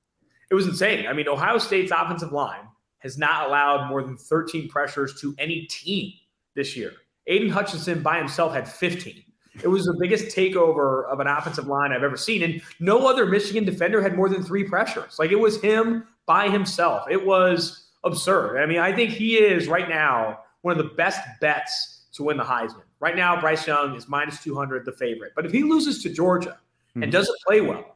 It 0.54 0.56
was 0.56 0.68
insane. 0.68 1.08
I 1.08 1.12
mean, 1.12 1.26
Ohio 1.26 1.58
State's 1.58 1.90
offensive 1.90 2.30
line 2.30 2.68
has 3.00 3.18
not 3.18 3.48
allowed 3.48 3.88
more 3.88 4.04
than 4.04 4.16
13 4.16 4.68
pressures 4.68 5.20
to 5.20 5.34
any 5.36 5.66
team 5.66 6.12
this 6.54 6.76
year. 6.76 6.92
Aidan 7.26 7.48
Hutchinson 7.48 8.04
by 8.04 8.18
himself 8.18 8.54
had 8.54 8.68
15. 8.68 9.20
It 9.64 9.66
was 9.66 9.84
the 9.84 9.96
biggest 9.98 10.26
takeover 10.26 11.06
of 11.06 11.18
an 11.18 11.26
offensive 11.26 11.66
line 11.66 11.90
I've 11.90 12.04
ever 12.04 12.16
seen. 12.16 12.44
And 12.44 12.62
no 12.78 13.08
other 13.08 13.26
Michigan 13.26 13.64
defender 13.64 14.00
had 14.00 14.14
more 14.14 14.28
than 14.28 14.44
three 14.44 14.62
pressures. 14.62 15.18
Like 15.18 15.32
it 15.32 15.40
was 15.40 15.60
him 15.60 16.06
by 16.24 16.48
himself. 16.48 17.04
It 17.10 17.26
was 17.26 17.88
absurd. 18.04 18.62
I 18.62 18.66
mean, 18.66 18.78
I 18.78 18.94
think 18.94 19.10
he 19.10 19.38
is 19.38 19.66
right 19.66 19.88
now 19.88 20.38
one 20.62 20.78
of 20.78 20.78
the 20.78 20.94
best 20.94 21.18
bets 21.40 22.04
to 22.12 22.22
win 22.22 22.36
the 22.36 22.44
Heisman. 22.44 22.84
Right 23.00 23.16
now, 23.16 23.40
Bryce 23.40 23.66
Young 23.66 23.96
is 23.96 24.06
minus 24.06 24.40
200, 24.40 24.84
the 24.84 24.92
favorite. 24.92 25.32
But 25.34 25.46
if 25.46 25.50
he 25.50 25.64
loses 25.64 26.00
to 26.04 26.10
Georgia 26.10 26.60
and 26.94 27.02
mm-hmm. 27.02 27.10
doesn't 27.10 27.36
play 27.44 27.60
well, 27.60 27.93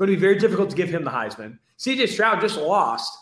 going 0.00 0.10
to 0.10 0.16
be 0.16 0.20
very 0.20 0.38
difficult 0.38 0.70
to 0.70 0.76
give 0.76 0.88
him 0.88 1.04
the 1.04 1.10
Heisman. 1.10 1.58
CJ 1.78 2.08
Stroud 2.08 2.40
just 2.40 2.56
lost 2.56 3.16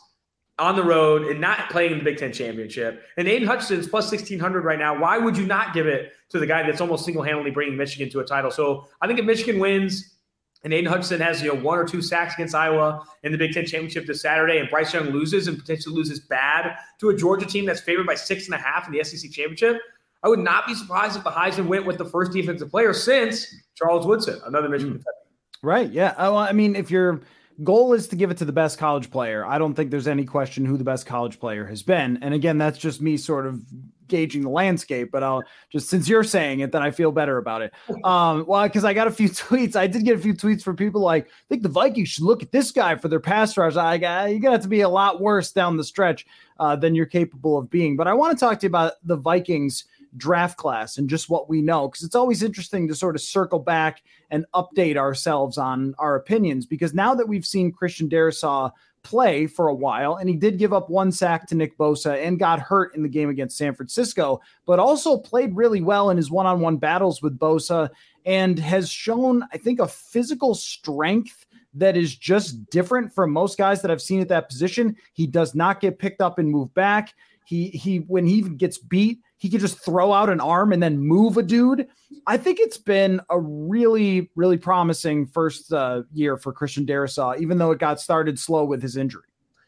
on 0.61 0.77
the 0.77 0.83
road 0.83 1.25
and 1.27 1.41
not 1.41 1.71
playing 1.71 1.91
in 1.91 1.99
the 1.99 2.05
Big 2.05 2.19
Ten 2.19 2.33
championship. 2.33 3.03
And 3.17 3.27
Aidan 3.27 3.49
Hutchinson's 3.49 3.89
plus 3.89 4.11
1600 4.11 4.65
right 4.65 4.79
now. 4.79 4.97
Why 4.99 5.19
would 5.19 5.37
you 5.37 5.45
not 5.45 5.75
give 5.75 5.89
it 5.89 6.13
to 6.31 6.39
the 6.39 6.47
guy 6.47 6.63
that's 6.63 6.81
almost 6.81 7.05
single 7.05 7.25
handedly 7.25 7.51
bringing 7.51 7.77
Michigan 7.77 8.09
to 8.11 8.21
a 8.21 8.25
title? 8.25 8.53
So 8.53 8.87
I 9.01 9.09
think 9.09 9.19
if 9.19 9.25
Michigan 9.25 9.59
wins 9.59 10.15
and 10.63 10.73
Aidan 10.73 10.91
Hutchinson 10.91 11.21
has 11.21 11.43
you 11.43 11.53
know 11.53 11.61
one 11.61 11.79
or 11.79 11.85
two 11.85 12.01
sacks 12.01 12.35
against 12.35 12.55
Iowa 12.55 13.05
in 13.25 13.33
the 13.33 13.39
Big 13.39 13.55
Ten 13.55 13.67
championship 13.67 14.07
this 14.07 14.23
Saturday, 14.23 14.59
and 14.59 14.71
Bryce 14.71 14.95
Young 14.95 15.11
loses 15.11 15.49
and 15.49 15.59
potentially 15.59 15.97
loses 15.97 16.21
bad 16.21 16.77
to 17.01 17.11
a 17.11 17.17
Georgia 17.17 17.47
team 17.47 17.67
that's 17.67 17.81
favored 17.81 18.07
by 18.07 18.15
six 18.15 18.47
and 18.47 18.55
a 18.55 18.59
half 18.59 18.87
in 18.87 18.93
the 18.93 19.03
SEC 19.03 19.33
championship, 19.33 19.81
I 20.23 20.29
would 20.29 20.41
not 20.41 20.69
be 20.69 20.75
surprised 20.75 21.17
if 21.17 21.25
the 21.25 21.31
Heisman 21.31 21.67
went 21.67 21.87
with 21.87 21.99
the 21.99 22.05
first 22.05 22.31
defensive 22.31 22.71
player 22.71 22.93
since 22.93 23.53
Charles 23.75 24.07
Woodson, 24.07 24.41
another 24.47 24.69
Michigan 24.69 24.95
hmm. 24.95 24.99
defender. 24.99 25.28
Right. 25.63 25.91
Yeah. 25.91 26.15
I 26.17 26.53
mean, 26.53 26.77
if 26.77 26.91
you're 26.91 27.21
goal 27.65 27.93
is 27.93 28.09
to 28.09 28.17
give 28.17 28.31
it 28.31 28.37
to 28.39 28.45
the 28.45 28.53
best 28.53 28.79
college 28.79 29.11
player. 29.11 29.45
I 29.45 29.59
don't 29.59 29.75
think 29.75 29.91
there's 29.91 30.09
any 30.09 30.25
question 30.25 30.65
who 30.65 30.77
the 30.77 30.85
best 30.85 31.07
college 31.07 31.41
player 31.41 31.67
has 31.67 31.83
been. 31.83 32.19
And 32.23 32.33
again, 32.33 32.59
that's 32.59 32.79
just 32.79 33.01
me 33.01 33.17
sort 33.17 33.47
of 33.47 33.61
gauging 34.07 34.43
the 34.43 34.49
landscape, 34.49 35.11
but 35.11 35.23
I'll 35.23 35.43
just 35.71 35.89
since 35.89 36.09
you're 36.09 36.25
saying 36.25 36.61
it, 36.61 36.73
then 36.73 36.83
I 36.83 36.91
feel 36.91 37.13
better 37.13 37.37
about 37.37 37.63
it. 37.63 37.73
Um, 38.05 38.47
well, 38.47 38.63
because 38.63 38.85
I 38.85 38.95
got 38.95 39.07
a 39.07 39.11
few 39.11 39.29
tweets. 39.29 39.77
I 39.77 39.87
did 39.87 40.05
get 40.05 40.17
a 40.17 40.21
few 40.21 40.33
tweets 40.33 40.63
from 40.63 40.77
people 40.77 41.01
like, 41.01 41.27
I 41.27 41.45
think 41.49 41.63
the 41.63 41.69
Vikings 41.69 42.09
should 42.09 42.25
look 42.25 42.43
at 42.43 42.53
this 42.53 42.71
guy 42.71 42.95
for 42.95 43.09
their 43.09 43.21
pass 43.21 43.57
rush. 43.57 43.77
I 43.77 43.99
got 43.99 44.31
you're 44.31 44.39
gonna 44.39 44.53
have 44.53 44.63
to 44.63 44.69
be 44.69 44.81
a 44.81 44.89
lot 44.89 45.21
worse 45.21 45.53
down 45.53 45.77
the 45.77 45.85
stretch 45.85 46.25
uh, 46.59 46.77
than 46.77 46.95
you're 46.95 47.07
capable 47.07 47.59
of 47.59 47.69
being. 47.69 47.97
But 47.97 48.07
I 48.07 48.15
want 48.15 48.39
to 48.39 48.41
talk 48.43 48.61
to 48.61 48.65
you 48.67 48.69
about 48.69 48.95
the 49.05 49.17
Vikings 49.17 49.85
draft 50.17 50.57
class 50.57 50.99
and 50.99 51.09
just 51.09 51.29
what 51.29 51.49
we 51.49 51.61
know 51.63 51.89
because 51.89 52.03
it's 52.03 52.15
always 52.15 52.43
interesting 52.43 52.89
to 52.89 52.95
sort 52.95 53.15
of 53.15 53.21
circle 53.21 53.59
back 53.59 54.03
and 54.31 54.47
update 54.55 54.97
ourselves 54.97 55.59
on 55.59 55.95
our 55.99 56.17
opinions 56.17 56.67
because 56.67 56.95
now 56.95 57.15
that 57.15 57.29
we've 57.29 57.47
seen 57.47 57.73
Christian 57.73 58.09
Darrisaw 58.09 58.71
play 59.03 59.47
for 59.47 59.69
a 59.69 59.75
while 59.75 60.17
and 60.17 60.29
he 60.29 60.35
did 60.35 60.59
give 60.59 60.73
up 60.73 60.91
one 60.91 61.13
sack 61.13 61.47
to 61.47 61.55
Nick 61.55 61.79
Bosa 61.79 62.21
and 62.25 62.39
got 62.39 62.59
hurt 62.59 62.95
in 62.95 63.03
the 63.03 63.09
game 63.09 63.29
against 63.29 63.57
San 63.57 63.75
Francisco 63.75 64.41
but 64.67 64.79
also 64.79 65.17
played 65.17 65.57
really 65.57 65.81
well 65.81 66.11
in 66.11 66.17
his 66.17 66.31
one-on-one 66.31 66.77
battles 66.79 67.23
with 67.23 67.39
Bosa 67.39 67.91
and 68.27 68.59
has 68.59 68.91
shown 68.91 69.45
I 69.53 69.59
think 69.59 69.79
a 69.81 69.89
physical 69.89 70.55
strength 70.55 71.47
that 71.75 71.97
is 71.97 72.17
just 72.17 72.69
different 72.71 73.13
from 73.15 73.31
most 73.31 73.59
guys 73.59 73.83
that 73.83 73.91
I've 73.91 74.03
seen 74.03 74.21
at 74.21 74.29
that 74.29 74.49
position. 74.49 74.97
He 75.13 75.27
does 75.27 75.55
not 75.55 75.81
get 75.81 75.99
picked 75.99 76.21
up 76.21 76.39
and 76.39 76.51
move 76.51 76.73
back. 76.75 77.15
He 77.45 77.69
he 77.69 77.99
when 77.99 78.27
he 78.27 78.35
even 78.35 78.57
gets 78.57 78.79
beat, 78.79 79.21
he 79.39 79.49
could 79.49 79.61
just 79.61 79.85
throw 79.85 80.13
out 80.13 80.29
an 80.29 80.41
arm 80.41 80.73
and 80.73 80.83
then 80.83 80.99
move 80.99 81.37
a 81.37 81.43
dude. 81.43 81.87
I 82.27 82.37
think 82.37 82.59
it's 82.61 82.77
been 82.77 83.21
a 83.31 83.41
really, 83.41 84.31
really 84.35 84.59
promising 84.59 85.27
first 85.27 85.73
uh, 85.73 86.03
year 86.13 86.37
for 86.37 86.53
Christian 86.53 86.85
Darrisaw, 86.85 87.39
even 87.39 87.59
though 87.59 87.71
it 87.71 87.79
got 87.79 88.01
started 88.01 88.39
slow 88.39 88.65
with 88.65 88.83
his 88.83 88.97
injury. 88.97 89.23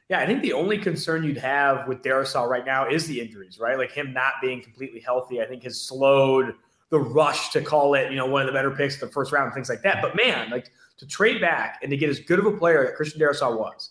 Yeah, 0.08 0.18
I 0.18 0.26
think 0.26 0.42
the 0.42 0.52
only 0.52 0.76
concern 0.76 1.22
you'd 1.22 1.36
have 1.36 1.86
with 1.86 2.02
Darrisaw 2.02 2.48
right 2.48 2.66
now 2.66 2.88
is 2.88 3.06
the 3.06 3.20
injuries, 3.20 3.60
right? 3.60 3.78
Like 3.78 3.92
him 3.92 4.12
not 4.12 4.34
being 4.42 4.60
completely 4.60 4.98
healthy, 4.98 5.40
I 5.40 5.46
think 5.46 5.62
has 5.62 5.80
slowed 5.80 6.54
the 6.90 6.98
rush 6.98 7.50
to 7.50 7.62
call 7.62 7.94
it, 7.94 8.10
you 8.10 8.16
know, 8.16 8.26
one 8.26 8.42
of 8.42 8.48
the 8.48 8.52
better 8.52 8.72
picks 8.72 8.98
the 8.98 9.06
first 9.06 9.30
round, 9.30 9.54
things 9.54 9.68
like 9.68 9.82
that. 9.82 10.02
But 10.02 10.16
man, 10.16 10.50
like 10.50 10.72
to 10.98 11.06
trade 11.06 11.40
back 11.40 11.78
and 11.82 11.90
to 11.90 11.96
get 11.96 12.10
as 12.10 12.18
good 12.18 12.40
of 12.40 12.46
a 12.46 12.50
player 12.50 12.84
that 12.84 12.96
Christian 12.96 13.20
Darrisaw 13.20 13.56
was, 13.56 13.90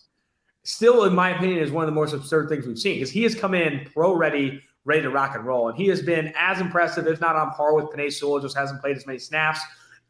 still, 0.62 1.04
in 1.04 1.14
my 1.14 1.30
opinion, 1.30 1.58
is 1.58 1.70
one 1.70 1.84
of 1.84 1.88
the 1.88 1.98
most 1.98 2.12
absurd 2.12 2.50
things 2.50 2.66
we've 2.66 2.78
seen 2.78 2.96
because 2.96 3.10
he 3.10 3.22
has 3.22 3.34
come 3.34 3.54
in 3.54 3.88
pro 3.94 4.14
ready 4.14 4.62
ready 4.84 5.02
to 5.02 5.10
rock 5.10 5.34
and 5.34 5.44
roll. 5.44 5.68
And 5.68 5.76
he 5.76 5.86
has 5.88 6.02
been 6.02 6.32
as 6.36 6.60
impressive, 6.60 7.06
if 7.06 7.20
not 7.20 7.36
on 7.36 7.50
par 7.52 7.74
with 7.74 7.86
Penei 7.86 8.12
Sewell, 8.12 8.40
just 8.40 8.56
hasn't 8.56 8.80
played 8.80 8.96
as 8.96 9.06
many 9.06 9.18
snaps. 9.18 9.60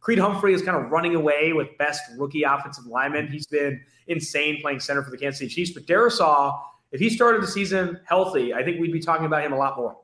Creed 0.01 0.19
Humphrey 0.19 0.55
is 0.55 0.63
kind 0.63 0.83
of 0.83 0.91
running 0.91 1.15
away 1.15 1.53
with 1.53 1.77
best 1.79 2.03
rookie 2.17 2.43
offensive 2.43 2.87
lineman. 2.87 3.29
He's 3.29 3.47
been 3.47 3.81
insane 4.07 4.61
playing 4.63 4.81
center 4.81 5.03
for 5.03 5.11
the 5.11 5.19
Kansas 5.19 5.39
City 5.39 5.53
Chiefs. 5.53 5.73
But 5.73 5.87
Darrisaw, 5.87 6.59
if 6.93 7.01
he 7.01 7.11
started 7.11 7.43
the 7.43 7.47
season 7.47 8.01
healthy, 8.05 8.55
I 8.55 8.63
think 8.63 8.81
we'd 8.81 8.93
be 8.93 9.01
talking 9.01 9.27
about 9.27 9.45
him 9.45 9.53
a 9.53 9.59
lot 9.59 9.77
more. 9.77 9.97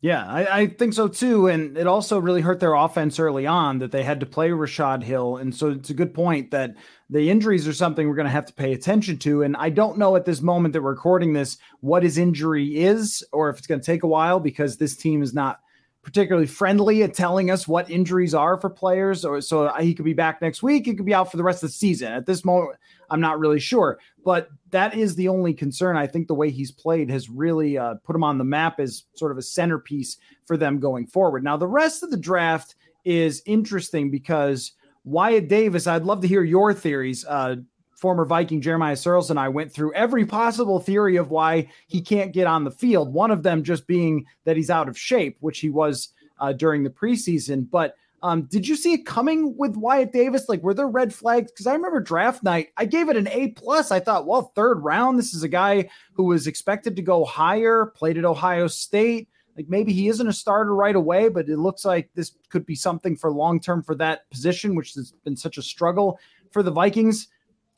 Yeah, 0.00 0.24
I, 0.24 0.60
I, 0.60 0.66
think 0.68 0.92
so 0.92 1.08
too. 1.08 1.48
And 1.48 1.76
it 1.76 1.88
also 1.88 2.20
really 2.20 2.40
hurt 2.40 2.60
their 2.60 2.74
offense 2.74 3.18
early 3.18 3.48
on 3.48 3.80
that 3.80 3.90
they 3.90 4.04
had 4.04 4.20
to 4.20 4.26
play 4.26 4.52
Rashod 4.52 5.02
Hill. 5.02 5.38
And 5.38 5.52
so 5.52 5.70
it's 5.70 5.90
a 5.90 5.94
good 5.94 6.14
point 6.14 6.52
that 6.52 6.76
the 7.10 7.28
injuries 7.30 7.66
are 7.66 7.72
something 7.72 8.06
we're 8.06 8.14
going 8.14 8.26
to 8.26 8.30
have 8.30 8.46
to 8.46 8.52
pay 8.52 8.72
attention 8.72 9.18
to. 9.18 9.42
And 9.42 9.56
I 9.56 9.70
don't 9.70 9.98
know 9.98 10.14
at 10.14 10.24
this 10.24 10.40
moment 10.40 10.74
that 10.74 10.82
we're 10.82 10.90
recording 10.90 11.32
this 11.32 11.58
what 11.80 12.04
his 12.04 12.16
injury 12.16 12.76
is 12.76 13.26
or 13.32 13.50
if 13.50 13.58
it's 13.58 13.66
going 13.66 13.80
to 13.80 13.86
take 13.86 14.04
a 14.04 14.08
while 14.08 14.38
because 14.38 14.76
this 14.76 14.96
team 14.96 15.20
is 15.20 15.34
not 15.34 15.58
particularly 16.02 16.46
friendly 16.46 17.02
at 17.02 17.14
telling 17.14 17.50
us 17.50 17.68
what 17.68 17.90
injuries 17.90 18.34
are 18.34 18.56
for 18.56 18.70
players. 18.70 19.24
Or 19.24 19.40
so 19.40 19.70
he 19.80 19.94
could 19.94 20.04
be 20.04 20.14
back 20.14 20.40
next 20.40 20.62
week. 20.62 20.86
He 20.86 20.94
could 20.94 21.06
be 21.06 21.14
out 21.14 21.30
for 21.30 21.36
the 21.36 21.42
rest 21.42 21.62
of 21.62 21.68
the 21.68 21.74
season. 21.74 22.12
At 22.12 22.26
this 22.26 22.44
moment, 22.44 22.78
I'm 23.10 23.20
not 23.20 23.38
really 23.38 23.60
sure. 23.60 23.98
But 24.24 24.48
that 24.70 24.94
is 24.94 25.14
the 25.14 25.28
only 25.28 25.54
concern. 25.54 25.96
I 25.96 26.06
think 26.06 26.28
the 26.28 26.34
way 26.34 26.50
he's 26.50 26.72
played 26.72 27.10
has 27.10 27.28
really 27.28 27.76
uh, 27.76 27.94
put 28.04 28.16
him 28.16 28.24
on 28.24 28.38
the 28.38 28.44
map 28.44 28.80
as 28.80 29.04
sort 29.14 29.32
of 29.32 29.38
a 29.38 29.42
centerpiece 29.42 30.16
for 30.44 30.56
them 30.56 30.78
going 30.78 31.06
forward. 31.06 31.44
Now, 31.44 31.56
the 31.56 31.66
rest 31.66 32.02
of 32.02 32.10
the 32.10 32.16
draft 32.16 32.74
is 33.04 33.42
interesting 33.46 34.10
because 34.10 34.72
Wyatt 35.04 35.48
Davis, 35.48 35.86
I'd 35.86 36.04
love 36.04 36.20
to 36.20 36.28
hear 36.28 36.42
your 36.42 36.74
theories. 36.74 37.24
Uh, 37.24 37.56
former 37.98 38.24
Viking 38.24 38.60
Jeremiah 38.60 38.94
Sirles 38.94 39.30
and 39.30 39.40
I 39.40 39.48
went 39.48 39.72
through 39.72 39.92
every 39.92 40.24
possible 40.24 40.78
theory 40.78 41.16
of 41.16 41.30
why 41.30 41.68
he 41.88 42.00
can't 42.00 42.32
get 42.32 42.46
on 42.46 42.62
the 42.62 42.70
field. 42.70 43.12
One 43.12 43.32
of 43.32 43.42
them 43.42 43.64
just 43.64 43.88
being 43.88 44.24
that 44.44 44.56
he's 44.56 44.70
out 44.70 44.88
of 44.88 44.96
shape, 44.96 45.36
which 45.40 45.58
he 45.58 45.68
was 45.68 46.10
uh, 46.38 46.52
during 46.52 46.84
the 46.84 46.90
preseason. 46.90 47.68
But 47.68 47.96
um, 48.22 48.42
did 48.42 48.66
you 48.66 48.76
see 48.76 48.92
it 48.92 49.04
coming 49.04 49.56
with 49.56 49.76
Wyatt 49.76 50.12
Davis? 50.12 50.48
Like, 50.48 50.62
were 50.62 50.74
there 50.74 50.86
red 50.86 51.12
flags? 51.12 51.50
Because 51.50 51.66
I 51.66 51.74
remember 51.74 52.00
draft 52.00 52.44
night, 52.44 52.68
I 52.76 52.84
gave 52.84 53.08
it 53.08 53.16
an 53.16 53.28
A 53.28 53.48
plus. 53.48 53.90
I 53.90 53.98
thought, 53.98 54.26
well, 54.26 54.52
third 54.54 54.78
round, 54.78 55.18
this 55.18 55.34
is 55.34 55.42
a 55.42 55.48
guy 55.48 55.90
who 56.12 56.24
was 56.24 56.46
expected 56.46 56.94
to 56.96 57.02
go 57.02 57.24
higher, 57.24 57.86
played 57.86 58.16
at 58.16 58.24
Ohio 58.24 58.68
State. 58.68 59.28
Like 59.56 59.68
maybe 59.68 59.92
he 59.92 60.06
isn't 60.06 60.28
a 60.28 60.32
starter 60.32 60.72
right 60.72 60.94
away, 60.94 61.28
but 61.28 61.48
it 61.48 61.58
looks 61.58 61.84
like 61.84 62.10
this 62.14 62.32
could 62.48 62.64
be 62.64 62.76
something 62.76 63.16
for 63.16 63.32
long 63.32 63.58
term 63.58 63.82
for 63.82 63.96
that 63.96 64.30
position, 64.30 64.76
which 64.76 64.94
has 64.94 65.12
been 65.24 65.36
such 65.36 65.58
a 65.58 65.62
struggle 65.62 66.20
for 66.52 66.62
the 66.62 66.70
Vikings. 66.70 67.26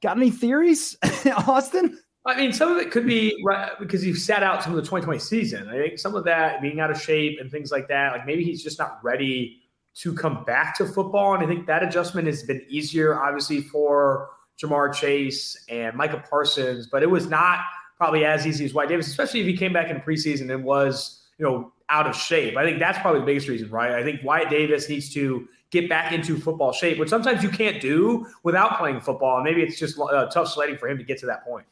Got 0.03 0.17
any 0.17 0.31
theories, 0.31 0.97
Austin? 1.47 1.99
I 2.27 2.37
mean, 2.37 2.53
some 2.53 2.71
of 2.71 2.79
it 2.79 2.91
could 2.91 3.07
be 3.07 3.41
right, 3.45 3.71
because 3.79 4.03
he 4.03 4.13
sat 4.15 4.43
out 4.43 4.63
some 4.63 4.73
of 4.73 4.77
the 4.77 4.83
2020 4.83 5.19
season. 5.19 5.69
I 5.69 5.77
think 5.77 5.99
some 5.99 6.15
of 6.15 6.25
that 6.25 6.61
being 6.61 6.81
out 6.81 6.91
of 6.91 7.01
shape 7.01 7.39
and 7.41 7.51
things 7.51 7.71
like 7.73 7.89
that, 7.89 8.13
like 8.13 8.27
maybe 8.27 8.45
he's 8.45 8.63
just 8.63 8.79
not 8.79 8.99
ready 9.03 9.61
to 9.95 10.15
come 10.15 10.45
back 10.45 10.77
to 10.77 10.87
football. 10.87 11.35
And 11.35 11.43
I 11.43 11.47
think 11.47 11.67
that 11.67 11.83
adjustment 11.83 12.27
has 12.27 12.43
been 12.43 12.63
easier, 12.69 13.21
obviously, 13.21 13.63
for 13.63 14.31
Ja'Marr 14.63 14.95
Chase 14.95 15.65
and 15.69 15.97
Micah 15.97 16.23
Parsons, 16.29 16.87
but 16.87 17.03
it 17.03 17.11
was 17.11 17.29
not 17.29 17.61
probably 17.97 18.25
as 18.25 18.47
easy 18.47 18.65
as 18.65 18.75
Wyatt 18.75 18.91
Davis, 18.91 19.09
especially 19.09 19.41
if 19.41 19.47
he 19.47 19.57
came 19.57 19.73
back 19.73 19.91
in 19.91 19.99
preseason 20.01 20.53
and 20.53 20.65
was, 20.65 21.23
you 21.39 21.45
know, 21.45 21.73
out 21.89 22.07
of 22.07 22.15
shape. 22.15 22.57
I 22.57 22.65
think 22.65 22.79
that's 22.79 22.99
probably 22.99 23.21
the 23.21 23.27
biggest 23.27 23.49
reason, 23.49 23.71
right? 23.71 23.93
I 23.93 24.03
think 24.03 24.23
Wyatt 24.23 24.51
Davis 24.51 24.89
needs 24.89 25.13
to 25.15 25.49
get 25.71 25.89
back 25.89 26.13
into 26.13 26.39
football 26.39 26.73
shape, 26.73 26.99
which 26.99 27.09
sometimes 27.09 27.43
you 27.43 27.49
can't 27.49 27.81
do 27.81 28.27
without 28.43 28.79
playing 28.79 29.01
football. 29.01 29.37
And 29.37 29.45
maybe 29.45 29.63
it's 29.63 29.79
just 29.79 29.99
uh, 29.99 30.27
tough 30.27 30.49
sledding 30.49 30.77
for 30.77 30.89
him 30.89 30.99
to 30.99 31.05
get 31.05 31.19
to 31.19 31.27
that 31.27 31.45
point. 31.45 31.67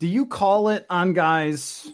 Do 0.00 0.08
you 0.08 0.26
call 0.26 0.68
it 0.68 0.86
on 0.90 1.12
guys 1.12 1.88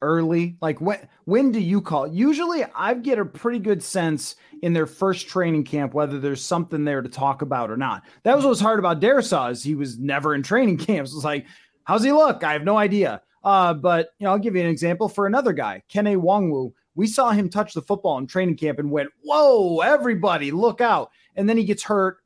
early? 0.00 0.56
Like 0.60 0.80
when 0.80 1.06
when 1.24 1.52
do 1.52 1.60
you 1.60 1.80
call? 1.80 2.06
Usually 2.06 2.64
I 2.74 2.94
get 2.94 3.18
a 3.18 3.24
pretty 3.24 3.58
good 3.58 3.82
sense 3.82 4.36
in 4.62 4.72
their 4.72 4.86
first 4.86 5.28
training 5.28 5.64
camp 5.64 5.92
whether 5.94 6.18
there's 6.18 6.42
something 6.42 6.84
there 6.84 7.02
to 7.02 7.08
talk 7.08 7.42
about 7.42 7.70
or 7.70 7.76
not. 7.76 8.02
That 8.22 8.34
was 8.34 8.44
what 8.44 8.50
was 8.50 8.60
hard 8.60 8.78
about 8.78 9.00
Darrisaw 9.00 9.50
is 9.50 9.62
he 9.62 9.74
was 9.74 9.98
never 9.98 10.34
in 10.34 10.42
training 10.42 10.78
camps. 10.78 11.12
It 11.12 11.16
was 11.16 11.24
like, 11.24 11.46
how's 11.84 12.02
he 12.02 12.12
look? 12.12 12.42
I 12.42 12.54
have 12.54 12.64
no 12.64 12.78
idea. 12.78 13.20
Uh, 13.42 13.74
but 13.74 14.10
you 14.18 14.24
know, 14.24 14.30
I'll 14.30 14.38
give 14.38 14.56
you 14.56 14.62
an 14.62 14.68
example 14.68 15.08
for 15.08 15.26
another 15.26 15.52
guy, 15.52 15.82
Kene 15.92 16.16
Nwangwu. 16.16 16.72
We 16.94 17.06
saw 17.06 17.30
him 17.30 17.48
touch 17.48 17.74
the 17.74 17.82
football 17.82 18.18
in 18.18 18.26
training 18.26 18.56
camp 18.56 18.78
and 18.78 18.90
went, 18.90 19.10
"Whoa, 19.22 19.80
everybody, 19.80 20.50
look 20.50 20.80
out!" 20.80 21.10
And 21.36 21.48
then 21.48 21.56
he 21.56 21.64
gets 21.64 21.82
hurt 21.82 22.18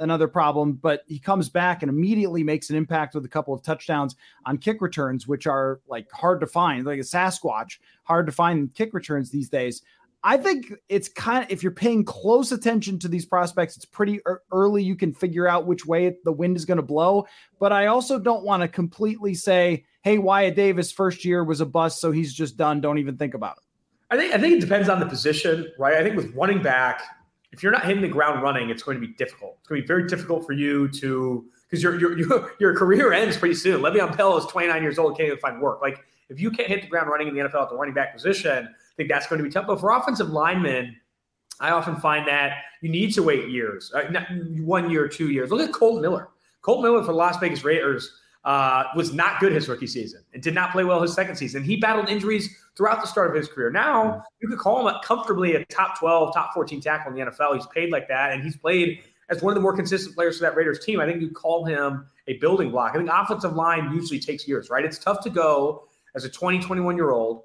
another 0.00 0.28
problem, 0.28 0.72
but 0.72 1.02
he 1.06 1.18
comes 1.18 1.48
back 1.48 1.82
and 1.82 1.90
immediately 1.90 2.42
makes 2.42 2.70
an 2.70 2.76
impact 2.76 3.14
with 3.14 3.24
a 3.24 3.28
couple 3.28 3.54
of 3.54 3.62
touchdowns 3.62 4.16
on 4.46 4.58
kick 4.58 4.80
returns, 4.80 5.28
which 5.28 5.46
are 5.46 5.80
like 5.86 6.10
hard 6.10 6.40
to 6.40 6.46
find, 6.46 6.86
like 6.86 6.98
a 6.98 7.02
Sasquatch, 7.02 7.78
hard 8.04 8.26
to 8.26 8.32
find 8.32 8.74
kick 8.74 8.94
returns 8.94 9.30
these 9.30 9.48
days. 9.48 9.82
I 10.22 10.36
think 10.36 10.72
it's 10.88 11.08
kind 11.08 11.44
of 11.44 11.50
if 11.50 11.62
you're 11.62 11.72
paying 11.72 12.04
close 12.04 12.52
attention 12.52 12.98
to 12.98 13.08
these 13.08 13.24
prospects, 13.24 13.76
it's 13.76 13.86
pretty 13.86 14.20
early. 14.52 14.82
You 14.82 14.96
can 14.96 15.14
figure 15.14 15.48
out 15.48 15.66
which 15.66 15.86
way 15.86 16.16
the 16.24 16.32
wind 16.32 16.56
is 16.56 16.66
going 16.66 16.76
to 16.76 16.82
blow. 16.82 17.26
But 17.58 17.72
I 17.72 17.86
also 17.86 18.18
don't 18.18 18.44
want 18.44 18.62
to 18.62 18.68
completely 18.68 19.34
say, 19.34 19.84
"Hey, 20.02 20.18
Wyatt 20.18 20.56
Davis 20.56 20.92
first 20.92 21.24
year 21.24 21.42
was 21.42 21.60
a 21.60 21.66
bust, 21.66 22.00
so 22.00 22.10
he's 22.10 22.34
just 22.34 22.56
done. 22.58 22.80
Don't 22.80 22.98
even 22.98 23.16
think 23.16 23.34
about 23.34 23.56
it." 23.58 23.64
I 24.10 24.16
think 24.16 24.34
I 24.34 24.38
think 24.38 24.54
it 24.54 24.60
depends 24.60 24.88
on 24.88 25.00
the 25.00 25.06
position, 25.06 25.70
right? 25.78 25.94
I 25.94 26.02
think 26.02 26.16
with 26.16 26.34
running 26.34 26.62
back, 26.62 27.02
if 27.52 27.62
you're 27.62 27.72
not 27.72 27.84
hitting 27.84 28.02
the 28.02 28.08
ground 28.08 28.42
running, 28.42 28.70
it's 28.70 28.82
going 28.82 29.00
to 29.00 29.06
be 29.06 29.14
difficult. 29.14 29.56
It's 29.60 29.68
going 29.68 29.80
to 29.80 29.84
be 29.84 29.86
very 29.86 30.06
difficult 30.06 30.46
for 30.46 30.52
you 30.52 30.88
to 30.88 31.44
because 31.68 31.82
your 31.82 31.98
your 31.98 32.52
your 32.58 32.76
career 32.76 33.12
ends 33.14 33.36
pretty 33.36 33.54
soon. 33.54 33.82
Le'Veon 33.82 34.16
Bell 34.16 34.36
is 34.36 34.46
29 34.46 34.82
years 34.82 34.98
old, 34.98 35.16
can't 35.16 35.28
even 35.28 35.38
find 35.38 35.60
work. 35.60 35.80
Like 35.80 36.04
if 36.28 36.40
you 36.40 36.50
can't 36.50 36.68
hit 36.68 36.82
the 36.82 36.88
ground 36.88 37.08
running 37.08 37.28
in 37.28 37.34
the 37.34 37.40
NFL 37.40 37.62
at 37.62 37.70
the 37.70 37.76
running 37.76 37.94
back 37.94 38.14
position 38.14 38.68
I 38.68 38.96
think 38.96 39.08
that's 39.08 39.26
going 39.26 39.38
to 39.38 39.44
be 39.44 39.50
tough. 39.50 39.66
But 39.66 39.80
for 39.80 39.90
offensive 39.90 40.30
linemen, 40.30 40.96
I 41.60 41.70
often 41.70 41.96
find 41.96 42.26
that 42.28 42.58
you 42.80 42.88
need 42.88 43.14
to 43.14 43.22
wait 43.22 43.48
years, 43.48 43.92
uh, 43.94 44.02
one 44.58 44.90
year, 44.90 45.08
two 45.08 45.30
years. 45.30 45.50
Look 45.50 45.66
at 45.66 45.72
Kolton 45.72 46.02
Miller. 46.02 46.28
Kolton 46.62 46.84
Miller 46.84 47.00
for 47.00 47.12
the 47.12 47.18
Las 47.18 47.38
Vegas 47.38 47.64
Raiders 47.64 48.19
uh, 48.44 48.84
was 48.96 49.12
not 49.12 49.38
good 49.40 49.52
his 49.52 49.68
rookie 49.68 49.86
season 49.86 50.22
and 50.32 50.42
did 50.42 50.54
not 50.54 50.72
play 50.72 50.84
well 50.84 51.02
his 51.02 51.12
second 51.12 51.36
season. 51.36 51.62
He 51.62 51.76
battled 51.76 52.08
injuries 52.08 52.56
throughout 52.76 53.00
the 53.00 53.06
start 53.06 53.28
of 53.30 53.36
his 53.36 53.48
career. 53.48 53.70
Now 53.70 54.24
you 54.40 54.48
could 54.48 54.58
call 54.58 54.88
him 54.88 54.94
comfortably 55.04 55.56
a 55.56 55.64
top 55.66 55.98
12, 55.98 56.32
top 56.32 56.54
14 56.54 56.80
tackle 56.80 57.12
in 57.12 57.18
the 57.18 57.30
NFL. 57.30 57.54
He's 57.54 57.66
paid 57.66 57.90
like 57.90 58.08
that, 58.08 58.32
and 58.32 58.42
he's 58.42 58.56
played 58.56 59.00
as 59.28 59.42
one 59.42 59.52
of 59.52 59.54
the 59.54 59.60
more 59.60 59.74
consistent 59.74 60.14
players 60.14 60.38
for 60.38 60.42
that 60.42 60.56
Raiders 60.56 60.84
team. 60.84 61.00
I 61.00 61.06
think 61.06 61.20
you 61.20 61.30
call 61.30 61.64
him 61.64 62.06
a 62.26 62.38
building 62.38 62.70
block. 62.70 62.92
I 62.94 62.98
think 62.98 63.10
offensive 63.12 63.54
line 63.54 63.92
usually 63.94 64.18
takes 64.18 64.46
years, 64.46 64.70
right? 64.70 64.84
It's 64.84 64.98
tough 64.98 65.20
to 65.22 65.30
go 65.30 65.84
as 66.14 66.24
a 66.24 66.28
20, 66.28 66.60
21 66.60 66.96
year 66.96 67.10
old 67.10 67.44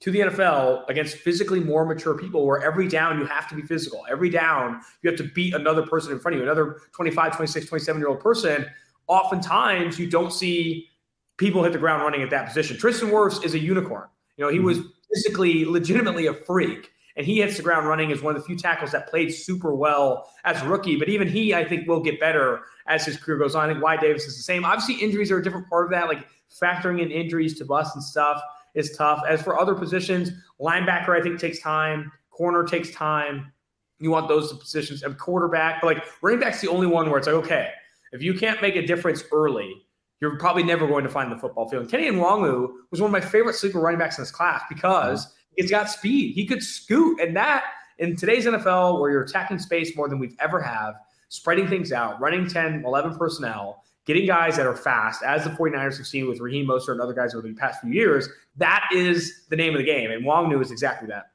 to 0.00 0.10
the 0.10 0.20
NFL 0.20 0.88
against 0.88 1.16
physically 1.16 1.60
more 1.60 1.86
mature 1.86 2.14
people 2.14 2.46
where 2.46 2.62
every 2.62 2.88
down 2.88 3.18
you 3.18 3.24
have 3.26 3.48
to 3.48 3.54
be 3.54 3.62
physical. 3.62 4.04
Every 4.10 4.28
down 4.28 4.80
you 5.02 5.10
have 5.10 5.18
to 5.18 5.24
beat 5.24 5.54
another 5.54 5.86
person 5.86 6.12
in 6.12 6.18
front 6.18 6.34
of 6.34 6.40
you, 6.40 6.44
another 6.44 6.80
25, 6.92 7.36
26, 7.36 7.66
27 7.66 8.00
year 8.00 8.08
old 8.08 8.20
person. 8.20 8.66
Oftentimes 9.06 9.98
you 9.98 10.08
don't 10.08 10.32
see 10.32 10.88
people 11.36 11.62
hit 11.62 11.72
the 11.72 11.78
ground 11.78 12.02
running 12.02 12.22
at 12.22 12.30
that 12.30 12.46
position. 12.46 12.76
Tristan 12.76 13.10
Wirfs 13.10 13.44
is 13.44 13.54
a 13.54 13.58
unicorn. 13.58 14.08
You 14.36 14.44
know, 14.44 14.50
he 14.50 14.58
mm-hmm. 14.58 14.66
was 14.66 14.80
physically, 15.12 15.64
legitimately 15.64 16.26
a 16.26 16.34
freak. 16.34 16.90
And 17.16 17.24
he 17.24 17.40
hits 17.40 17.56
the 17.56 17.62
ground 17.62 17.86
running 17.86 18.10
as 18.10 18.22
one 18.22 18.34
of 18.34 18.42
the 18.42 18.46
few 18.46 18.56
tackles 18.56 18.90
that 18.90 19.08
played 19.08 19.32
super 19.32 19.72
well 19.72 20.28
as 20.44 20.60
a 20.62 20.68
rookie. 20.68 20.96
But 20.96 21.08
even 21.08 21.28
he, 21.28 21.54
I 21.54 21.64
think, 21.64 21.86
will 21.86 22.00
get 22.00 22.18
better 22.18 22.62
as 22.88 23.06
his 23.06 23.16
career 23.16 23.38
goes 23.38 23.54
on. 23.54 23.70
I 23.70 23.72
think 23.72 23.84
Wyatt 23.84 24.00
Davis 24.00 24.24
is 24.24 24.36
the 24.36 24.42
same. 24.42 24.64
Obviously, 24.64 24.96
injuries 24.96 25.30
are 25.30 25.38
a 25.38 25.42
different 25.42 25.68
part 25.68 25.84
of 25.84 25.92
that, 25.92 26.08
like 26.08 26.26
factoring 26.60 27.00
in 27.00 27.12
injuries 27.12 27.56
to 27.58 27.64
bust 27.64 27.94
and 27.94 28.02
stuff 28.02 28.42
is 28.74 28.96
tough. 28.96 29.22
As 29.28 29.40
for 29.42 29.60
other 29.60 29.74
positions, 29.74 30.32
linebacker, 30.60 31.10
I 31.10 31.22
think 31.22 31.38
takes 31.38 31.60
time. 31.60 32.10
Corner 32.30 32.64
takes 32.64 32.90
time. 32.90 33.52
You 34.00 34.10
want 34.10 34.26
those 34.26 34.52
positions. 34.52 35.04
And 35.04 35.16
quarterback, 35.16 35.80
but 35.80 35.86
like 35.86 36.04
running 36.20 36.40
back's 36.40 36.60
the 36.60 36.68
only 36.68 36.88
one 36.88 37.08
where 37.08 37.18
it's 37.18 37.28
like, 37.28 37.36
okay, 37.36 37.70
if 38.14 38.22
you 38.22 38.32
can't 38.32 38.62
make 38.62 38.76
a 38.76 38.86
difference 38.86 39.24
early, 39.32 39.84
you're 40.20 40.38
probably 40.38 40.62
never 40.62 40.86
going 40.86 41.02
to 41.02 41.10
find 41.10 41.30
the 41.30 41.36
football 41.36 41.68
field. 41.68 41.82
And 41.82 41.92
Kene 41.92 42.12
Nwangwu 42.12 42.68
was 42.92 43.00
one 43.00 43.08
of 43.08 43.12
my 43.12 43.20
favorite 43.20 43.56
sleeper 43.56 43.80
running 43.80 43.98
backs 43.98 44.16
in 44.16 44.22
this 44.22 44.30
class 44.30 44.62
because 44.68 45.26
uh-huh. 45.26 45.34
he's 45.56 45.70
got 45.70 45.90
speed. 45.90 46.34
He 46.34 46.46
could 46.46 46.62
scoot. 46.62 47.20
And 47.20 47.36
that 47.36 47.64
in 47.98 48.14
today's 48.14 48.46
NFL, 48.46 49.00
where 49.00 49.10
you're 49.10 49.24
attacking 49.24 49.58
space 49.58 49.96
more 49.96 50.08
than 50.08 50.20
we've 50.20 50.36
ever 50.38 50.60
have, 50.60 50.94
spreading 51.28 51.66
things 51.66 51.92
out, 51.92 52.20
running 52.20 52.48
10, 52.48 52.84
11 52.86 53.18
personnel, 53.18 53.82
getting 54.06 54.26
guys 54.26 54.56
that 54.56 54.66
are 54.66 54.76
fast, 54.76 55.24
as 55.24 55.42
the 55.42 55.50
49ers 55.50 55.96
have 55.96 56.06
seen 56.06 56.28
with 56.28 56.38
Raheem 56.38 56.68
Mostert 56.68 56.92
and 56.92 57.00
other 57.00 57.14
guys 57.14 57.34
over 57.34 57.48
the 57.48 57.54
past 57.54 57.80
few 57.80 57.90
years, 57.90 58.28
that 58.56 58.86
is 58.92 59.44
the 59.48 59.56
name 59.56 59.74
of 59.74 59.78
the 59.78 59.84
game. 59.84 60.12
And 60.12 60.24
Nwangwu 60.24 60.62
is 60.62 60.70
exactly 60.70 61.08
that. 61.08 61.32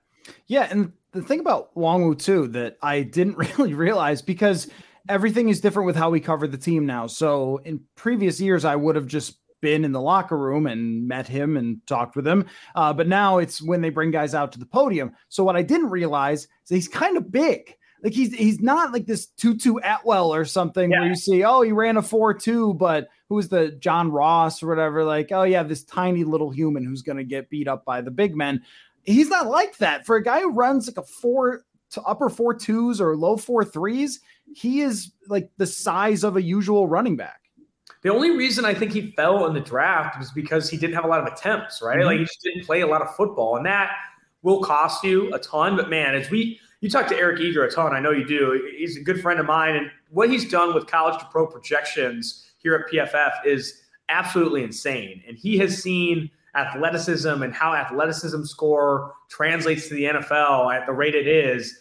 Yeah. 0.48 0.68
And 0.72 0.94
the 1.12 1.22
thing 1.22 1.42
about 1.42 1.76
Nwangwu, 1.76 2.18
too, 2.18 2.48
that 2.50 2.78
I 2.82 3.02
didn't 3.02 3.38
really 3.58 3.74
realize 3.74 4.22
because 4.22 4.70
everything 5.10 5.50
is 5.50 5.60
different 5.60 5.88
with 5.88 5.96
how 5.96 6.10
we 6.10 6.20
cover 6.20 6.48
the 6.48 6.58
team 6.58 6.86
now. 6.86 7.08
So 7.08 7.58
in 7.66 7.82
previous 7.96 8.40
years, 8.40 8.64
I 8.64 8.76
would 8.76 8.96
have 8.96 9.08
just 9.08 9.40
been 9.62 9.84
in 9.84 9.92
the 9.92 10.00
locker 10.00 10.38
room 10.38 10.68
and 10.68 11.08
met 11.08 11.28
him 11.28 11.58
and 11.58 11.86
talked 11.86 12.16
with 12.16 12.26
him. 12.26 12.46
Uh, 12.76 12.94
but 12.94 13.08
now 13.08 13.40
it's 13.40 13.62
when 13.62 13.82
they 13.82 13.90
bring 13.90 14.12
guys 14.12 14.34
out 14.34 14.54
to 14.54 14.60
the 14.60 14.66
podium. 14.66 15.12
So 15.28 15.44
what 15.44 15.58
I 15.58 15.64
didn't 15.64 15.90
realize 15.90 16.44
is 16.44 16.70
he's 16.70 16.88
kind 16.88 17.18
of 17.18 17.32
big. 17.32 17.76
Like 18.02 18.14
he's 18.14 18.34
he's 18.34 18.62
not 18.62 18.94
like 18.94 19.08
this 19.08 19.26
Tutu 19.26 19.76
Atwell 19.84 20.34
or 20.34 20.46
something 20.46 20.90
yeah. 20.90 21.00
where 21.00 21.10
you 21.10 21.16
see, 21.16 21.44
oh, 21.44 21.62
he 21.64 21.74
ran 21.74 21.98
a 21.98 22.02
four 22.02 22.34
two, 22.34 22.74
but 22.76 23.10
who's 23.28 23.50
the 23.50 23.72
John 23.72 24.10
Ross 24.10 24.64
or 24.64 24.68
whatever? 24.68 25.04
Like, 25.04 25.34
oh 25.34 25.44
yeah, 25.44 25.64
this 25.64 25.84
tiny 25.84 26.24
little 26.24 26.50
human 26.50 26.86
who's 26.86 27.02
gonna 27.02 27.26
get 27.26 27.50
beat 27.50 27.68
up 27.68 27.84
by 27.84 28.00
the 28.00 28.12
big 28.12 28.38
men. 28.38 28.62
He's 29.04 29.28
not 29.28 29.48
like 29.48 29.78
that. 29.80 30.06
For 30.06 30.16
a 30.16 30.24
guy 30.24 30.40
who 30.40 30.52
runs 30.52 30.88
like 30.88 30.98
a 30.98 31.04
four 31.04 31.66
to 31.92 32.02
upper 32.04 32.30
four 32.30 32.54
twos 32.54 33.02
or 33.02 33.18
low 33.18 33.36
four 33.36 33.66
threes, 33.66 34.22
he 34.56 34.82
is 34.82 35.12
like 35.28 35.50
the 35.58 35.68
size 35.68 36.24
of 36.24 36.36
a 36.36 36.42
usual 36.42 36.88
running 36.88 37.16
back. 37.16 37.42
The 38.02 38.10
only 38.10 38.32
reason 38.32 38.64
I 38.64 38.74
think 38.74 38.94
he 38.94 39.12
fell 39.12 39.46
in 39.48 39.54
the 39.54 39.60
draft 39.60 40.18
was 40.18 40.32
because 40.32 40.70
he 40.70 40.78
didn't 40.78 40.96
have 40.96 41.04
a 41.04 41.08
lot 41.08 41.20
of 41.20 41.32
attempts, 41.32 41.82
right? 41.82 41.98
Mm-hmm. 41.98 42.06
Like 42.06 42.20
he 42.20 42.26
just 42.26 42.42
didn't 42.42 42.66
play 42.66 42.82
a 42.82 42.88
lot 42.88 43.02
of 43.02 43.14
football, 43.16 43.58
and 43.58 43.66
that 43.66 43.92
will 44.42 44.62
cost 44.62 45.04
you 45.04 45.34
a 45.34 45.40
ton. 45.40 45.76
But 45.76 45.90
man, 45.90 46.16
as 46.16 46.30
we 46.30 46.60
you 46.82 46.90
talk 46.90 47.08
to 47.08 47.18
Eric 47.18 47.42
Eager 47.42 47.64
a 47.66 47.72
ton. 47.72 47.94
I 47.94 48.00
know 48.00 48.12
you 48.12 48.26
do. 48.26 48.72
He's 48.78 48.96
a 48.96 49.02
good 49.02 49.22
friend 49.22 49.40
of 49.40 49.46
mine, 49.46 49.76
and 49.76 49.92
what 50.12 50.30
he's 50.30 50.50
done 50.50 50.74
with 50.74 50.88
college 50.88 51.20
to 51.20 51.26
pro 51.26 51.46
projections 51.46 52.46
here 52.58 52.76
at 52.76 52.92
PFF 52.92 53.46
is 53.46 53.82
absolutely 54.08 54.64
insane. 54.64 55.22
And 55.28 55.38
he 55.38 55.58
has 55.58 55.82
seen 55.82 56.30
athleticism 56.56 57.44
and 57.44 57.54
how 57.54 57.74
athleticism 57.74 58.44
score 58.44 59.14
translates 59.30 59.88
to 59.90 59.94
the 59.94 60.06
NFL 60.06 60.74
at 60.74 60.86
the 60.86 60.94
rate 60.94 61.16
it 61.16 61.28
is. 61.28 61.78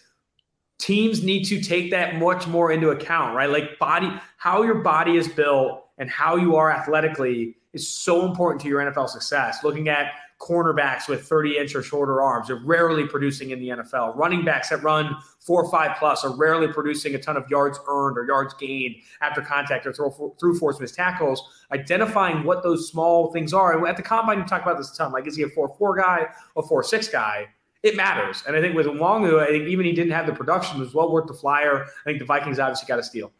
Teams 0.79 1.23
need 1.23 1.45
to 1.45 1.61
take 1.61 1.91
that 1.91 2.17
much 2.17 2.47
more 2.47 2.71
into 2.71 2.91
account, 2.91 3.35
right? 3.35 3.51
Like 3.51 3.79
body, 3.79 4.11
how 4.37 4.63
your 4.63 4.77
body 4.77 5.17
is 5.17 5.29
built 5.29 5.85
and 5.99 6.09
how 6.09 6.37
you 6.37 6.57
are 6.57 6.71
athletically 6.71 7.57
is 7.73 7.89
so 7.89 8.25
important 8.25 8.63
to 8.63 8.69
your 8.69 8.81
NFL 8.81 9.09
success. 9.09 9.63
Looking 9.65 9.89
at 9.89 10.13
cornerbacks 10.41 11.09
with 11.09 11.23
30 11.27 11.59
inch 11.59 11.75
or 11.75 11.83
shorter 11.83 12.23
arms 12.23 12.49
are 12.49 12.61
rarely 12.65 13.07
producing 13.07 13.51
in 13.51 13.59
the 13.59 13.69
NFL. 13.71 14.17
Running 14.17 14.45
backs 14.45 14.69
that 14.69 14.83
run 14.83 15.17
four 15.41 15.65
or 15.65 15.71
five 15.71 15.97
plus 15.99 16.25
are 16.25 16.35
rarely 16.37 16.69
producing 16.69 17.15
a 17.15 17.19
ton 17.19 17.37
of 17.37 17.49
yards 17.51 17.79
earned 17.89 18.17
or 18.17 18.25
yards 18.25 18.55
gained 18.55 18.97
after 19.21 19.41
contact 19.41 19.87
or 19.87 19.93
through, 19.93 20.35
through 20.39 20.59
force 20.59 20.79
missed 20.79 20.95
tackles. 20.95 21.43
Identifying 21.73 22.45
what 22.45 22.63
those 22.63 22.89
small 22.89 23.33
things 23.33 23.53
are. 23.53 23.77
And 23.77 23.87
at 23.87 23.97
the 23.97 24.03
combine, 24.03 24.39
you 24.39 24.45
talk 24.45 24.63
about 24.63 24.79
this 24.79 24.93
a 24.93 24.97
ton. 24.97 25.13
Like, 25.13 25.27
is 25.27 25.37
he 25.37 25.43
a 25.43 25.49
4 25.49 25.75
4 25.77 25.97
guy 25.97 26.27
or 26.55 26.67
4 26.67 26.85
6 26.85 27.09
guy? 27.09 27.49
It 27.83 27.97
matters. 27.97 28.43
And 28.47 28.57
I 28.57 28.61
think 28.61 28.75
with 28.75 28.87
Nwangwu, 28.87 29.41
I 29.41 29.47
think 29.47 29.69
even 29.69 29.87
he 29.87 29.93
didn't 29.93 30.13
have 30.13 30.27
the 30.27 30.33
production, 30.33 30.79
it 30.79 30.81
was 30.81 30.95
well 30.95 31.13
worth 31.13 31.27
the 31.27 31.35
flyer. 31.35 31.85
I 31.85 32.05
think 32.05 32.19
the 32.19 32.25
Vikings 32.25 32.59
obviously 32.59 32.87
got 32.87 32.99
a 32.99 33.03
steal 33.03 33.33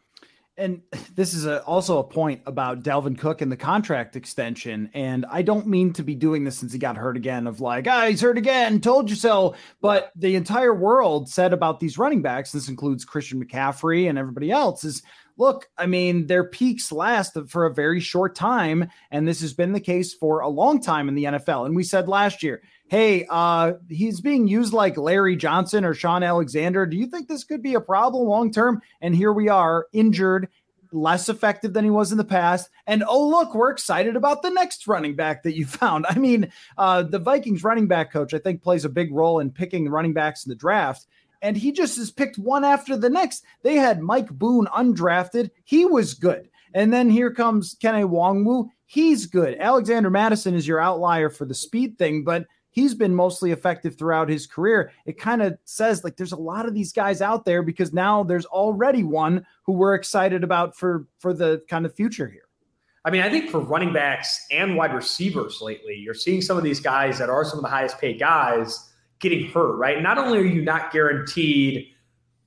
and 0.59 0.81
this 1.15 1.33
is 1.33 1.45
a, 1.45 1.63
also 1.63 1.99
a 1.99 2.03
point 2.03 2.41
about 2.45 2.83
Dalvin 2.83 3.17
Cook 3.17 3.41
and 3.41 3.51
the 3.51 3.57
contract 3.57 4.15
extension. 4.17 4.89
And 4.93 5.25
I 5.31 5.41
don't 5.41 5.65
mean 5.67 5.93
to 5.93 6.03
be 6.03 6.15
doing 6.15 6.43
this 6.43 6.57
since 6.57 6.73
he 6.73 6.77
got 6.77 6.97
hurt 6.97 7.15
again, 7.15 7.47
of 7.47 7.61
like, 7.61 7.87
ah, 7.87 8.07
he's 8.07 8.21
hurt 8.21 8.37
again, 8.37 8.81
told 8.81 9.09
you 9.09 9.15
so. 9.15 9.55
But 9.81 10.11
the 10.17 10.35
entire 10.35 10.73
world 10.73 11.29
said 11.29 11.53
about 11.53 11.79
these 11.79 11.97
running 11.97 12.21
backs, 12.21 12.51
this 12.51 12.67
includes 12.67 13.05
Christian 13.05 13.43
McCaffrey 13.43 14.09
and 14.09 14.19
everybody 14.19 14.51
else, 14.51 14.83
is 14.83 15.01
look, 15.39 15.69
I 15.77 15.85
mean, 15.85 16.27
their 16.27 16.43
peaks 16.43 16.91
last 16.91 17.37
for 17.47 17.65
a 17.65 17.73
very 17.73 18.01
short 18.01 18.35
time. 18.35 18.89
And 19.09 19.27
this 19.27 19.39
has 19.41 19.53
been 19.53 19.71
the 19.71 19.79
case 19.79 20.13
for 20.13 20.41
a 20.41 20.49
long 20.49 20.81
time 20.81 21.07
in 21.07 21.15
the 21.15 21.23
NFL. 21.23 21.65
And 21.65 21.75
we 21.75 21.83
said 21.83 22.09
last 22.09 22.43
year, 22.43 22.61
hey, 22.89 23.25
uh, 23.29 23.73
he's 23.87 24.19
being 24.19 24.47
used 24.47 24.73
like 24.73 24.97
Larry 24.97 25.37
Johnson 25.37 25.85
or 25.85 25.93
Shaun 25.93 26.23
Alexander. 26.23 26.85
Do 26.85 26.97
you 26.97 27.07
think 27.07 27.27
this 27.27 27.45
could 27.45 27.63
be 27.63 27.75
a 27.75 27.81
problem 27.81 28.27
long 28.27 28.51
term? 28.51 28.81
And 28.99 29.15
here 29.15 29.31
we 29.31 29.47
are, 29.47 29.87
injured, 29.93 30.49
less 30.91 31.29
effective 31.29 31.71
than 31.71 31.85
he 31.85 31.91
was 31.91 32.11
in 32.11 32.17
the 32.17 32.25
past. 32.25 32.69
And 32.85 33.03
oh, 33.07 33.29
look, 33.29 33.55
we're 33.55 33.71
excited 33.71 34.17
about 34.17 34.41
the 34.41 34.49
next 34.49 34.87
running 34.87 35.15
back 35.15 35.43
that 35.43 35.55
you 35.55 35.65
found. 35.65 36.05
I 36.09 36.15
mean, 36.15 36.51
uh, 36.77 37.03
the 37.03 37.19
Vikings 37.19 37.63
running 37.63 37.87
back 37.87 38.11
coach, 38.11 38.33
I 38.33 38.39
think, 38.39 38.61
plays 38.61 38.83
a 38.83 38.89
big 38.89 39.13
role 39.13 39.39
in 39.39 39.51
picking 39.51 39.85
the 39.85 39.91
running 39.91 40.13
backs 40.13 40.45
in 40.45 40.49
the 40.49 40.55
draft. 40.55 41.05
And 41.41 41.55
he 41.55 41.71
just 41.71 41.97
has 41.97 42.11
picked 42.11 42.37
one 42.37 42.63
after 42.63 42.97
the 42.97 43.09
next. 43.09 43.43
They 43.63 43.75
had 43.75 44.01
Mike 44.01 44.29
Boone 44.29 44.67
undrafted. 44.67 45.51
He 45.63 45.85
was 45.85 46.13
good. 46.13 46.49
And 46.73 46.93
then 46.93 47.09
here 47.09 47.31
comes 47.31 47.75
Kene 47.75 48.09
Nwangwu. 48.09 48.69
He's 48.85 49.25
good. 49.25 49.57
Alexander 49.59 50.09
Mattison 50.09 50.55
is 50.55 50.67
your 50.67 50.79
outlier 50.79 51.29
for 51.29 51.45
the 51.45 51.53
speed 51.53 51.97
thing, 51.97 52.23
but 52.23 52.45
he's 52.71 52.93
been 52.93 53.13
mostly 53.15 53.51
effective 53.51 53.97
throughout 53.97 54.29
his 54.29 54.47
career. 54.47 54.91
It 55.05 55.19
kind 55.19 55.41
of 55.41 55.57
says 55.65 56.03
like 56.03 56.17
there's 56.17 56.31
a 56.31 56.37
lot 56.37 56.65
of 56.65 56.73
these 56.73 56.91
guys 56.91 57.21
out 57.21 57.45
there 57.45 57.61
because 57.63 57.93
now 57.93 58.23
there's 58.23 58.45
already 58.45 59.03
one 59.03 59.45
who 59.63 59.73
we're 59.73 59.95
excited 59.95 60.43
about 60.43 60.75
for 60.75 61.07
for 61.19 61.33
the 61.33 61.63
kind 61.69 61.85
of 61.85 61.93
future 61.93 62.27
here. 62.27 62.43
I 63.05 63.11
mean, 63.11 63.21
I 63.21 63.29
think 63.29 63.49
for 63.49 63.59
running 63.59 63.93
backs 63.93 64.45
and 64.51 64.75
wide 64.75 64.93
receivers 64.93 65.61
lately, 65.61 65.95
you're 65.95 66.13
seeing 66.13 66.41
some 66.41 66.57
of 66.57 66.63
these 66.63 66.79
guys 66.79 67.17
that 67.19 67.29
are 67.29 67.45
some 67.45 67.59
of 67.59 67.63
the 67.63 67.69
highest 67.69 67.99
paid 67.99 68.19
guys 68.19 68.88
getting 69.19 69.49
hurt, 69.49 69.75
right? 69.75 70.01
Not 70.01 70.17
only 70.17 70.39
are 70.39 70.45
you 70.45 70.61
not 70.61 70.91
guaranteed 70.91 71.87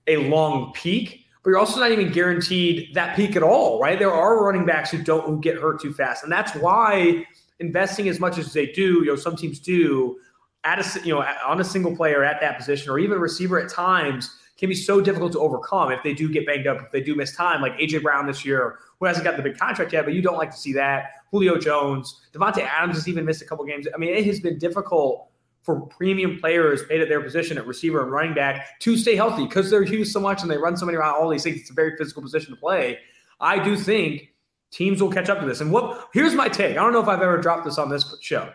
a 0.07 0.16
long 0.29 0.73
peak, 0.73 1.27
but 1.43 1.51
you're 1.51 1.59
also 1.59 1.81
not 1.81 1.91
even 1.91 2.12
guaranteed 2.12 2.95
that 2.95 3.16
peak 3.16 3.37
at 3.37 3.43
all, 3.43 3.81
right? 3.81 3.99
There 3.99 4.12
are 4.12 4.45
running 4.45 4.64
backs 4.64 4.91
who 4.91 5.03
don't 5.03 5.27
who 5.27 5.41
get 5.41 5.57
hurt 5.57 5.81
too 5.81 5.93
fast, 5.93 6.23
and 6.23 6.33
that's 6.33 6.55
why 6.55 7.27
investing 7.61 8.09
as 8.09 8.20
much 8.20 8.39
as 8.39 8.53
they 8.53 8.66
do, 8.66 9.01
you 9.01 9.07
know, 9.07 9.16
some 9.16 9.37
teams 9.37 9.59
do 9.59 10.18
at 10.64 10.79
a 10.79 11.01
you 11.07 11.12
know 11.12 11.25
on 11.47 11.61
a 11.61 11.64
single 11.64 11.95
player 11.97 12.23
at 12.23 12.41
that 12.41 12.57
position 12.57 12.91
or 12.91 12.99
even 12.99 13.16
a 13.16 13.20
receiver 13.20 13.59
at 13.59 13.68
times 13.68 14.39
can 14.57 14.68
be 14.68 14.75
so 14.77 15.01
difficult 15.01 15.33
to 15.33 15.41
overcome 15.41 15.91
if 15.91 16.01
they 16.05 16.14
do 16.14 16.31
get 16.31 16.47
banged 16.47 16.68
up, 16.68 16.81
if 16.81 16.93
they 16.93 17.01
do 17.01 17.16
miss 17.16 17.35
time, 17.35 17.61
like 17.61 17.77
AJ 17.79 18.03
Brown 18.03 18.27
this 18.27 18.45
year, 18.45 18.79
who 19.01 19.07
hasn't 19.07 19.25
got 19.25 19.37
the 19.37 19.43
big 19.43 19.59
contract 19.59 19.93
yet, 19.93 20.05
but 20.05 20.14
you 20.14 20.23
don't 20.23 20.37
like 20.37 20.53
to 20.53 20.57
see 20.57 20.73
that. 20.75 21.14
Julio 21.33 21.59
Jones, 21.59 22.20
Davante 22.33 22.62
Adams 22.62 22.95
has 22.95 23.09
even 23.09 23.25
missed 23.25 23.43
a 23.43 23.45
couple 23.45 23.64
games. 23.64 23.89
I 23.93 23.99
mean, 23.99 24.14
it 24.14 24.25
has 24.25 24.39
been 24.39 24.59
difficult 24.59 25.32
for 25.63 25.81
premium 25.81 26.39
players 26.41 26.83
paid 26.85 27.01
at 27.01 27.09
their 27.09 27.21
position 27.21 27.57
at 27.57 27.67
receiver 27.67 28.03
and 28.03 28.11
running 28.11 28.35
back 28.35 28.81
to 28.81 28.97
stay 28.97 29.15
healthy 29.15 29.45
because 29.45 29.71
they're 29.71 29.85
used 29.85 30.13
so 30.13 30.21
much 30.21 30.43
and 30.43 30.51
they 30.51 30.57
run 30.57 30.77
so 30.77 30.85
many 30.85 30.99
around 30.99 31.15
all 31.15 31.29
these 31.29 31.45
things. 31.45 31.61
It's 31.61 31.71
a 31.71 31.75
very 31.75 31.97
physical 31.97 32.23
position 32.23 32.51
to 32.51 32.61
play. 32.61 32.99
I 33.41 33.63
do 33.63 33.77
think 33.77 34.33
teams 34.71 35.01
will 35.01 35.11
catch 35.11 35.29
up 35.29 35.41
to 35.41 35.47
this. 35.47 35.61
And 35.61 35.71
what 35.71 36.09
here's 36.13 36.35
my 36.35 36.49
take. 36.49 36.73
I 36.73 36.83
don't 36.83 36.93
know 36.93 37.03
if 37.03 37.09
I've 37.09 37.23
ever 37.23 37.39
dropped 37.39 37.65
this 37.65 37.79
on 37.79 37.89
this 37.89 38.17
show. 38.21 38.53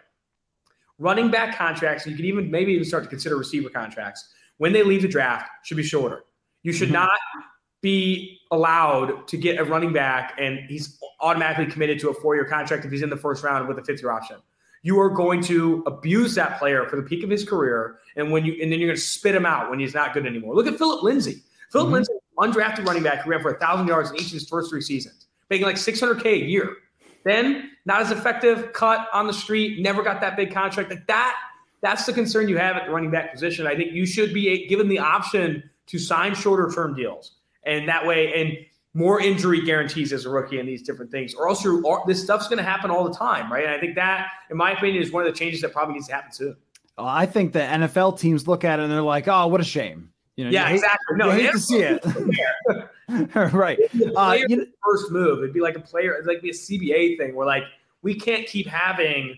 Running 0.99 1.29
back 1.31 1.57
contracts, 1.57 2.05
you 2.05 2.15
can 2.15 2.25
even 2.25 2.51
maybe 2.51 2.73
even 2.73 2.85
start 2.85 3.03
to 3.03 3.09
consider 3.09 3.37
receiver 3.37 3.69
contracts 3.69 4.27
when 4.57 4.73
they 4.73 4.83
leave 4.83 5.03
the 5.03 5.07
draft 5.07 5.49
should 5.63 5.77
be 5.77 5.83
shorter. 5.83 6.23
You 6.63 6.73
should 6.73 6.87
mm-hmm. 6.87 6.95
not 6.95 7.19
be 7.81 8.39
allowed 8.51 9.27
to 9.27 9.37
get 9.37 9.59
a 9.59 9.63
running 9.63 9.93
back 9.93 10.33
and 10.39 10.59
he's 10.67 10.99
automatically 11.21 11.71
committed 11.71 11.99
to 11.99 12.09
a 12.09 12.13
four 12.15 12.35
year 12.35 12.45
contract 12.45 12.83
if 12.83 12.91
he's 12.91 13.03
in 13.03 13.09
the 13.09 13.17
first 13.17 13.43
round 13.43 13.67
with 13.67 13.77
a 13.77 13.83
fifth 13.83 14.01
year 14.01 14.11
option 14.11 14.37
you 14.87 14.97
are 15.01 15.09
going 15.09 15.43
to 15.43 15.83
abuse 15.85 16.33
that 16.35 16.57
player 16.57 16.87
for 16.87 16.95
the 16.95 17.01
peak 17.01 17.21
of 17.21 17.29
his 17.29 17.43
career, 17.43 17.99
and 18.15 18.31
when 18.31 18.45
you 18.45 18.53
and 18.61 18.71
then 18.71 18.79
you're 18.79 18.87
going 18.87 18.95
to 18.95 19.01
spit 19.01 19.35
him 19.35 19.45
out 19.45 19.69
when 19.69 19.79
he's 19.79 19.93
not 19.93 20.13
good 20.13 20.25
anymore. 20.25 20.55
Look 20.55 20.65
at 20.65 20.77
Philip 20.77 21.03
Lindsay. 21.03 21.43
Philip 21.73 21.87
mm-hmm. 21.87 21.93
Lindsay, 21.95 22.13
undrafted 22.39 22.87
running 22.87 23.03
back, 23.03 23.23
who 23.23 23.31
ran 23.31 23.41
for 23.41 23.53
thousand 23.59 23.89
yards 23.89 24.11
in 24.11 24.15
each 24.15 24.27
of 24.27 24.31
his 24.31 24.47
first 24.47 24.69
three 24.69 24.79
seasons, 24.79 25.27
making 25.49 25.65
like 25.65 25.75
600k 25.75 26.25
a 26.25 26.37
year. 26.37 26.73
Then 27.25 27.71
not 27.85 27.99
as 27.99 28.11
effective, 28.11 28.71
cut 28.71 29.09
on 29.11 29.27
the 29.27 29.33
street, 29.33 29.81
never 29.81 30.03
got 30.03 30.21
that 30.21 30.37
big 30.37 30.53
contract. 30.53 30.89
Like 30.89 31.05
that, 31.07 31.35
that's 31.81 32.05
the 32.05 32.13
concern 32.13 32.47
you 32.47 32.57
have 32.57 32.77
at 32.77 32.85
the 32.85 32.93
running 32.93 33.11
back 33.11 33.33
position. 33.33 33.67
I 33.67 33.75
think 33.75 33.91
you 33.91 34.05
should 34.05 34.33
be 34.33 34.67
given 34.67 34.87
the 34.87 34.99
option 34.99 35.69
to 35.87 35.99
sign 35.99 36.33
shorter 36.33 36.71
term 36.73 36.95
deals, 36.95 37.33
and 37.63 37.89
that 37.89 38.07
way, 38.07 38.33
and 38.41 38.57
more 38.97 39.21
injury 39.21 39.61
guarantees 39.63 40.11
as 40.11 40.25
a 40.25 40.29
rookie 40.29 40.59
and 40.59 40.67
these 40.67 40.81
different 40.81 41.11
things, 41.11 41.35
or 41.35 41.47
else 41.47 41.63
this 42.07 42.23
stuff's 42.23 42.47
going 42.47 42.57
to 42.57 42.63
happen 42.63 42.89
all 42.89 43.03
the 43.03 43.13
time, 43.13 43.51
right? 43.53 43.63
And 43.63 43.71
I 43.71 43.79
think 43.79 43.93
that, 43.93 44.27
in 44.49 44.57
my 44.57 44.71
opinion, 44.71 45.03
is 45.03 45.11
one 45.11 45.25
of 45.25 45.31
the 45.31 45.37
changes 45.37 45.61
that 45.61 45.71
probably 45.71 45.93
needs 45.93 46.07
to 46.07 46.15
happen 46.15 46.31
soon. 46.31 46.57
Well, 46.97 47.05
I 47.05 47.27
think 47.27 47.53
the 47.53 47.59
NFL 47.59 48.19
teams 48.19 48.47
look 48.47 48.63
at 48.63 48.79
it 48.79 48.83
and 48.83 48.91
they're 48.91 49.03
like, 49.03 49.27
"Oh, 49.27 49.45
what 49.47 49.61
a 49.61 49.63
shame." 49.63 50.09
You 50.35 50.45
know, 50.45 50.49
yeah, 50.49 50.69
you 50.69 50.75
exactly. 50.75 51.15
no, 51.15 51.27
you 51.31 51.43
hate 51.43 51.51
to 51.51 51.59
see 51.59 51.83
it. 51.83 52.03
right. 53.53 53.77
Uh, 54.15 54.37
you 54.47 54.57
know, 54.57 54.65
first 54.83 55.11
move. 55.11 55.39
It'd 55.39 55.53
be 55.53 55.61
like 55.61 55.77
a 55.77 55.79
player. 55.79 56.15
It'd 56.15 56.25
like 56.25 56.41
be 56.41 56.49
a 56.49 56.53
CBA 56.53 57.19
thing 57.19 57.35
where 57.35 57.45
like 57.45 57.63
we 58.01 58.15
can't 58.15 58.47
keep 58.47 58.65
having 58.65 59.37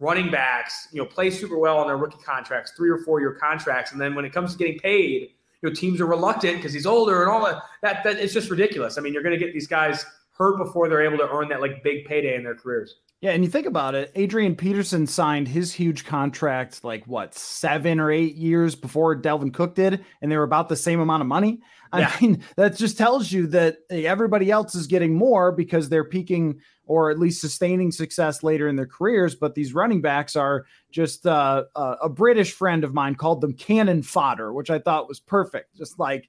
running 0.00 0.30
backs, 0.30 0.88
you 0.92 1.02
know, 1.02 1.06
play 1.06 1.30
super 1.30 1.58
well 1.58 1.76
on 1.76 1.88
their 1.88 1.98
rookie 1.98 2.22
contracts, 2.24 2.72
three 2.74 2.88
or 2.88 2.98
four 3.04 3.20
year 3.20 3.32
contracts, 3.32 3.92
and 3.92 4.00
then 4.00 4.14
when 4.14 4.24
it 4.24 4.32
comes 4.32 4.52
to 4.52 4.58
getting 4.58 4.78
paid, 4.78 5.34
you 5.64 5.70
know, 5.70 5.74
teams 5.74 6.00
are 6.00 6.06
reluctant 6.06 6.56
because 6.56 6.72
he's 6.72 6.86
older 6.86 7.22
and 7.22 7.30
all 7.30 7.44
that. 7.46 7.62
That 7.82 8.04
that 8.04 8.18
it's 8.18 8.34
just 8.34 8.50
ridiculous. 8.50 8.98
I 8.98 9.00
mean, 9.00 9.14
you're 9.14 9.22
going 9.22 9.38
to 9.38 9.42
get 9.42 9.54
these 9.54 9.66
guys 9.66 10.04
hurt 10.32 10.58
before 10.58 10.88
they're 10.88 11.02
able 11.02 11.18
to 11.18 11.28
earn 11.30 11.48
that 11.48 11.60
like 11.60 11.82
big 11.82 12.04
payday 12.04 12.36
in 12.36 12.44
their 12.44 12.54
careers. 12.54 12.96
Yeah, 13.20 13.30
and 13.30 13.42
you 13.42 13.50
think 13.50 13.66
about 13.66 13.94
it, 13.94 14.12
Adrian 14.16 14.54
Peterson 14.54 15.06
signed 15.06 15.48
his 15.48 15.72
huge 15.72 16.04
contract 16.04 16.84
like 16.84 17.06
what 17.06 17.34
seven 17.34 17.98
or 17.98 18.10
eight 18.10 18.34
years 18.34 18.74
before 18.74 19.18
Dalvin 19.18 19.54
Cook 19.54 19.74
did, 19.74 20.04
and 20.20 20.30
they 20.30 20.36
were 20.36 20.42
about 20.42 20.68
the 20.68 20.76
same 20.76 21.00
amount 21.00 21.22
of 21.22 21.26
money. 21.26 21.60
I 21.90 22.00
yeah. 22.00 22.12
mean, 22.20 22.42
that 22.56 22.76
just 22.76 22.98
tells 22.98 23.32
you 23.32 23.46
that 23.48 23.78
eh, 23.88 24.02
everybody 24.02 24.50
else 24.50 24.74
is 24.74 24.86
getting 24.86 25.14
more 25.14 25.52
because 25.52 25.88
they're 25.88 26.04
peaking 26.04 26.60
or 26.86 27.10
at 27.10 27.18
least 27.18 27.40
sustaining 27.40 27.90
success 27.90 28.42
later 28.42 28.68
in 28.68 28.76
their 28.76 28.86
careers. 28.86 29.34
But 29.34 29.54
these 29.54 29.74
running 29.74 30.00
backs 30.00 30.36
are 30.36 30.66
just 30.90 31.26
uh, 31.26 31.64
uh, 31.74 31.96
a 32.02 32.08
British 32.08 32.52
friend 32.52 32.84
of 32.84 32.94
mine 32.94 33.14
called 33.14 33.40
them 33.40 33.54
cannon 33.54 34.02
fodder, 34.02 34.52
which 34.52 34.70
I 34.70 34.78
thought 34.78 35.08
was 35.08 35.20
perfect. 35.20 35.76
Just 35.76 35.98
like 35.98 36.28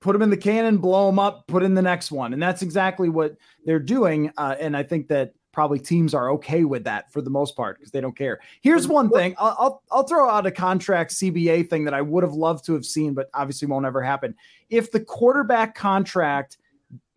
put 0.00 0.12
them 0.12 0.22
in 0.22 0.30
the 0.30 0.36
cannon, 0.36 0.78
blow 0.78 1.06
them 1.06 1.18
up, 1.18 1.46
put 1.46 1.62
in 1.62 1.74
the 1.74 1.82
next 1.82 2.10
one. 2.10 2.32
And 2.32 2.42
that's 2.42 2.62
exactly 2.62 3.08
what 3.08 3.36
they're 3.64 3.78
doing. 3.78 4.32
Uh, 4.36 4.56
and 4.60 4.76
I 4.76 4.82
think 4.82 5.08
that 5.08 5.34
probably 5.52 5.80
teams 5.80 6.14
are 6.14 6.30
okay 6.30 6.62
with 6.64 6.84
that 6.84 7.12
for 7.12 7.20
the 7.20 7.30
most 7.30 7.56
part 7.56 7.78
because 7.78 7.90
they 7.90 8.00
don't 8.00 8.16
care. 8.16 8.38
Here's 8.60 8.86
one 8.86 9.10
thing 9.10 9.34
I'll, 9.38 9.56
I'll, 9.58 9.82
I'll 9.90 10.02
throw 10.04 10.30
out 10.30 10.46
a 10.46 10.52
contract 10.52 11.10
CBA 11.12 11.68
thing 11.68 11.84
that 11.84 11.94
I 11.94 12.00
would 12.02 12.22
have 12.22 12.34
loved 12.34 12.64
to 12.66 12.74
have 12.74 12.86
seen, 12.86 13.12
but 13.12 13.28
obviously 13.34 13.66
won't 13.66 13.86
ever 13.86 14.00
happen. 14.00 14.36
If 14.70 14.92
the 14.92 15.00
quarterback 15.00 15.74
contract 15.74 16.58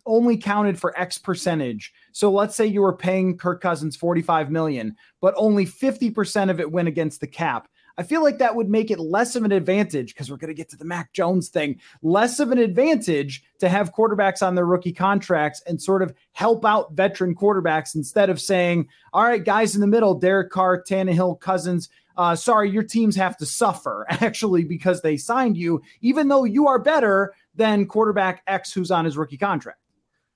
only 0.05 0.37
counted 0.37 0.79
for 0.79 0.97
X 0.99 1.17
percentage. 1.17 1.93
So 2.11 2.31
let's 2.31 2.55
say 2.55 2.65
you 2.65 2.81
were 2.81 2.95
paying 2.95 3.37
Kirk 3.37 3.61
Cousins 3.61 3.95
45 3.95 4.51
million, 4.51 4.95
but 5.21 5.33
only 5.37 5.65
50% 5.65 6.49
of 6.49 6.59
it 6.59 6.71
went 6.71 6.87
against 6.87 7.21
the 7.21 7.27
cap. 7.27 7.67
I 7.97 8.03
feel 8.03 8.23
like 8.23 8.39
that 8.39 8.55
would 8.55 8.69
make 8.69 8.89
it 8.89 8.99
less 8.99 9.35
of 9.35 9.43
an 9.43 9.51
advantage 9.51 10.13
because 10.13 10.31
we're 10.31 10.37
going 10.37 10.47
to 10.47 10.55
get 10.55 10.69
to 10.69 10.77
the 10.77 10.85
Mac 10.85 11.13
Jones 11.13 11.49
thing. 11.49 11.79
Less 12.01 12.39
of 12.39 12.51
an 12.51 12.57
advantage 12.57 13.43
to 13.59 13.69
have 13.69 13.93
quarterbacks 13.93 14.45
on 14.45 14.55
their 14.55 14.65
rookie 14.65 14.93
contracts 14.93 15.61
and 15.67 15.81
sort 15.81 16.01
of 16.01 16.13
help 16.31 16.65
out 16.65 16.93
veteran 16.93 17.35
quarterbacks 17.35 17.93
instead 17.93 18.29
of 18.29 18.39
saying, 18.39 18.87
all 19.13 19.23
right, 19.23 19.43
guys 19.43 19.75
in 19.75 19.81
the 19.81 19.87
middle, 19.87 20.15
Derek 20.15 20.51
Carr, 20.51 20.81
Tannehill, 20.81 21.39
Cousins, 21.39 21.89
uh, 22.17 22.35
sorry, 22.35 22.69
your 22.69 22.83
teams 22.83 23.15
have 23.15 23.37
to 23.37 23.45
suffer 23.45 24.05
actually 24.09 24.63
because 24.63 25.01
they 25.01 25.17
signed 25.17 25.57
you, 25.57 25.81
even 26.01 26.27
though 26.27 26.43
you 26.43 26.67
are 26.67 26.79
better 26.79 27.33
than 27.55 27.85
quarterback 27.85 28.41
X 28.47 28.71
who's 28.73 28.91
on 28.91 29.05
his 29.05 29.17
rookie 29.17 29.37
contract. 29.37 29.80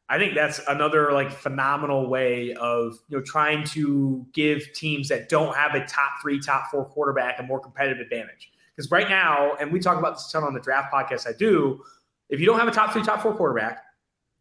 I 0.08 0.20
think 0.20 0.36
that's 0.36 0.60
another 0.68 1.12
like 1.14 1.32
phenomenal 1.32 2.08
way 2.08 2.54
of 2.54 3.00
you 3.08 3.18
know 3.18 3.24
trying 3.24 3.64
to 3.66 4.26
give 4.34 4.72
teams 4.74 5.08
that 5.10 5.30
don't 5.30 5.56
have 5.56 5.74
a 5.74 5.86
top 5.86 6.22
three, 6.22 6.40
top 6.40 6.70
four 6.70 6.86
quarterback 6.86 7.40
a 7.40 7.44
more 7.44 7.60
competitive 7.60 8.00
advantage. 8.00 8.52
Because 8.76 8.92
right 8.92 9.10
now, 9.10 9.54
and 9.60 9.72
we 9.72 9.80
talk 9.80 9.98
about 9.98 10.16
this 10.16 10.28
a 10.30 10.34
ton 10.34 10.44
on 10.44 10.54
the 10.54 10.60
draft 10.60 10.94
podcast 10.94 11.28
I 11.28 11.34
do, 11.34 11.82
if 12.30 12.40
you 12.40 12.46
don't 12.46 12.60
have 12.60 12.68
a 12.68 12.72
top 12.72 12.92
three, 12.92 13.04
top 13.04 13.22
four 13.22 13.34
quarterback, 13.34 13.84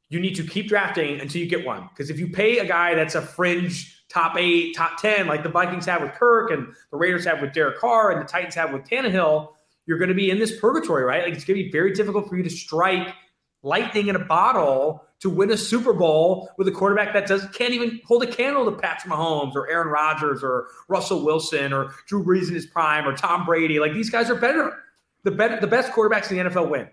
you 0.09 0.21
need 0.21 0.35
to 0.35 0.43
keep 0.45 0.69
drafting 0.69 1.21
until 1.21 1.41
you 1.41 1.49
get 1.49 1.65
one. 1.65 1.89
Because 1.89 2.11
if 2.11 2.19
you 2.19 2.29
pay 2.29 2.59
a 2.59 2.67
guy 2.67 2.95
that's 2.95 3.15
a 3.15 3.23
fringe 3.23 4.05
top 4.09 4.37
eight, 4.37 4.77
top 4.77 5.01
10, 5.01 5.27
like 5.27 5.43
the 5.43 5.49
Vikings 5.49 5.87
have 5.87 6.03
with 6.03 6.13
Kirk 6.13 6.51
and 6.51 6.69
the 6.91 6.97
Raiders 6.97 7.25
have 7.25 7.41
with 7.41 7.53
Derek 7.53 7.79
Carr 7.79 8.11
and 8.11 8.21
the 8.21 8.25
Titans 8.25 8.55
have 8.55 8.73
with 8.73 8.83
Tannehill, 8.83 9.49
you're 9.87 9.99
going 9.99 10.09
to 10.09 10.15
be 10.15 10.31
in 10.31 10.39
this 10.39 10.59
purgatory, 10.61 11.05
right? 11.05 11.25
Like 11.25 11.35
it's 11.35 11.45
going 11.45 11.59
to 11.59 11.65
be 11.65 11.71
very 11.71 11.93
difficult 11.93 12.29
for 12.29 12.37
you 12.37 12.43
to 12.43 12.51
strike 12.51 13.15
lightning 13.63 14.09
in 14.09 14.17
a 14.17 14.25
bottle 14.25 15.04
to 15.25 15.31
win 15.31 15.51
a 15.51 15.57
Super 15.57 15.95
Bowl 15.95 16.51
with 16.59 16.69
a 16.69 16.71
quarterback 16.71 17.15
that 17.15 17.27
does 17.27 17.47
can't 17.55 17.73
even 17.73 17.99
hold 18.05 18.23
a 18.23 18.27
candle 18.27 18.71
to 18.71 18.77
Patrick 18.77 19.11
Mahomes 19.11 19.55
or 19.55 19.71
Aaron 19.71 19.89
Rodgers 19.89 20.45
or 20.45 20.67
Russell 20.87 21.25
Wilson 21.25 21.73
or 21.73 21.95
Drew 22.07 22.23
Brees 22.23 22.49
in 22.49 22.55
his 22.55 22.67
prime 22.67 23.09
or 23.09 23.17
Tom 23.17 23.47
Brady. 23.47 23.81
Like 23.81 23.95
these 23.95 24.11
guys 24.11 24.29
are 24.29 24.35
better. 24.35 24.83
The 25.23 25.31
better, 25.31 25.59
the 25.59 25.67
best 25.67 25.93
quarterbacks 25.93 26.31
in 26.31 26.37
the 26.37 26.51
NFL 26.51 26.69
win. 26.69 26.89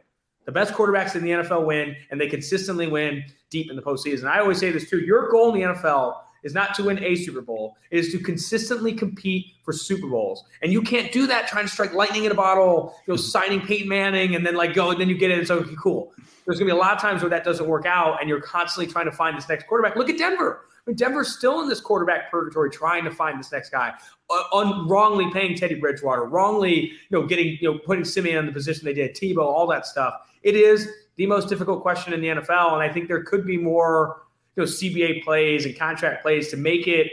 The 0.45 0.53
best 0.53 0.73
quarterbacks 0.73 1.13
in 1.13 1.23
the 1.23 1.32
NFL 1.32 1.65
win, 1.65 1.93
and 2.09 2.21
they 2.21 2.27
consistently 2.27 2.88
win 2.88 3.21
deep 3.49 3.69
in 3.69 3.75
the 3.75 3.82
postseason. 3.82 4.27
I 4.27 4.39
always 4.39 4.59
say 4.59 4.71
this 4.71 4.89
too: 4.89 5.01
your 5.01 5.29
goal 5.29 5.53
in 5.53 5.59
the 5.59 5.67
NFL 5.67 6.15
is 6.43 6.53
not 6.53 6.73
to 6.75 6.83
win 6.83 7.03
a 7.03 7.15
Super 7.15 7.41
Bowl; 7.41 7.77
it 7.89 7.99
is 7.99 8.11
to 8.11 8.19
consistently 8.19 8.93
compete 8.93 9.53
for 9.63 9.73
Super 9.73 10.07
Bowls. 10.07 10.43
And 10.61 10.71
you 10.71 10.81
can't 10.81 11.11
do 11.11 11.27
that 11.27 11.47
trying 11.47 11.65
to 11.65 11.71
strike 11.71 11.93
lightning 11.93 12.25
in 12.25 12.31
a 12.31 12.35
bottle, 12.35 12.95
you 13.07 13.13
know, 13.13 13.17
signing 13.17 13.61
Peyton 13.61 13.87
Manning, 13.87 14.35
and 14.35 14.45
then 14.45 14.55
like 14.55 14.73
go, 14.73 14.91
and 14.91 14.99
then 14.99 15.09
you 15.09 15.17
get 15.17 15.31
it. 15.31 15.39
And 15.39 15.47
so 15.47 15.59
okay, 15.59 15.75
cool 15.81 16.13
there's 16.45 16.59
going 16.59 16.67
to 16.67 16.73
be 16.73 16.77
a 16.77 16.81
lot 16.81 16.93
of 16.93 16.99
times 16.99 17.21
where 17.21 17.29
that 17.29 17.43
doesn't 17.43 17.67
work 17.67 17.85
out 17.85 18.19
and 18.19 18.27
you're 18.27 18.41
constantly 18.41 18.91
trying 18.91 19.05
to 19.05 19.11
find 19.11 19.37
this 19.37 19.47
next 19.47 19.67
quarterback. 19.67 19.95
Look 19.95 20.09
at 20.09 20.17
Denver. 20.17 20.65
I 20.69 20.89
mean, 20.89 20.95
Denver's 20.95 21.35
still 21.35 21.61
in 21.61 21.69
this 21.69 21.79
quarterback 21.79 22.31
purgatory 22.31 22.71
trying 22.71 23.03
to 23.03 23.11
find 23.11 23.39
this 23.39 23.51
next 23.51 23.69
guy, 23.69 23.93
uh, 24.29 24.43
un- 24.53 24.87
wrongly 24.87 25.31
paying 25.31 25.55
Teddy 25.55 25.75
Bridgewater, 25.75 26.23
wrongly, 26.23 26.87
you 26.87 26.91
know, 27.11 27.27
getting, 27.27 27.57
you 27.61 27.71
know, 27.71 27.79
putting 27.79 28.03
Siemian 28.03 28.39
in 28.39 28.45
the 28.47 28.51
position 28.51 28.85
they 28.85 28.93
did, 28.93 29.15
Tebow, 29.15 29.45
all 29.45 29.67
that 29.67 29.85
stuff. 29.85 30.15
It 30.41 30.55
is 30.55 30.89
the 31.17 31.27
most 31.27 31.49
difficult 31.49 31.83
question 31.83 32.13
in 32.13 32.21
the 32.21 32.29
NFL. 32.29 32.73
And 32.73 32.81
I 32.81 32.91
think 32.91 33.07
there 33.07 33.23
could 33.23 33.45
be 33.45 33.57
more, 33.57 34.23
you 34.56 34.64
know, 34.64 34.68
CBA 34.68 35.24
plays 35.24 35.66
and 35.66 35.78
contract 35.78 36.22
plays 36.22 36.49
to 36.49 36.58
make 36.58 36.88
it 36.88 37.08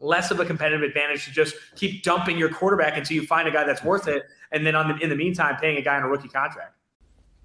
less 0.00 0.30
of 0.30 0.38
a 0.40 0.44
competitive 0.44 0.82
advantage 0.82 1.24
to 1.24 1.32
just 1.32 1.54
keep 1.74 2.02
dumping 2.02 2.38
your 2.38 2.48
quarterback 2.48 2.96
until 2.96 3.16
you 3.16 3.26
find 3.26 3.48
a 3.48 3.50
guy 3.50 3.64
that's 3.64 3.82
worth 3.82 4.06
it. 4.06 4.24
And 4.52 4.66
then 4.66 4.74
the, 4.74 4.96
in 5.02 5.10
the 5.10 5.16
meantime, 5.16 5.56
paying 5.56 5.76
a 5.76 5.82
guy 5.82 5.96
on 5.96 6.02
a 6.02 6.08
rookie 6.08 6.28
contract. 6.28 6.74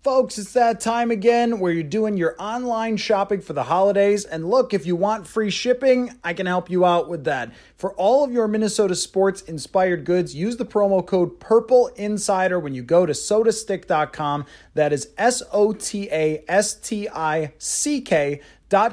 Folks, 0.04 0.38
it's 0.38 0.52
that 0.52 0.82
time 0.82 1.12
again 1.12 1.62
where 1.62 1.72
you're 1.72 1.82
doing 1.82 2.18
your 2.18 2.36
online 2.38 2.98
shopping 2.98 3.40
for 3.40 3.54
the 3.54 3.64
holidays. 3.64 4.26
And 4.26 4.50
look, 4.50 4.74
if 4.74 4.86
you 4.86 4.98
want 4.98 5.26
free 5.26 5.50
shipping, 5.50 6.12
I 6.26 6.34
can 6.34 6.46
help 6.46 6.70
you 6.70 6.84
out 6.84 7.08
with 7.08 7.24
that. 7.24 7.54
For 7.78 7.94
all 7.94 8.26
of 8.26 8.34
your 8.34 8.50
Minnesota 8.50 8.96
sports 8.96 9.44
inspired 9.44 10.04
goods, 10.04 10.36
use 10.36 10.58
the 10.58 10.66
promo 10.66 11.06
code 11.06 11.40
Purple 11.40 11.88
Insider 11.96 12.60
when 12.60 12.74
you 12.74 12.84
go 12.84 13.06
to 13.06 13.14
sotastick.com. 13.14 14.46
That 14.74 14.92
is 14.92 15.08
S 15.18 15.42
O 15.54 15.72
T 15.72 16.10
A 16.12 16.44
S 16.50 16.74
T 16.76 17.08
I 17.08 17.54
C 17.58 18.02
K 18.02 18.42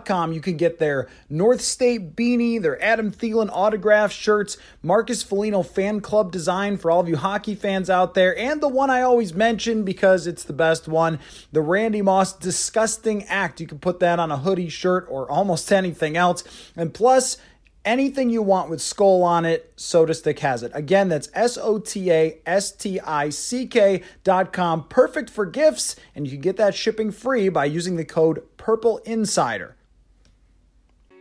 com. 0.04 0.32
You 0.32 0.40
can 0.40 0.56
get 0.56 0.78
their 0.78 1.08
North 1.28 1.60
State 1.60 2.14
beanie, 2.14 2.60
their 2.60 2.82
Adam 2.82 3.10
Thielen 3.10 3.50
autograph 3.52 4.12
shirts, 4.12 4.56
Marcus 4.82 5.22
Foligno 5.22 5.62
fan 5.62 6.00
club 6.00 6.30
design 6.30 6.76
for 6.76 6.90
all 6.90 7.00
of 7.00 7.08
you 7.08 7.16
hockey 7.16 7.54
fans 7.54 7.88
out 7.88 8.14
there, 8.14 8.36
and 8.38 8.60
the 8.60 8.68
one 8.68 8.90
I 8.90 9.02
always 9.02 9.34
mention 9.34 9.84
because 9.84 10.26
it's 10.26 10.44
the 10.44 10.52
best 10.52 10.86
one, 10.88 11.18
the 11.52 11.60
Randy 11.60 12.02
Moss 12.02 12.32
Disgusting 12.32 13.24
Act. 13.24 13.60
You 13.60 13.66
can 13.66 13.78
put 13.78 14.00
that 14.00 14.18
on 14.18 14.30
a 14.30 14.36
hoodie, 14.36 14.68
shirt, 14.68 15.06
or 15.08 15.30
almost 15.30 15.72
anything 15.80 16.16
else. 16.16 16.44
And 16.76 16.92
plus, 16.92 17.36
anything 17.84 18.30
you 18.30 18.42
want 18.42 18.70
with 18.70 18.80
skull 18.80 19.22
on 19.22 19.44
it, 19.44 19.76
SotaStick 19.76 20.38
has 20.40 20.62
it. 20.62 20.72
Again, 20.74 21.08
that's 21.08 21.28
S 21.34 21.58
O 21.58 21.78
T 21.78 22.10
A 22.10 22.38
S 22.46 22.72
T 22.72 23.00
I 23.00 23.30
C 23.30 23.66
K 23.66 24.02
dot 24.24 24.52
com. 24.52 24.88
Perfect 24.88 25.30
for 25.30 25.46
gifts, 25.46 25.96
and 26.14 26.26
you 26.26 26.32
can 26.32 26.40
get 26.40 26.56
that 26.56 26.74
shipping 26.74 27.10
free 27.10 27.48
by 27.48 27.64
using 27.64 27.96
the 27.96 28.04
code 28.04 28.42
Purple 28.56 28.98
Insider. 28.98 29.76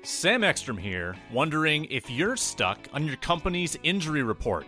Sam 0.02 0.44
Ekstrom 0.44 0.78
here, 0.78 1.16
wondering 1.32 1.86
if 1.86 2.10
you're 2.10 2.38
stuck 2.38 2.88
on 2.94 3.06
your 3.06 3.18
company's 3.18 3.78
injury 3.84 4.24
report. 4.24 4.66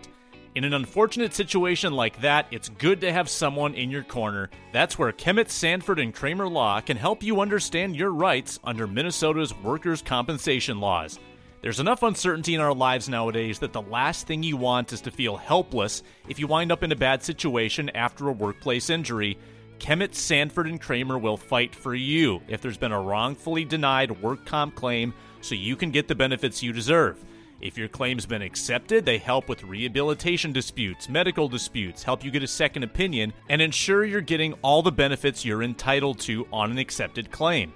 In 0.54 0.64
an 0.64 0.74
unfortunate 0.74 1.32
situation 1.32 1.94
like 1.94 2.20
that, 2.20 2.46
it's 2.50 2.68
good 2.68 3.00
to 3.00 3.10
have 3.10 3.30
someone 3.30 3.72
in 3.72 3.90
your 3.90 4.02
corner. 4.02 4.50
That's 4.70 4.98
where 4.98 5.10
Kemet 5.10 5.48
Sanford 5.48 5.98
and 5.98 6.14
Kramer 6.14 6.46
Law 6.46 6.82
can 6.82 6.98
help 6.98 7.22
you 7.22 7.40
understand 7.40 7.96
your 7.96 8.10
rights 8.10 8.58
under 8.62 8.86
Minnesota's 8.86 9.54
workers' 9.60 10.02
compensation 10.02 10.78
laws. 10.78 11.18
There's 11.62 11.78
enough 11.78 12.02
uncertainty 12.02 12.56
in 12.56 12.60
our 12.60 12.74
lives 12.74 13.08
nowadays 13.08 13.60
that 13.60 13.72
the 13.72 13.82
last 13.82 14.26
thing 14.26 14.42
you 14.42 14.56
want 14.56 14.92
is 14.92 15.00
to 15.02 15.12
feel 15.12 15.36
helpless 15.36 16.02
if 16.28 16.40
you 16.40 16.48
wind 16.48 16.72
up 16.72 16.82
in 16.82 16.90
a 16.90 16.96
bad 16.96 17.22
situation 17.22 17.88
after 17.90 18.26
a 18.26 18.32
workplace 18.32 18.90
injury. 18.90 19.38
Kemet, 19.78 20.16
Sanford, 20.16 20.66
and 20.66 20.80
Kramer 20.80 21.18
will 21.18 21.36
fight 21.36 21.72
for 21.72 21.94
you 21.94 22.42
if 22.48 22.60
there's 22.60 22.78
been 22.78 22.90
a 22.90 23.00
wrongfully 23.00 23.64
denied 23.64 24.20
work 24.20 24.44
comp 24.44 24.74
claim 24.74 25.14
so 25.40 25.54
you 25.54 25.76
can 25.76 25.92
get 25.92 26.08
the 26.08 26.16
benefits 26.16 26.64
you 26.64 26.72
deserve. 26.72 27.24
If 27.60 27.78
your 27.78 27.86
claim's 27.86 28.26
been 28.26 28.42
accepted, 28.42 29.06
they 29.06 29.18
help 29.18 29.48
with 29.48 29.62
rehabilitation 29.62 30.52
disputes, 30.52 31.08
medical 31.08 31.46
disputes, 31.46 32.02
help 32.02 32.24
you 32.24 32.32
get 32.32 32.42
a 32.42 32.48
second 32.48 32.82
opinion, 32.82 33.32
and 33.48 33.62
ensure 33.62 34.04
you're 34.04 34.20
getting 34.20 34.54
all 34.62 34.82
the 34.82 34.90
benefits 34.90 35.44
you're 35.44 35.62
entitled 35.62 36.18
to 36.20 36.44
on 36.52 36.72
an 36.72 36.78
accepted 36.78 37.30
claim. 37.30 37.72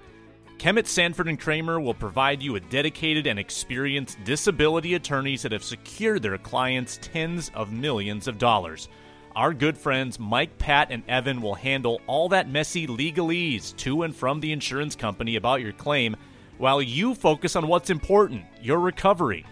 Kemet 0.58 0.86
Sanford 0.86 1.28
and 1.28 1.38
Kramer 1.38 1.78
will 1.78 1.94
provide 1.94 2.42
you 2.42 2.54
with 2.54 2.70
dedicated 2.70 3.26
and 3.26 3.38
experienced 3.38 4.22
disability 4.24 4.94
attorneys 4.94 5.42
that 5.42 5.52
have 5.52 5.62
secured 5.62 6.22
their 6.22 6.38
clients 6.38 6.98
tens 7.02 7.50
of 7.54 7.72
millions 7.72 8.26
of 8.26 8.38
dollars. 8.38 8.88
Our 9.36 9.52
good 9.52 9.76
friends 9.76 10.18
Mike, 10.18 10.56
Pat, 10.56 10.88
and 10.90 11.02
Evan 11.08 11.42
will 11.42 11.54
handle 11.54 12.00
all 12.06 12.30
that 12.30 12.48
messy 12.48 12.86
legalese 12.86 13.76
to 13.76 14.04
and 14.04 14.16
from 14.16 14.40
the 14.40 14.50
insurance 14.50 14.96
company 14.96 15.36
about 15.36 15.60
your 15.60 15.72
claim 15.72 16.16
while 16.56 16.80
you 16.80 17.14
focus 17.14 17.54
on 17.54 17.68
what's 17.68 17.90
important 17.90 18.46
your 18.62 18.80
recovery. 18.80 19.44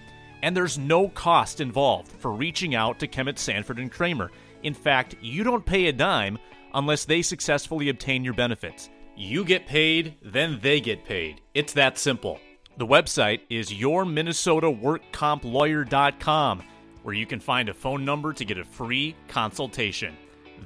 And 0.42 0.57
there's 0.57 0.78
no 0.78 1.09
cost 1.09 1.61
involved 1.61 2.12
for 2.12 2.32
reaching 2.32 2.74
out 2.74 2.98
to 3.00 3.09
Kemet 3.09 3.38
Sanford 3.38 3.78
and 3.78 3.92
Kramer. 3.92 4.30
In 4.62 4.72
fact, 4.72 5.16
you 5.20 5.44
don't 5.44 5.66
pay 5.66 5.86
a 5.86 5.92
dime 5.92 6.38
unless 6.72 7.05
they 7.05 7.20
successfully 7.20 7.90
obtain 7.90 8.24
your 8.24 8.34
benefits. 8.34 8.88
You 9.17 9.45
get 9.45 9.67
paid, 9.67 10.17
then 10.23 10.59
they 10.61 10.81
get 10.81 11.05
paid. 11.05 11.41
It's 11.55 11.73
that 11.75 11.99
simple. 11.99 12.41
The 12.77 12.87
website 12.87 13.43
is 13.49 13.71
yourminnesotaworkcomplawyer.com, 13.71 16.62
where 17.05 17.15
you 17.15 17.27
can 17.27 17.39
find 17.39 17.69
a 17.69 17.75
phone 17.75 18.05
number 18.05 18.33
to 18.33 18.45
get 18.45 18.59
a 18.59 18.65
free 18.65 19.15
consultation. 19.29 20.17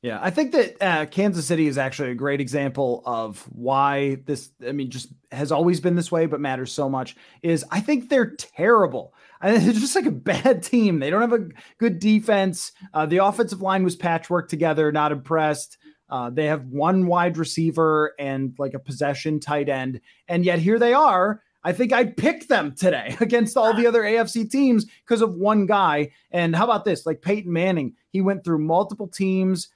Yeah, 0.03 0.19
I 0.21 0.31
think 0.31 0.51
that 0.51 0.83
uh, 0.83 1.07
Kansas 1.07 1.47
City 1.47 1.69
is 1.69 1.79
actually 1.79 2.11
a 2.11 2.17
great 2.17 2.41
example 2.41 3.05
of 3.07 3.39
why 3.53 4.17
this, 4.27 4.51
I 4.67 4.73
mean, 4.73 4.91
just 4.91 5.13
has 5.31 5.53
always 5.53 5.79
been 5.79 5.95
this 5.95 6.11
way, 6.11 6.27
but 6.27 6.41
matters 6.41 6.73
so 6.73 6.89
much. 6.89 7.15
Is 7.43 7.65
I 7.71 7.79
think 7.81 8.09
they're 8.09 8.35
terrible. 8.35 9.15
I 9.41 9.53
think 9.53 9.63
they're 9.65 9.75
just 9.75 9.95
like 9.95 10.07
a 10.07 10.11
bad 10.11 10.65
team. 10.65 10.99
They 10.99 11.09
don't 11.09 11.21
have 11.21 11.33
a 11.33 11.47
good 11.79 12.01
defense. 12.01 12.73
Uh, 12.93 13.07
the 13.07 13.19
offensive 13.19 13.63
line 13.63 13.85
was 13.85 13.95
patchwork 13.95 14.49
together, 14.49 14.91
not 14.91 15.13
impressed. 15.13 15.79
Uh, 16.11 16.31
they 16.31 16.47
have 16.47 16.67
one 16.67 17.07
wide 17.07 17.39
receiver 17.39 18.13
and 18.19 18.55
like 18.59 18.75
a 18.75 18.81
possession 18.81 19.39
tight 19.39 19.69
end. 19.69 20.01
And 20.27 20.45
yet 20.45 20.59
here 20.59 20.81
they 20.81 20.95
are. 20.95 21.43
I 21.65 21.73
think 21.73 21.93
I 21.93 22.07
picked 22.07 22.49
them 22.49 22.75
today 22.75 23.17
against 23.21 23.57
all 23.57 23.73
the 23.73 23.87
other 23.87 24.03
AFC 24.03 24.51
teams 24.51 24.85
because 25.07 25.23
of 25.23 25.35
one 25.35 25.67
guy. 25.67 26.11
And 26.33 26.57
how 26.57 26.65
about 26.65 26.85
this? 26.85 27.07
Like 27.07 27.23
Peyton 27.23 27.53
Manning, 27.53 27.95
he 28.11 28.21
went 28.21 28.45
through 28.45 28.59
multiple 28.59 29.07
teams 29.07 29.69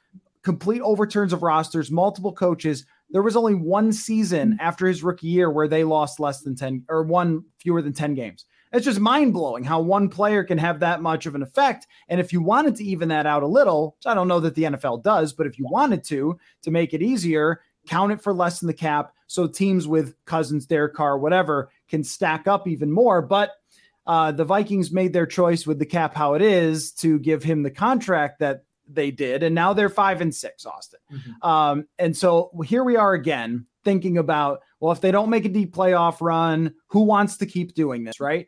complete 0.47 0.81
overturns 0.81 1.33
of 1.33 1.43
rosters, 1.43 1.91
multiple 1.91 2.33
coaches. 2.33 2.87
There 3.11 3.21
was 3.21 3.35
only 3.35 3.57
one 3.57 3.93
season 3.93 4.57
after 4.61 4.87
his 4.87 5.03
rookie 5.03 5.27
year 5.27 5.51
where 5.51 5.67
they 5.67 5.83
lost 5.83 6.21
less 6.21 6.43
than 6.43 6.55
10 6.55 6.85
or 6.89 7.03
one 7.03 7.43
fewer 7.59 7.83
than 7.83 7.93
10 7.93 8.15
games. 8.15 8.45
It's 8.73 8.85
just 8.85 9.01
mind 9.01 9.33
blowing 9.33 9.65
how 9.65 9.81
one 9.81 10.09
player 10.09 10.45
can 10.45 10.59
have 10.59 10.79
that 10.79 11.03
much 11.03 11.27
of 11.27 11.35
an 11.35 11.43
effect. 11.43 11.89
And 12.09 12.21
if 12.21 12.33
you 12.33 12.41
wanted 12.41 12.77
to 12.77 12.85
even 12.85 13.09
that 13.09 13.27
out 13.27 13.43
a 13.43 13.49
little, 13.49 13.97
I 14.07 14.15
don't 14.15 14.29
know 14.29 14.39
that 14.39 14.55
the 14.55 14.63
NFL 14.63 15.03
does, 15.03 15.33
but 15.33 15.49
if 15.49 15.59
you 15.59 15.67
wanted 15.69 16.05
to, 16.05 16.39
to 16.63 16.71
make 16.71 16.95
it 16.95 17.03
easier, 17.03 17.63
count 17.89 18.13
it 18.13 18.23
for 18.23 18.33
less 18.33 18.61
than 18.61 18.69
the 18.69 18.73
cap. 18.73 19.15
So 19.27 19.49
teams 19.49 19.89
with 19.89 20.15
Cousins, 20.27 20.65
Derek 20.65 20.95
Carr, 20.95 21.19
whatever 21.19 21.71
can 21.89 22.05
stack 22.05 22.47
up 22.47 22.69
even 22.69 22.93
more. 22.93 23.21
But 23.21 23.51
uh, 24.07 24.31
the 24.31 24.45
Vikings 24.45 24.93
made 24.93 25.13
their 25.13 25.27
choice 25.27 25.67
with 25.67 25.81
the 25.81 25.87
cap 25.87 26.15
how 26.15 26.35
it 26.35 26.43
is 26.43 26.93
to 26.93 27.19
give 27.19 27.43
him 27.43 27.65
the 27.65 27.71
contract 27.73 28.39
that 28.39 28.63
they 28.89 29.11
did, 29.11 29.43
and 29.43 29.55
now 29.55 29.73
they're 29.73 29.89
five 29.89 30.21
and 30.21 30.35
six, 30.35 30.67
Austin. 30.67 31.01
Mm-hmm. 31.13 31.49
Um, 31.49 31.87
and 31.99 32.17
so 32.17 32.51
here 32.65 32.85
we 32.85 32.97
are 32.97 33.15
again 33.15 33.67
thinking 33.85 34.19
about, 34.19 34.61
well, 34.81 34.93
if 34.93 35.01
they 35.01 35.11
don't 35.11 35.31
make 35.31 35.45
a 35.45 35.49
deep 35.49 35.75
playoff 35.75 36.21
run, 36.21 36.75
who 36.89 37.03
wants 37.03 37.37
to 37.39 37.47
keep 37.47 37.75
doing 37.75 38.05
this, 38.05 38.21
right? 38.21 38.47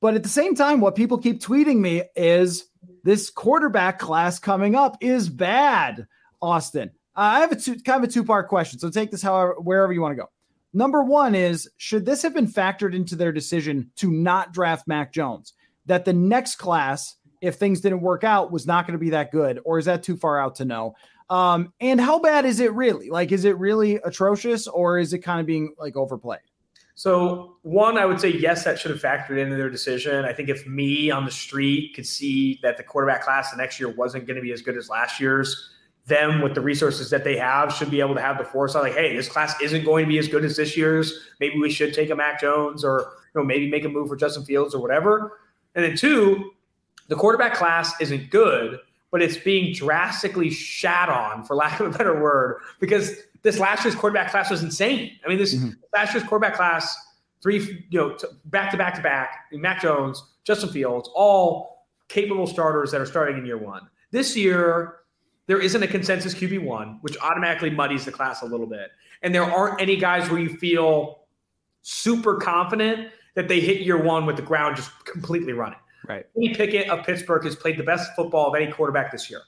But 0.00 0.14
at 0.14 0.22
the 0.22 0.28
same 0.28 0.54
time, 0.54 0.80
what 0.80 0.94
people 0.94 1.18
keep 1.18 1.40
tweeting 1.40 1.78
me 1.78 2.04
is 2.16 2.66
this 3.04 3.30
quarterback 3.30 3.98
class 3.98 4.38
coming 4.38 4.74
up 4.74 4.96
is 5.00 5.28
bad, 5.28 6.06
Austin. 6.40 6.90
I 7.14 7.40
have 7.40 7.52
a 7.52 7.56
two, 7.56 7.76
kind 7.80 8.02
of 8.02 8.08
a 8.08 8.12
two 8.12 8.24
part 8.24 8.48
question, 8.48 8.78
so 8.78 8.88
take 8.88 9.10
this 9.10 9.22
however 9.22 9.56
wherever 9.58 9.92
you 9.92 10.00
want 10.00 10.12
to 10.12 10.22
go. 10.22 10.30
Number 10.72 11.02
one 11.02 11.34
is 11.34 11.68
should 11.76 12.06
this 12.06 12.22
have 12.22 12.34
been 12.34 12.46
factored 12.46 12.94
into 12.94 13.16
their 13.16 13.32
decision 13.32 13.90
to 13.96 14.10
not 14.10 14.52
draft 14.52 14.86
Mac 14.86 15.12
Jones? 15.12 15.52
That 15.86 16.04
the 16.04 16.12
next 16.12 16.56
class 16.56 17.16
if 17.40 17.56
things 17.56 17.80
didn't 17.80 18.00
work 18.00 18.24
out 18.24 18.52
was 18.52 18.66
not 18.66 18.86
going 18.86 18.92
to 18.92 18.98
be 18.98 19.10
that 19.10 19.32
good, 19.32 19.60
or 19.64 19.78
is 19.78 19.86
that 19.86 20.02
too 20.02 20.16
far 20.16 20.40
out 20.40 20.54
to 20.56 20.64
know? 20.64 20.94
Um, 21.28 21.72
and 21.80 22.00
how 22.00 22.18
bad 22.18 22.44
is 22.44 22.60
it 22.60 22.72
really? 22.74 23.08
Like, 23.08 23.32
is 23.32 23.44
it 23.44 23.56
really 23.58 23.96
atrocious, 23.96 24.66
or 24.66 24.98
is 24.98 25.12
it 25.12 25.20
kind 25.20 25.40
of 25.40 25.46
being 25.46 25.74
like 25.78 25.96
overplayed? 25.96 26.40
So, 26.94 27.56
one, 27.62 27.96
I 27.96 28.04
would 28.04 28.20
say 28.20 28.28
yes, 28.28 28.64
that 28.64 28.78
should 28.78 28.90
have 28.90 29.00
factored 29.00 29.38
into 29.38 29.56
their 29.56 29.70
decision. 29.70 30.24
I 30.24 30.34
think 30.34 30.50
if 30.50 30.66
me 30.66 31.10
on 31.10 31.24
the 31.24 31.30
street 31.30 31.94
could 31.94 32.06
see 32.06 32.58
that 32.62 32.76
the 32.76 32.82
quarterback 32.82 33.22
class 33.22 33.50
the 33.50 33.56
next 33.56 33.80
year 33.80 33.88
wasn't 33.88 34.26
going 34.26 34.36
to 34.36 34.42
be 34.42 34.52
as 34.52 34.60
good 34.60 34.76
as 34.76 34.90
last 34.90 35.18
year's, 35.18 35.70
them 36.06 36.42
with 36.42 36.54
the 36.54 36.60
resources 36.60 37.08
that 37.08 37.24
they 37.24 37.36
have 37.36 37.72
should 37.72 37.90
be 37.90 38.00
able 38.00 38.14
to 38.14 38.20
have 38.20 38.36
the 38.36 38.44
foresight, 38.44 38.82
like, 38.82 38.94
hey, 38.94 39.16
this 39.16 39.28
class 39.28 39.58
isn't 39.62 39.84
going 39.84 40.04
to 40.04 40.08
be 40.08 40.18
as 40.18 40.28
good 40.28 40.44
as 40.44 40.56
this 40.56 40.76
year's. 40.76 41.28
Maybe 41.40 41.58
we 41.58 41.70
should 41.70 41.94
take 41.94 42.10
a 42.10 42.14
Mac 42.14 42.40
Jones, 42.40 42.84
or 42.84 43.12
you 43.34 43.40
know, 43.40 43.46
maybe 43.46 43.70
make 43.70 43.84
a 43.84 43.88
move 43.88 44.08
for 44.08 44.16
Justin 44.16 44.44
Fields 44.44 44.74
or 44.74 44.82
whatever. 44.82 45.40
And 45.74 45.84
then 45.84 45.96
two, 45.96 46.50
the 47.10 47.16
quarterback 47.16 47.54
class 47.54 47.92
isn't 48.00 48.30
good, 48.30 48.78
but 49.10 49.20
it's 49.20 49.36
being 49.36 49.74
drastically 49.74 50.48
shat 50.48 51.08
on, 51.08 51.42
for 51.42 51.56
lack 51.56 51.80
of 51.80 51.92
a 51.92 51.98
better 51.98 52.22
word, 52.22 52.60
because 52.78 53.16
this 53.42 53.58
last 53.58 53.84
year's 53.84 53.96
quarterback 53.96 54.30
class 54.30 54.48
was 54.48 54.62
insane. 54.62 55.18
I 55.24 55.28
mean, 55.28 55.36
this 55.36 55.54
mm-hmm. 55.54 55.70
last 55.92 56.14
year's 56.14 56.24
quarterback 56.24 56.54
class, 56.54 56.96
three, 57.42 57.84
you 57.90 57.98
know, 57.98 58.16
back 58.44 58.70
to 58.70 58.76
back 58.76 58.94
to 58.94 59.02
back, 59.02 59.46
Mac 59.52 59.82
Jones, 59.82 60.22
Justin 60.44 60.70
Fields, 60.70 61.10
all 61.12 61.84
capable 62.08 62.46
starters 62.46 62.92
that 62.92 63.00
are 63.00 63.06
starting 63.06 63.38
in 63.38 63.44
year 63.44 63.58
one. 63.58 63.88
This 64.12 64.36
year, 64.36 64.98
there 65.48 65.60
isn't 65.60 65.82
a 65.82 65.88
consensus 65.88 66.32
QB 66.32 66.62
one, 66.62 66.98
which 67.00 67.16
automatically 67.20 67.70
muddies 67.70 68.04
the 68.04 68.12
class 68.12 68.42
a 68.42 68.46
little 68.46 68.66
bit. 68.66 68.92
And 69.22 69.34
there 69.34 69.42
aren't 69.42 69.80
any 69.80 69.96
guys 69.96 70.30
where 70.30 70.38
you 70.38 70.56
feel 70.58 71.24
super 71.82 72.36
confident 72.36 73.08
that 73.34 73.48
they 73.48 73.58
hit 73.58 73.80
year 73.80 74.00
one 74.00 74.26
with 74.26 74.36
the 74.36 74.42
ground 74.42 74.76
just 74.76 74.92
completely 75.04 75.52
running. 75.52 75.78
Right. 76.10 76.26
Kenny 76.34 76.54
Pickett 76.54 76.88
of 76.88 77.06
Pittsburgh 77.06 77.44
has 77.44 77.54
played 77.54 77.78
the 77.78 77.84
best 77.84 78.14
football 78.16 78.48
of 78.48 78.54
any 78.60 78.70
quarterback 78.70 79.12
this 79.12 79.30
year. 79.30 79.42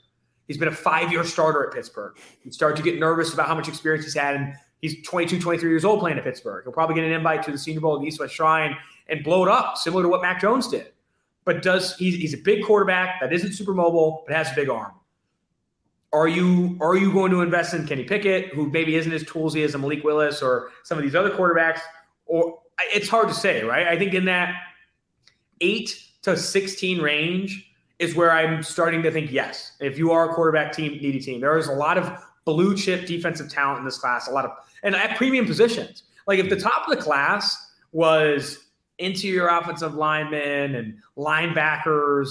He's 0.46 0.58
been 0.58 0.68
a 0.68 0.74
five-year 0.74 1.24
starter 1.24 1.66
at 1.66 1.72
Pittsburgh. 1.72 2.16
You 2.44 2.52
start 2.52 2.76
to 2.76 2.82
get 2.82 2.98
nervous 2.98 3.32
about 3.32 3.48
how 3.48 3.54
much 3.54 3.68
experience 3.68 4.04
he's 4.04 4.14
had, 4.14 4.36
and 4.36 4.54
he's 4.80 5.02
22, 5.04 5.40
23 5.40 5.68
years 5.68 5.84
old 5.84 6.00
playing 6.00 6.18
at 6.18 6.24
Pittsburgh. 6.24 6.64
He'll 6.64 6.72
probably 6.72 6.94
get 6.94 7.04
an 7.04 7.12
invite 7.12 7.42
to 7.44 7.50
the 7.50 7.58
Senior 7.58 7.80
Bowl 7.80 7.96
at 7.96 8.02
the 8.02 8.06
East 8.06 8.20
West 8.20 8.34
Shrine 8.34 8.76
and 9.08 9.24
blow 9.24 9.44
it 9.44 9.48
up, 9.48 9.76
similar 9.76 10.02
to 10.02 10.08
what 10.08 10.22
Mac 10.22 10.40
Jones 10.40 10.68
did. 10.68 10.92
But 11.44 11.62
does 11.62 11.96
he's, 11.96 12.14
he's 12.14 12.34
a 12.34 12.38
big 12.38 12.64
quarterback 12.64 13.20
that 13.20 13.32
isn't 13.32 13.52
super 13.52 13.74
mobile, 13.74 14.22
but 14.26 14.36
has 14.36 14.52
a 14.52 14.54
big 14.54 14.68
arm. 14.68 14.92
Are 16.12 16.28
you 16.28 16.76
are 16.80 16.94
you 16.94 17.10
going 17.12 17.32
to 17.32 17.40
invest 17.40 17.74
in 17.74 17.86
Kenny 17.86 18.04
Pickett, 18.04 18.52
who 18.52 18.68
maybe 18.70 18.96
isn't 18.96 19.12
as 19.12 19.24
toolsy 19.24 19.64
as 19.64 19.74
a 19.74 19.78
Malik 19.78 20.04
Willis 20.04 20.42
or 20.42 20.70
some 20.84 20.98
of 20.98 21.02
these 21.02 21.14
other 21.14 21.30
quarterbacks? 21.30 21.80
Or 22.26 22.60
it's 22.94 23.08
hard 23.08 23.28
to 23.28 23.34
say, 23.34 23.64
right? 23.64 23.88
I 23.88 23.98
think 23.98 24.12
in 24.12 24.26
that 24.26 24.54
eight 25.60 26.11
to 26.22 26.36
16 26.36 27.00
range 27.00 27.72
is 27.98 28.14
where 28.14 28.32
I'm 28.32 28.62
starting 28.62 29.02
to 29.02 29.10
think 29.10 29.30
yes. 29.30 29.72
If 29.80 29.98
you 29.98 30.10
are 30.10 30.30
a 30.30 30.34
quarterback 30.34 30.72
team 30.72 30.92
needy 30.92 31.20
team, 31.20 31.40
there 31.40 31.56
is 31.58 31.68
a 31.68 31.72
lot 31.72 31.98
of 31.98 32.24
blue 32.44 32.76
chip 32.76 33.06
defensive 33.06 33.48
talent 33.48 33.78
in 33.78 33.84
this 33.84 33.98
class, 33.98 34.28
a 34.28 34.32
lot 34.32 34.44
of 34.44 34.52
and 34.82 34.96
at 34.96 35.16
premium 35.16 35.46
positions. 35.46 36.04
Like 36.26 36.38
if 36.38 36.48
the 36.48 36.56
top 36.56 36.88
of 36.88 36.96
the 36.96 37.02
class 37.02 37.72
was 37.92 38.66
interior 38.98 39.48
offensive 39.48 39.94
linemen 39.94 40.74
and 40.74 40.98
linebackers, 41.16 42.28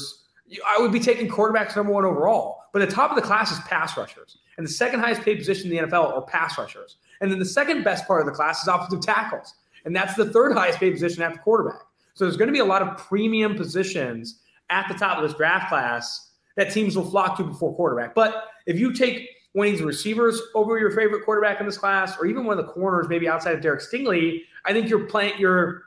I 0.67 0.81
would 0.81 0.91
be 0.91 0.99
taking 0.99 1.29
quarterbacks 1.29 1.75
number 1.75 1.91
one 1.91 2.05
overall. 2.05 2.63
But 2.73 2.79
the 2.79 2.93
top 2.93 3.09
of 3.11 3.15
the 3.15 3.21
class 3.21 3.51
is 3.51 3.59
pass 3.59 3.97
rushers. 3.97 4.37
And 4.57 4.65
the 4.65 4.71
second 4.71 4.99
highest 4.99 5.21
paid 5.21 5.37
position 5.37 5.71
in 5.71 5.77
the 5.77 5.91
NFL 5.91 6.13
are 6.13 6.21
pass 6.21 6.57
rushers. 6.57 6.97
And 7.19 7.31
then 7.31 7.39
the 7.39 7.45
second 7.45 7.83
best 7.83 8.07
part 8.07 8.21
of 8.21 8.25
the 8.25 8.33
class 8.33 8.61
is 8.61 8.67
offensive 8.67 9.01
tackles. 9.01 9.53
And 9.85 9.95
that's 9.95 10.15
the 10.15 10.25
third 10.25 10.53
highest 10.53 10.79
paid 10.79 10.91
position 10.91 11.23
after 11.23 11.39
quarterback. 11.39 11.81
So 12.13 12.25
there's 12.25 12.37
going 12.37 12.47
to 12.47 12.53
be 12.53 12.59
a 12.59 12.65
lot 12.65 12.81
of 12.81 12.97
premium 12.97 13.55
positions 13.55 14.39
at 14.69 14.87
the 14.87 14.93
top 14.93 15.17
of 15.17 15.27
this 15.27 15.37
draft 15.37 15.69
class 15.69 16.31
that 16.55 16.71
teams 16.71 16.95
will 16.95 17.09
flock 17.09 17.37
to 17.37 17.43
before 17.43 17.75
quarterback. 17.75 18.15
But 18.15 18.45
if 18.65 18.79
you 18.79 18.93
take 18.93 19.27
one 19.53 19.67
of 19.67 19.73
these 19.73 19.81
receivers 19.81 20.41
over 20.55 20.77
your 20.79 20.91
favorite 20.91 21.25
quarterback 21.25 21.59
in 21.59 21.65
this 21.65 21.77
class, 21.77 22.17
or 22.17 22.25
even 22.25 22.45
one 22.45 22.57
of 22.57 22.65
the 22.65 22.71
corners, 22.71 23.07
maybe 23.09 23.27
outside 23.27 23.55
of 23.55 23.61
Derek 23.61 23.81
Stingley, 23.81 24.41
I 24.65 24.73
think 24.73 24.89
you're 24.89 25.05
playing 25.05 25.33
you're 25.39 25.83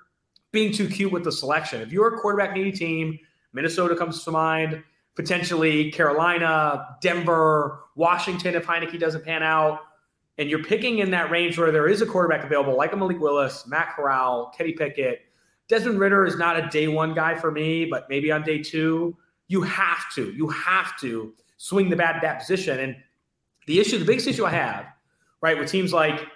being 0.53 0.73
too 0.73 0.89
cute 0.89 1.13
with 1.13 1.25
the 1.25 1.33
selection. 1.33 1.81
If 1.81 1.93
you're 1.93 2.15
a 2.15 2.19
quarterback 2.19 2.55
needy 2.55 2.73
team, 2.73 3.19
Minnesota 3.53 3.97
comes 3.97 4.23
to 4.25 4.31
mind, 4.31 4.83
potentially 5.15 5.91
Carolina, 5.91 6.97
Denver, 7.01 7.81
Washington 7.97 8.55
if 8.55 8.67
Heinicke 8.67 8.99
doesn't 8.99 9.25
pan 9.25 9.43
out, 9.43 9.81
and 10.39 10.51
you're 10.51 10.63
picking 10.63 10.99
in 10.99 11.11
that 11.13 11.31
range 11.31 11.59
where 11.59 11.71
there 11.71 11.89
is 11.89 12.03
a 12.03 12.07
quarterback 12.07 12.45
available, 12.45 12.77
like 12.77 12.93
a 12.93 12.97
Malik 12.97 13.21
Willis, 13.21 13.67
Matt 13.67 13.95
Corral, 13.95 14.53
Kenny 14.57 14.73
Pickett. 14.73 15.23
Desmond 15.69 15.99
Ridder 15.99 16.27
is 16.27 16.37
not 16.37 16.59
a 16.59 16.69
day 16.69 16.89
one 16.89 17.15
guy 17.15 17.35
for 17.35 17.51
me, 17.51 17.87
but 17.87 18.09
maybe 18.09 18.31
on 18.31 18.43
day 18.43 18.63
two, 18.63 19.17
you 19.49 19.63
have 19.63 20.13
to, 20.15 20.33
you 20.33 20.49
have 20.49 20.99
to 21.01 21.33
swing 21.57 21.89
the 21.89 21.97
bat 21.97 22.17
at 22.17 22.23
that 22.23 22.41
position. 22.41 22.81
And 22.81 22.97
the 23.67 23.81
issue, 23.81 23.99
the 23.99 24.05
biggest 24.05 24.29
issue 24.29 24.45
I 24.45 24.51
have, 24.51 24.87
right, 25.41 25.59
with 25.59 25.71
teams 25.71 25.93
like 25.93 26.27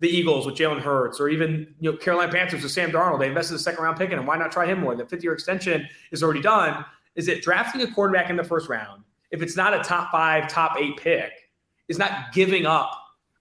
the 0.00 0.08
Eagles 0.08 0.46
with 0.46 0.54
Jalen 0.54 0.80
Hurts, 0.80 1.18
or 1.18 1.28
even 1.28 1.74
you 1.80 1.90
know 1.90 1.96
Carolina 1.96 2.30
Panthers 2.30 2.62
with 2.62 2.70
Sam 2.70 2.90
Darnold, 2.90 3.18
they 3.18 3.28
invested 3.28 3.56
a 3.56 3.58
second 3.58 3.82
round 3.82 3.98
pick 3.98 4.10
in 4.10 4.18
him. 4.18 4.26
Why 4.26 4.36
not 4.36 4.52
try 4.52 4.66
him 4.66 4.80
more? 4.80 4.94
The 4.94 5.06
fifth 5.06 5.24
year 5.24 5.32
extension 5.32 5.88
is 6.12 6.22
already 6.22 6.40
done. 6.40 6.84
Is 7.16 7.26
it 7.26 7.42
drafting 7.42 7.80
a 7.82 7.90
quarterback 7.90 8.30
in 8.30 8.36
the 8.36 8.44
first 8.44 8.68
round? 8.68 9.02
If 9.30 9.42
it's 9.42 9.56
not 9.56 9.74
a 9.74 9.80
top 9.82 10.12
five, 10.12 10.48
top 10.48 10.76
eight 10.78 10.96
pick, 10.96 11.32
is 11.88 11.98
not 11.98 12.32
giving 12.32 12.64
up 12.64 12.92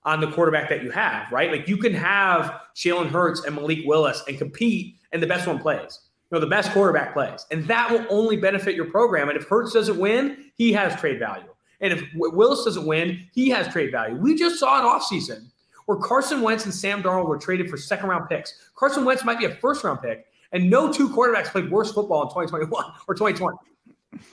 on 0.03 0.21
the 0.21 0.31
quarterback 0.31 0.69
that 0.69 0.83
you 0.83 0.89
have, 0.89 1.31
right? 1.31 1.51
Like 1.51 1.67
you 1.67 1.77
can 1.77 1.93
have 1.93 2.61
Jalen 2.75 3.09
Hurts 3.09 3.43
and 3.43 3.55
Malik 3.55 3.79
Willis 3.85 4.23
and 4.27 4.37
compete, 4.37 4.95
and 5.17 5.23
the 5.23 5.27
best 5.27 5.47
one 5.47 5.57
plays. 5.57 6.01
You 6.29 6.35
know, 6.35 6.39
the 6.39 6.47
best 6.47 6.71
quarterback 6.73 7.13
plays, 7.13 7.47
and 7.49 7.65
that 7.67 7.89
will 7.89 8.05
only 8.11 8.37
benefit 8.37 8.75
your 8.75 8.85
program. 8.85 9.29
And 9.29 9.37
if 9.37 9.47
Hurts 9.47 9.73
doesn't 9.73 9.97
win, 9.97 10.51
he 10.55 10.71
has 10.73 10.95
trade 10.99 11.17
value. 11.17 11.49
And 11.81 11.91
if 11.91 12.03
Willis 12.13 12.65
doesn't 12.65 12.85
win, 12.85 13.25
he 13.33 13.49
has 13.49 13.67
trade 13.67 13.91
value. 13.91 14.15
We 14.15 14.35
just 14.35 14.59
saw 14.59 14.79
an 14.79 14.85
offseason 14.85 15.47
where 15.87 15.97
Carson 15.97 16.41
Wentz 16.41 16.65
and 16.65 16.73
Sam 16.73 17.01
Darnold 17.01 17.27
were 17.27 17.37
traded 17.39 17.67
for 17.67 17.77
second 17.77 18.09
round 18.09 18.29
picks. 18.29 18.69
Carson 18.75 19.05
Wentz 19.05 19.23
might 19.25 19.39
be 19.39 19.45
a 19.45 19.55
first 19.55 19.83
round 19.83 20.01
pick, 20.03 20.27
and 20.51 20.69
no 20.69 20.93
two 20.93 21.09
quarterbacks 21.09 21.47
played 21.47 21.71
worse 21.71 21.91
football 21.91 22.21
in 22.21 22.27
2021 22.27 22.85
or 23.07 23.15
2020. 23.15 23.57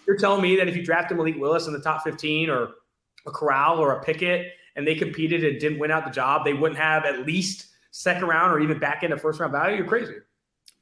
You're 0.06 0.18
telling 0.18 0.42
me 0.42 0.56
that 0.56 0.68
if 0.68 0.76
you 0.76 0.84
drafted 0.84 1.16
Malik 1.16 1.36
Willis 1.38 1.66
in 1.66 1.72
the 1.72 1.80
top 1.80 2.04
15 2.04 2.50
or 2.50 2.72
a 3.26 3.30
Corral 3.30 3.78
or 3.78 3.92
a 3.92 4.04
Pickett 4.04 4.52
and 4.76 4.86
they 4.86 4.94
competed 4.94 5.44
and 5.44 5.58
didn't 5.58 5.78
win 5.78 5.90
out 5.90 6.04
the 6.04 6.10
job, 6.10 6.44
they 6.44 6.52
wouldn't 6.52 6.78
have 6.78 7.06
at 7.06 7.24
least 7.24 7.68
second 7.94 8.26
round 8.26 8.52
or 8.52 8.58
even 8.58 8.78
back 8.78 9.02
into 9.02 9.16
first 9.16 9.40
round 9.40 9.52
value? 9.52 9.76
You're 9.76 9.86
crazy. 9.86 10.14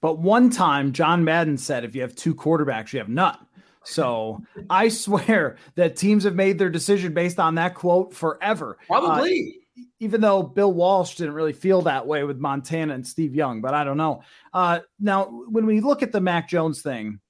But 0.02 0.18
one 0.18 0.50
time, 0.50 0.92
John 0.92 1.24
Madden 1.24 1.56
said 1.56 1.84
if 1.84 1.94
you 1.94 2.02
have 2.02 2.14
two 2.14 2.34
quarterbacks, 2.34 2.92
you 2.92 2.98
have 2.98 3.08
none. 3.08 3.38
So 3.84 4.42
I 4.68 4.88
swear 4.88 5.56
that 5.76 5.96
teams 5.96 6.24
have 6.24 6.34
made 6.34 6.58
their 6.58 6.68
decision 6.68 7.14
based 7.14 7.38
on 7.38 7.54
that 7.54 7.74
quote 7.74 8.12
forever. 8.12 8.76
Probably. 8.86 9.56
Uh, 9.56 9.82
even 10.00 10.20
though 10.20 10.42
Bill 10.42 10.72
Walsh 10.72 11.14
didn't 11.14 11.34
really 11.34 11.52
feel 11.52 11.80
that 11.82 12.06
way 12.06 12.24
with 12.24 12.36
Montana 12.36 12.92
and 12.92 13.06
Steve 13.06 13.34
Young, 13.34 13.62
but 13.62 13.72
I 13.72 13.84
don't 13.84 13.96
know. 13.96 14.22
Uh, 14.52 14.80
now, 15.00 15.24
when 15.48 15.64
we 15.64 15.80
look 15.80 16.02
at 16.02 16.12
the 16.12 16.20
Mac 16.20 16.48
Jones 16.48 16.82
thing, 16.82 17.20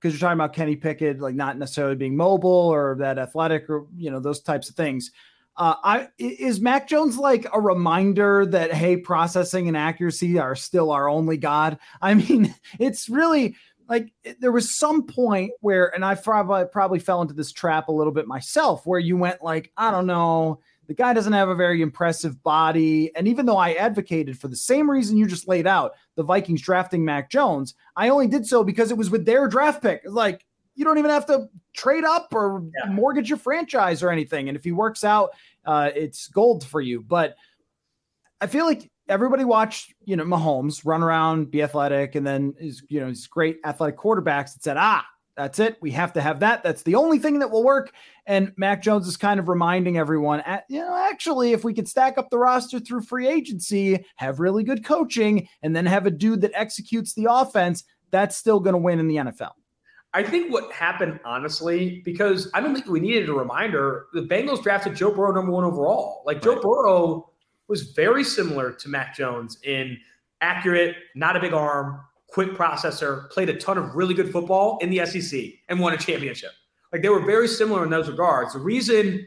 because 0.00 0.14
you're 0.14 0.26
talking 0.26 0.40
about 0.40 0.54
Kenny 0.54 0.76
Pickett, 0.76 1.20
like 1.20 1.34
not 1.34 1.58
necessarily 1.58 1.94
being 1.94 2.16
mobile 2.16 2.50
or 2.50 2.96
that 2.98 3.18
athletic 3.18 3.68
or, 3.68 3.86
you 3.96 4.10
know, 4.10 4.18
those 4.18 4.40
types 4.40 4.68
of 4.68 4.74
things. 4.74 5.10
Uh, 5.56 5.74
I 5.82 6.08
is 6.18 6.60
Mac 6.60 6.86
Jones 6.88 7.16
like 7.16 7.46
a 7.52 7.60
reminder 7.60 8.44
that 8.46 8.72
hey, 8.72 8.96
processing 8.96 9.68
and 9.68 9.76
accuracy 9.76 10.38
are 10.38 10.54
still 10.54 10.90
our 10.90 11.08
only 11.08 11.36
god. 11.36 11.78
I 12.00 12.14
mean, 12.14 12.54
it's 12.78 13.08
really 13.08 13.56
like 13.88 14.12
there 14.40 14.52
was 14.52 14.76
some 14.76 15.06
point 15.06 15.52
where, 15.60 15.94
and 15.94 16.04
I 16.04 16.14
probably 16.14 16.64
probably 16.70 16.98
fell 16.98 17.22
into 17.22 17.34
this 17.34 17.52
trap 17.52 17.88
a 17.88 17.92
little 17.92 18.12
bit 18.12 18.26
myself, 18.26 18.86
where 18.86 19.00
you 19.00 19.16
went 19.16 19.42
like, 19.42 19.72
I 19.76 19.90
don't 19.90 20.06
know, 20.06 20.60
the 20.88 20.94
guy 20.94 21.12
doesn't 21.12 21.32
have 21.32 21.48
a 21.48 21.54
very 21.54 21.82
impressive 21.82 22.42
body, 22.42 23.14
and 23.16 23.26
even 23.26 23.46
though 23.46 23.56
I 23.56 23.72
advocated 23.74 24.38
for 24.38 24.48
the 24.48 24.56
same 24.56 24.90
reason 24.90 25.16
you 25.16 25.26
just 25.26 25.48
laid 25.48 25.66
out, 25.66 25.92
the 26.16 26.22
Vikings 26.22 26.62
drafting 26.62 27.04
Mac 27.04 27.30
Jones, 27.30 27.74
I 27.96 28.08
only 28.08 28.28
did 28.28 28.46
so 28.46 28.62
because 28.62 28.90
it 28.90 28.96
was 28.96 29.10
with 29.10 29.24
their 29.24 29.48
draft 29.48 29.82
pick. 29.82 30.02
Like 30.04 30.45
you 30.76 30.84
don't 30.84 30.98
even 30.98 31.10
have 31.10 31.26
to 31.26 31.48
trade 31.74 32.04
up 32.04 32.28
or 32.32 32.62
yeah. 32.84 32.90
mortgage 32.90 33.28
your 33.28 33.38
franchise 33.38 34.02
or 34.02 34.10
anything, 34.10 34.48
and 34.48 34.56
if 34.56 34.64
he 34.64 34.72
works 34.72 35.02
out, 35.02 35.30
uh, 35.64 35.90
it's 35.94 36.28
gold 36.28 36.64
for 36.64 36.80
you. 36.80 37.02
But 37.02 37.34
I 38.40 38.46
feel 38.46 38.66
like 38.66 38.90
everybody 39.08 39.44
watched, 39.44 39.94
you 40.04 40.16
know, 40.16 40.24
Mahomes 40.24 40.82
run 40.84 41.02
around, 41.02 41.50
be 41.50 41.62
athletic, 41.62 42.14
and 42.14 42.26
then 42.26 42.54
his, 42.58 42.82
you 42.88 43.00
know, 43.00 43.08
his 43.08 43.26
great 43.26 43.58
athletic 43.64 43.98
quarterbacks 43.98 44.52
that 44.54 44.62
said, 44.62 44.76
ah, 44.76 45.04
that's 45.36 45.58
it. 45.58 45.76
We 45.82 45.90
have 45.92 46.14
to 46.14 46.22
have 46.22 46.40
that. 46.40 46.62
That's 46.62 46.82
the 46.82 46.94
only 46.94 47.18
thing 47.18 47.40
that 47.40 47.50
will 47.50 47.62
work. 47.62 47.92
And 48.26 48.52
Mac 48.56 48.82
Jones 48.82 49.06
is 49.06 49.18
kind 49.18 49.38
of 49.38 49.48
reminding 49.48 49.98
everyone, 49.98 50.42
you 50.68 50.80
know, 50.80 50.96
actually, 51.10 51.52
if 51.52 51.62
we 51.62 51.74
could 51.74 51.88
stack 51.88 52.16
up 52.16 52.30
the 52.30 52.38
roster 52.38 52.80
through 52.80 53.02
free 53.02 53.28
agency, 53.28 54.04
have 54.16 54.40
really 54.40 54.64
good 54.64 54.84
coaching, 54.84 55.46
and 55.62 55.76
then 55.76 55.84
have 55.86 56.06
a 56.06 56.10
dude 56.10 56.40
that 56.40 56.52
executes 56.54 57.12
the 57.12 57.26
offense, 57.30 57.84
that's 58.10 58.36
still 58.36 58.60
going 58.60 58.72
to 58.72 58.78
win 58.78 58.98
in 58.98 59.08
the 59.08 59.16
NFL. 59.16 59.52
I 60.16 60.22
think 60.22 60.50
what 60.50 60.72
happened, 60.72 61.20
honestly, 61.26 62.00
because 62.02 62.50
I 62.54 62.62
don't 62.62 62.74
think 62.74 62.86
we 62.86 63.00
needed 63.00 63.28
a 63.28 63.34
reminder. 63.34 64.06
The 64.14 64.22
Bengals 64.22 64.62
drafted 64.62 64.96
Joe 64.96 65.10
Burrow 65.10 65.30
number 65.30 65.52
one 65.52 65.62
overall. 65.62 66.22
Like 66.24 66.40
Joe 66.40 66.58
Burrow 66.58 67.30
was 67.68 67.92
very 67.92 68.24
similar 68.24 68.72
to 68.72 68.88
Mac 68.88 69.14
Jones 69.14 69.58
in 69.62 69.98
accurate, 70.40 70.96
not 71.16 71.36
a 71.36 71.40
big 71.40 71.52
arm, 71.52 72.00
quick 72.28 72.52
processor, 72.52 73.28
played 73.28 73.50
a 73.50 73.58
ton 73.58 73.76
of 73.76 73.94
really 73.94 74.14
good 74.14 74.32
football 74.32 74.78
in 74.80 74.88
the 74.88 75.04
SEC 75.04 75.38
and 75.68 75.78
won 75.78 75.92
a 75.92 75.98
championship. 75.98 76.52
Like 76.94 77.02
they 77.02 77.10
were 77.10 77.20
very 77.20 77.46
similar 77.46 77.84
in 77.84 77.90
those 77.90 78.08
regards. 78.08 78.54
The 78.54 78.60
reason 78.60 79.26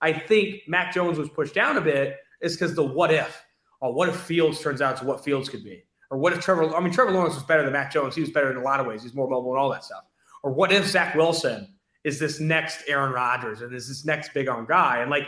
I 0.00 0.12
think 0.12 0.62
Mac 0.66 0.92
Jones 0.92 1.16
was 1.16 1.28
pushed 1.28 1.54
down 1.54 1.76
a 1.76 1.80
bit 1.80 2.16
is 2.40 2.56
because 2.56 2.74
the 2.74 2.82
what 2.82 3.12
if. 3.12 3.40
Oh, 3.80 3.92
what 3.92 4.08
if 4.08 4.16
Fields 4.16 4.60
turns 4.60 4.82
out 4.82 4.96
to 4.96 5.04
what 5.04 5.22
Fields 5.24 5.48
could 5.48 5.62
be? 5.62 5.84
Or 6.10 6.18
what 6.18 6.32
if 6.32 6.40
Trevor, 6.40 6.74
I 6.74 6.80
mean, 6.80 6.92
Trevor 6.92 7.12
Lawrence 7.12 7.36
was 7.36 7.44
better 7.44 7.62
than 7.62 7.72
Mac 7.72 7.92
Jones. 7.92 8.16
He 8.16 8.20
was 8.20 8.30
better 8.30 8.50
in 8.50 8.56
a 8.56 8.62
lot 8.62 8.80
of 8.80 8.86
ways. 8.86 9.04
He's 9.04 9.14
more 9.14 9.28
mobile 9.28 9.52
and 9.52 9.60
all 9.60 9.70
that 9.70 9.84
stuff. 9.84 10.02
Or 10.44 10.52
what 10.52 10.70
if 10.70 10.86
Zach 10.86 11.14
Wilson 11.14 11.74
is 12.04 12.18
this 12.18 12.38
next 12.38 12.82
Aaron 12.86 13.12
Rodgers 13.12 13.62
and 13.62 13.74
is 13.74 13.88
this 13.88 14.04
next 14.04 14.34
big 14.34 14.46
arm 14.46 14.66
guy? 14.66 14.98
And 14.98 15.10
like 15.10 15.24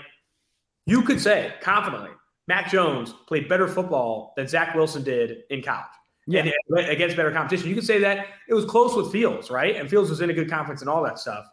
you 0.84 1.00
could 1.00 1.20
say 1.20 1.54
confidently, 1.62 2.10
Mac 2.48 2.70
Jones 2.70 3.14
played 3.26 3.48
better 3.48 3.66
football 3.66 4.34
than 4.36 4.46
Zach 4.46 4.74
Wilson 4.74 5.02
did 5.02 5.38
in 5.48 5.62
college. 5.62 5.86
Yeah. 6.26 6.44
And 6.68 6.78
against 6.88 7.16
better 7.16 7.32
competition. 7.32 7.68
You 7.68 7.74
could 7.74 7.86
say 7.86 7.98
that 8.00 8.26
it 8.46 8.52
was 8.52 8.66
close 8.66 8.94
with 8.94 9.10
Fields, 9.10 9.50
right? 9.50 9.76
And 9.76 9.88
Fields 9.88 10.10
was 10.10 10.20
in 10.20 10.28
a 10.28 10.34
good 10.34 10.50
conference 10.50 10.82
and 10.82 10.90
all 10.90 11.02
that 11.04 11.18
stuff. 11.18 11.46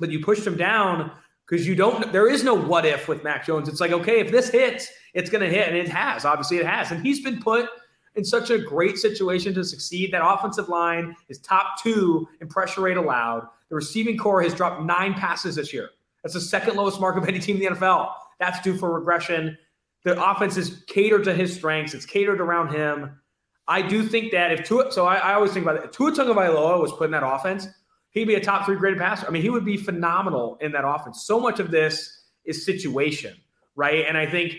But 0.00 0.10
you 0.10 0.24
pushed 0.24 0.46
him 0.46 0.56
down 0.56 1.12
because 1.46 1.66
you 1.66 1.74
don't, 1.74 2.10
there 2.12 2.30
is 2.30 2.42
no 2.42 2.54
what 2.54 2.86
if 2.86 3.08
with 3.08 3.24
Mac 3.24 3.44
Jones. 3.44 3.68
It's 3.68 3.80
like, 3.80 3.92
okay, 3.92 4.20
if 4.20 4.30
this 4.30 4.48
hits, 4.48 4.88
it's 5.12 5.28
going 5.28 5.42
to 5.42 5.50
hit. 5.50 5.68
And 5.68 5.76
it 5.76 5.88
has. 5.88 6.24
Obviously, 6.24 6.56
it 6.56 6.66
has. 6.66 6.92
And 6.92 7.04
he's 7.04 7.22
been 7.22 7.42
put 7.42 7.68
in 8.16 8.24
such 8.24 8.50
a 8.50 8.58
great 8.58 8.98
situation 8.98 9.54
to 9.54 9.64
succeed. 9.64 10.12
That 10.12 10.26
offensive 10.26 10.68
line 10.68 11.14
is 11.28 11.38
top 11.38 11.80
two 11.82 12.26
in 12.40 12.48
pressure 12.48 12.80
rate 12.80 12.96
allowed. 12.96 13.46
The 13.68 13.76
receiving 13.76 14.16
core 14.16 14.42
has 14.42 14.54
dropped 14.54 14.82
nine 14.82 15.14
passes 15.14 15.56
this 15.56 15.72
year. 15.72 15.90
That's 16.22 16.34
the 16.34 16.40
second 16.40 16.76
lowest 16.76 17.00
mark 17.00 17.16
of 17.16 17.28
any 17.28 17.38
team 17.38 17.56
in 17.56 17.62
the 17.62 17.68
NFL. 17.78 18.12
That's 18.40 18.60
due 18.60 18.76
for 18.76 18.92
regression. 18.92 19.56
The 20.04 20.20
offense 20.22 20.56
is 20.56 20.82
catered 20.86 21.24
to 21.24 21.34
his 21.34 21.54
strengths. 21.54 21.94
It's 21.94 22.06
catered 22.06 22.40
around 22.40 22.74
him. 22.74 23.20
I 23.68 23.82
do 23.82 24.04
think 24.04 24.32
that 24.32 24.52
if 24.52 24.64
Tua, 24.64 24.92
so 24.92 25.06
I, 25.06 25.16
I 25.16 25.34
always 25.34 25.52
think 25.52 25.64
about 25.64 25.76
it. 25.76 25.84
If 25.84 25.90
Tua 25.90 26.12
Tagovailoa 26.12 26.80
was 26.80 26.92
put 26.92 27.06
in 27.06 27.10
that 27.10 27.26
offense, 27.26 27.66
he'd 28.10 28.26
be 28.26 28.36
a 28.36 28.40
top 28.40 28.64
three 28.64 28.76
graded 28.76 29.00
passer. 29.00 29.26
I 29.26 29.30
mean, 29.30 29.42
he 29.42 29.50
would 29.50 29.64
be 29.64 29.76
phenomenal 29.76 30.58
in 30.60 30.72
that 30.72 30.86
offense. 30.86 31.24
So 31.24 31.40
much 31.40 31.58
of 31.58 31.70
this 31.70 32.22
is 32.44 32.64
situation, 32.64 33.36
right? 33.74 34.06
And 34.06 34.16
I 34.16 34.26
think 34.26 34.56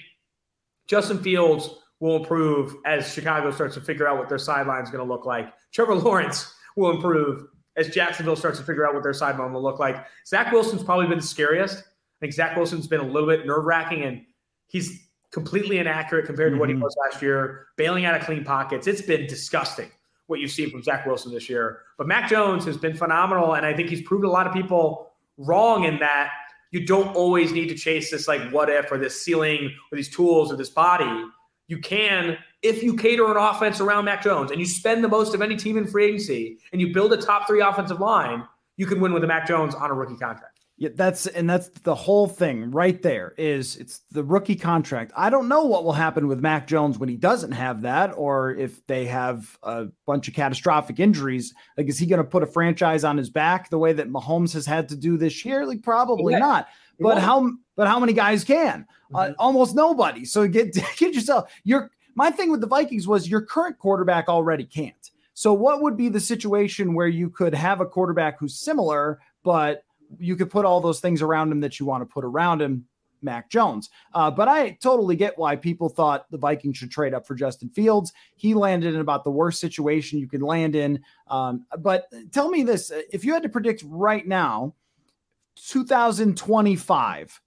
Justin 0.88 1.20
Fields 1.20 1.70
will 2.00 2.18
improve 2.18 2.76
as 2.86 3.12
Chicago 3.12 3.52
starts 3.52 3.76
to 3.76 3.82
figure 3.82 4.08
out 4.08 4.18
what 4.18 4.30
their 4.30 4.38
sideline 4.38 4.84
is 4.84 4.90
going 4.90 5.06
to 5.06 5.12
look 5.12 5.26
like. 5.26 5.52
Trevor 5.72 5.96
Lawrence 5.96 6.54
will 6.76 6.92
improve 6.92 7.48
as 7.76 7.90
Jacksonville 7.90 8.36
starts 8.36 8.60
to 8.60 8.66
figure 8.66 8.88
out 8.88 8.94
what 8.94 9.04
their 9.04 9.14
sideline 9.14 9.54
will 9.54 9.62
look 9.62 9.80
like. 9.80 10.06
Zach 10.26 10.52
Wilson's 10.52 10.84
probably 10.84 11.08
been 11.08 11.20
the 11.20 11.24
scariest. 11.24 11.80
I 11.80 12.20
think 12.20 12.34
Zach 12.34 12.56
Wilson's 12.56 12.88
been 12.88 13.02
a 13.02 13.08
little 13.08 13.30
bit 13.30 13.46
nerve 13.46 13.66
wracking, 13.66 14.04
and 14.04 14.22
he's 14.68 15.08
completely 15.32 15.78
inaccurate 15.78 16.26
compared 16.26 16.54
to 16.54 16.60
what 16.60 16.70
he 16.70 16.74
mm-hmm. 16.74 16.84
was 16.84 16.96
last 17.06 17.22
year, 17.22 17.68
bailing 17.76 18.06
out 18.06 18.16
of 18.16 18.26
clean 18.26 18.44
pockets. 18.44 18.88
It's 18.88 19.02
been 19.02 19.28
disgusting 19.28 19.90
what 20.26 20.40
you've 20.40 20.52
seen 20.52 20.70
from 20.70 20.84
Zach 20.84 21.06
Wilson 21.06 21.32
this 21.32 21.50
year. 21.50 21.82
But 21.98 22.08
Mac 22.08 22.30
Jones 22.30 22.66
has 22.66 22.78
been 22.78 22.96
phenomenal, 22.96 23.54
and 23.54 23.66
I 23.66 23.74
think 23.74 23.90
he's 23.90 24.02
proved 24.02 24.26
a 24.26 24.30
lot 24.30 24.48
of 24.48 24.54
people 24.54 25.12
wrong 25.38 25.84
in 25.84 26.00
that 26.00 26.32
you 26.72 26.86
don't 26.86 27.16
always 27.16 27.52
need 27.52 27.70
to 27.70 27.76
chase 27.76 28.12
this 28.12 28.28
like 28.28 28.52
what 28.52 28.70
if 28.70 28.92
or 28.92 28.98
this 28.98 29.22
ceiling 29.22 29.72
or 29.92 29.96
these 29.96 30.10
tools 30.10 30.52
or 30.52 30.56
this 30.56 30.70
body. 30.70 31.24
You 31.68 31.80
can 31.80 32.38
if 32.64 32.84
you 32.84 32.96
cater 32.96 33.30
an 33.30 33.38
offense 33.38 33.80
around 33.80 34.06
Mac 34.06 34.24
Jones 34.24 34.52
and 34.52 34.60
you 34.60 34.66
spend 34.66 35.04
the 35.04 35.08
most 35.08 35.34
of 35.34 35.42
any 35.42 35.56
team 35.56 35.78
in 35.78 35.88
free 35.88 36.06
agency 36.06 36.58
and 36.72 36.82
you 36.82 36.94
build 36.94 37.14
a 37.14 37.18
top 37.18 37.48
three 37.48 37.62
offensive 37.62 38.00
line, 38.00 38.44
you 38.78 38.86
can 38.86 39.00
win 39.00 39.14
with 39.14 39.24
a 39.24 39.28
Mac 39.28 39.48
Jones 39.48 39.76
on 39.76 39.90
a 39.92 39.94
rookie 39.94 40.18
contract. 40.18 40.57
Yeah, 40.80 40.90
that's 40.94 41.26
and 41.26 41.50
that's 41.50 41.70
the 41.70 41.96
whole 41.96 42.28
thing 42.28 42.70
right 42.70 43.02
there 43.02 43.34
is 43.36 43.78
it's 43.78 44.02
the 44.12 44.24
rookie 44.24 44.56
contract. 44.56 45.12
I 45.18 45.32
don't 45.32 45.48
know 45.48 45.66
what 45.66 45.84
will 45.84 45.94
happen 45.94 46.28
with 46.28 46.40
Mac 46.40 46.68
Jones 46.68 47.00
when 47.00 47.10
he 47.10 47.18
doesn't 47.18 47.54
have 47.54 47.82
that 47.82 48.12
or 48.16 48.52
if 48.52 48.86
they 48.86 49.06
have 49.06 49.58
a 49.64 49.88
bunch 50.06 50.28
of 50.28 50.36
catastrophic 50.36 51.00
injuries. 51.00 51.56
Like 51.78 51.88
is 51.88 51.98
he 51.98 52.06
going 52.06 52.22
to 52.22 52.30
put 52.30 52.44
a 52.44 52.48
franchise 52.48 53.04
on 53.04 53.18
his 53.18 53.32
back 53.32 53.72
the 53.72 53.80
way 53.80 53.92
that 53.94 54.08
Mahomes 54.08 54.54
has 54.54 54.68
had 54.68 54.88
to 54.90 54.96
do 54.96 55.18
this 55.18 55.44
year? 55.44 55.66
Like 55.66 55.82
probably 55.82 56.34
yeah. 56.34 56.40
not. 56.40 56.68
But 57.00 57.18
how 57.18 57.52
but 57.76 57.88
how 57.88 58.00
many 58.00 58.14
guys 58.14 58.44
can? 58.44 58.86
Uh, 59.16 59.18
mm-hmm. 59.18 59.32
Uh, 59.32 59.36
almost 59.40 59.74
nobody. 59.74 60.26
So 60.26 60.48
get 60.48 60.74
get 60.98 61.16
yourself 61.16 61.52
your 61.64 61.90
my 62.14 62.30
thing 62.30 62.52
with 62.52 62.62
the 62.62 62.68
Vikings 62.68 63.08
was 63.08 63.28
your 63.28 63.42
current 63.42 63.80
quarterback 63.80 64.30
already 64.30 64.66
can't. 64.66 64.94
So 65.34 65.54
what 65.54 65.82
would 65.82 65.98
be 65.98 66.10
the 66.10 66.20
situation 66.20 66.94
where 66.94 67.08
you 67.08 67.32
could 67.32 67.56
have 67.56 67.82
a 67.82 67.86
quarterback 67.86 68.40
who's 68.40 68.60
similar 68.60 69.20
but 69.44 69.84
you 70.20 70.36
could 70.36 70.50
put 70.50 70.66
all 70.66 70.82
those 70.82 71.00
things 71.00 71.22
around 71.22 71.52
him 71.52 71.60
that 71.62 71.80
you 71.80 71.86
want 71.86 72.02
to 72.02 72.06
put 72.06 72.24
around 72.24 72.62
him, 72.62 72.86
Mac 73.22 73.50
Jones. 73.50 73.90
Uh, 74.14 74.30
but 74.32 74.48
I 74.48 74.72
totally 74.82 75.16
get 75.16 75.38
why 75.38 75.56
people 75.56 75.90
thought 75.90 76.30
the 76.32 76.38
Vikings 76.38 76.78
should 76.78 76.92
trade 76.92 77.14
up 77.14 77.26
for 77.26 77.36
Justin 77.36 77.70
Fields. 77.70 78.14
He 78.36 78.54
landed 78.54 78.94
in 78.94 79.02
about 79.02 79.24
the 79.24 79.32
worst 79.32 79.60
situation 79.60 80.20
you 80.20 80.28
could 80.28 80.42
land 80.42 80.76
in. 80.76 81.04
Um, 81.28 81.66
but 81.80 82.08
tell 82.32 82.50
me 82.50 82.64
this 82.64 82.92
if 83.12 83.26
you 83.26 83.34
had 83.34 83.44
to 83.44 83.50
predict 83.50 83.84
right 83.86 84.26
now, 84.26 84.76
2025, 85.56 87.42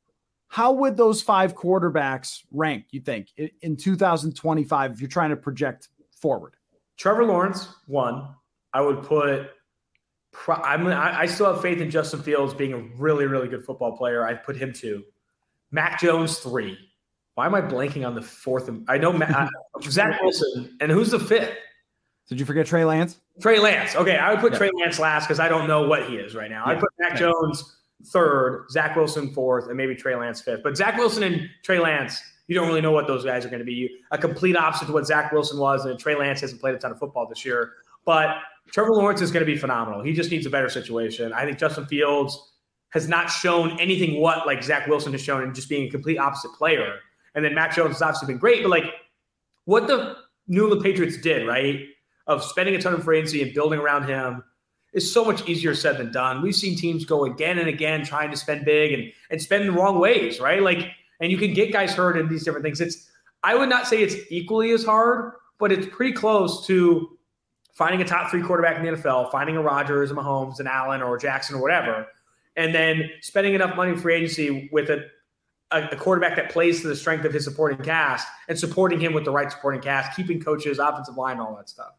how 0.48 0.72
would 0.72 0.96
those 0.96 1.22
five 1.22 1.54
quarterbacks 1.54 2.42
rank, 2.50 2.86
you 2.90 3.00
think, 3.00 3.28
in 3.62 3.76
2025 3.76 4.92
if 4.92 5.00
you're 5.00 5.08
trying 5.08 5.30
to 5.30 5.36
project 5.36 5.88
forward? 6.10 6.54
Trevor 6.96 7.24
Lawrence, 7.24 7.68
one. 7.86 8.28
I 8.72 8.80
would 8.80 9.02
put 9.02 9.50
I'm, 10.48 10.86
I 10.86 11.26
still 11.26 11.52
have 11.52 11.60
faith 11.60 11.80
in 11.80 11.90
Justin 11.90 12.22
Fields 12.22 12.54
being 12.54 12.72
a 12.72 12.78
really, 12.78 13.26
really 13.26 13.48
good 13.48 13.64
football 13.64 13.96
player. 13.96 14.24
I 14.24 14.34
put 14.34 14.56
him 14.56 14.72
two. 14.72 15.04
Mac 15.70 16.00
Jones 16.00 16.38
three. 16.38 16.78
Why 17.34 17.46
am 17.46 17.54
I 17.54 17.60
blanking 17.60 18.06
on 18.06 18.14
the 18.14 18.22
fourth? 18.22 18.70
I 18.88 18.98
know 18.98 19.12
Matt, 19.12 19.34
uh, 19.34 19.48
Zach 19.82 20.20
Wilson, 20.20 20.76
and 20.80 20.90
who's 20.90 21.10
the 21.10 21.20
fifth? 21.20 21.54
Did 22.28 22.38
you 22.38 22.46
forget 22.46 22.66
Trey 22.66 22.84
Lance? 22.84 23.18
Trey 23.40 23.58
Lance. 23.58 23.96
Okay, 23.96 24.16
I 24.16 24.30
would 24.30 24.40
put 24.40 24.52
yeah. 24.52 24.58
Trey 24.58 24.70
Lance 24.80 24.98
last 24.98 25.26
because 25.26 25.40
I 25.40 25.48
don't 25.48 25.66
know 25.66 25.86
what 25.86 26.08
he 26.08 26.16
is 26.16 26.34
right 26.34 26.50
now. 26.50 26.64
Yeah. 26.66 26.72
I 26.72 26.74
put 26.76 26.90
Mac 26.98 27.16
Jones 27.16 27.78
third, 28.06 28.66
Zach 28.70 28.94
Wilson 28.96 29.32
fourth, 29.32 29.66
and 29.66 29.76
maybe 29.76 29.94
Trey 29.94 30.14
Lance 30.14 30.40
fifth. 30.40 30.62
But 30.62 30.76
Zach 30.76 30.96
Wilson 30.96 31.22
and 31.22 31.48
Trey 31.62 31.78
Lance, 31.78 32.20
you 32.46 32.54
don't 32.54 32.68
really 32.68 32.80
know 32.80 32.92
what 32.92 33.06
those 33.06 33.24
guys 33.24 33.44
are 33.44 33.48
going 33.48 33.60
to 33.60 33.64
be. 33.64 33.88
A 34.10 34.18
complete 34.18 34.56
opposite 34.56 34.86
to 34.86 34.92
what 34.92 35.06
Zach 35.06 35.32
Wilson 35.32 35.58
was, 35.58 35.86
and 35.86 35.98
Trey 35.98 36.14
Lance 36.14 36.40
hasn't 36.40 36.60
played 36.60 36.74
a 36.74 36.78
ton 36.78 36.92
of 36.92 36.98
football 36.98 37.26
this 37.26 37.44
year. 37.44 37.72
But 38.04 38.36
Trevor 38.72 38.92
Lawrence 38.92 39.20
is 39.20 39.30
going 39.30 39.44
to 39.44 39.52
be 39.52 39.58
phenomenal. 39.58 40.02
He 40.02 40.12
just 40.12 40.30
needs 40.30 40.46
a 40.46 40.50
better 40.50 40.68
situation. 40.68 41.32
I 41.32 41.44
think 41.44 41.58
Justin 41.58 41.86
Fields 41.86 42.38
has 42.90 43.08
not 43.08 43.28
shown 43.28 43.78
anything 43.80 44.20
what 44.20 44.46
like 44.46 44.62
Zach 44.62 44.86
Wilson 44.86 45.12
has 45.12 45.22
shown 45.22 45.42
in 45.42 45.54
just 45.54 45.68
being 45.68 45.88
a 45.88 45.90
complete 45.90 46.18
opposite 46.18 46.52
player. 46.52 46.96
And 47.34 47.44
then 47.44 47.54
Mac 47.54 47.74
Jones 47.74 47.94
has 47.94 48.02
obviously 48.02 48.26
been 48.28 48.38
great, 48.38 48.62
but 48.62 48.70
like 48.70 48.84
what 49.64 49.86
the 49.86 50.16
New 50.48 50.62
England 50.64 50.82
Patriots 50.82 51.16
did, 51.18 51.46
right, 51.46 51.84
of 52.26 52.42
spending 52.42 52.74
a 52.74 52.80
ton 52.80 52.94
of 52.94 53.04
free 53.04 53.20
and 53.20 53.54
building 53.54 53.78
around 53.78 54.08
him 54.08 54.42
is 54.92 55.12
so 55.12 55.24
much 55.24 55.48
easier 55.48 55.74
said 55.74 55.98
than 55.98 56.10
done. 56.10 56.42
We've 56.42 56.54
seen 56.54 56.76
teams 56.76 57.04
go 57.04 57.24
again 57.24 57.58
and 57.58 57.68
again 57.68 58.04
trying 58.04 58.30
to 58.32 58.36
spend 58.36 58.64
big 58.64 58.92
and 58.92 59.12
and 59.30 59.40
spend 59.40 59.68
the 59.68 59.72
wrong 59.72 60.00
ways, 60.00 60.40
right? 60.40 60.60
Like, 60.60 60.90
and 61.20 61.30
you 61.30 61.38
can 61.38 61.54
get 61.54 61.72
guys 61.72 61.92
hurt 61.92 62.18
in 62.18 62.28
these 62.28 62.44
different 62.44 62.64
things. 62.64 62.80
It's 62.80 63.08
I 63.42 63.54
would 63.54 63.68
not 63.68 63.86
say 63.86 64.02
it's 64.02 64.16
equally 64.30 64.72
as 64.72 64.84
hard, 64.84 65.32
but 65.58 65.70
it's 65.70 65.86
pretty 65.94 66.12
close 66.12 66.66
to 66.66 67.18
finding 67.74 68.00
a 68.00 68.04
top 68.04 68.30
three 68.30 68.42
quarterback 68.42 68.76
in 68.76 68.84
the 68.84 68.98
NFL, 68.98 69.30
finding 69.30 69.56
a 69.56 69.62
Rodgers, 69.62 70.10
a 70.10 70.14
Mahomes, 70.14 70.60
an 70.60 70.66
Allen, 70.66 71.02
or 71.02 71.18
Jackson, 71.18 71.56
or 71.56 71.62
whatever, 71.62 72.06
and 72.56 72.74
then 72.74 73.10
spending 73.20 73.54
enough 73.54 73.76
money 73.76 73.96
free 73.96 74.14
agency 74.14 74.68
with 74.72 74.90
a, 74.90 75.06
a, 75.70 75.88
a, 75.88 75.96
quarterback 75.96 76.36
that 76.36 76.50
plays 76.50 76.82
to 76.82 76.88
the 76.88 76.96
strength 76.96 77.24
of 77.24 77.32
his 77.32 77.44
supporting 77.44 77.82
cast 77.84 78.26
and 78.48 78.58
supporting 78.58 79.00
him 79.00 79.12
with 79.12 79.24
the 79.24 79.30
right 79.30 79.50
supporting 79.50 79.80
cast, 79.80 80.16
keeping 80.16 80.40
coaches, 80.40 80.78
offensive 80.78 81.16
line, 81.16 81.38
all 81.38 81.54
that 81.56 81.68
stuff. 81.68 81.92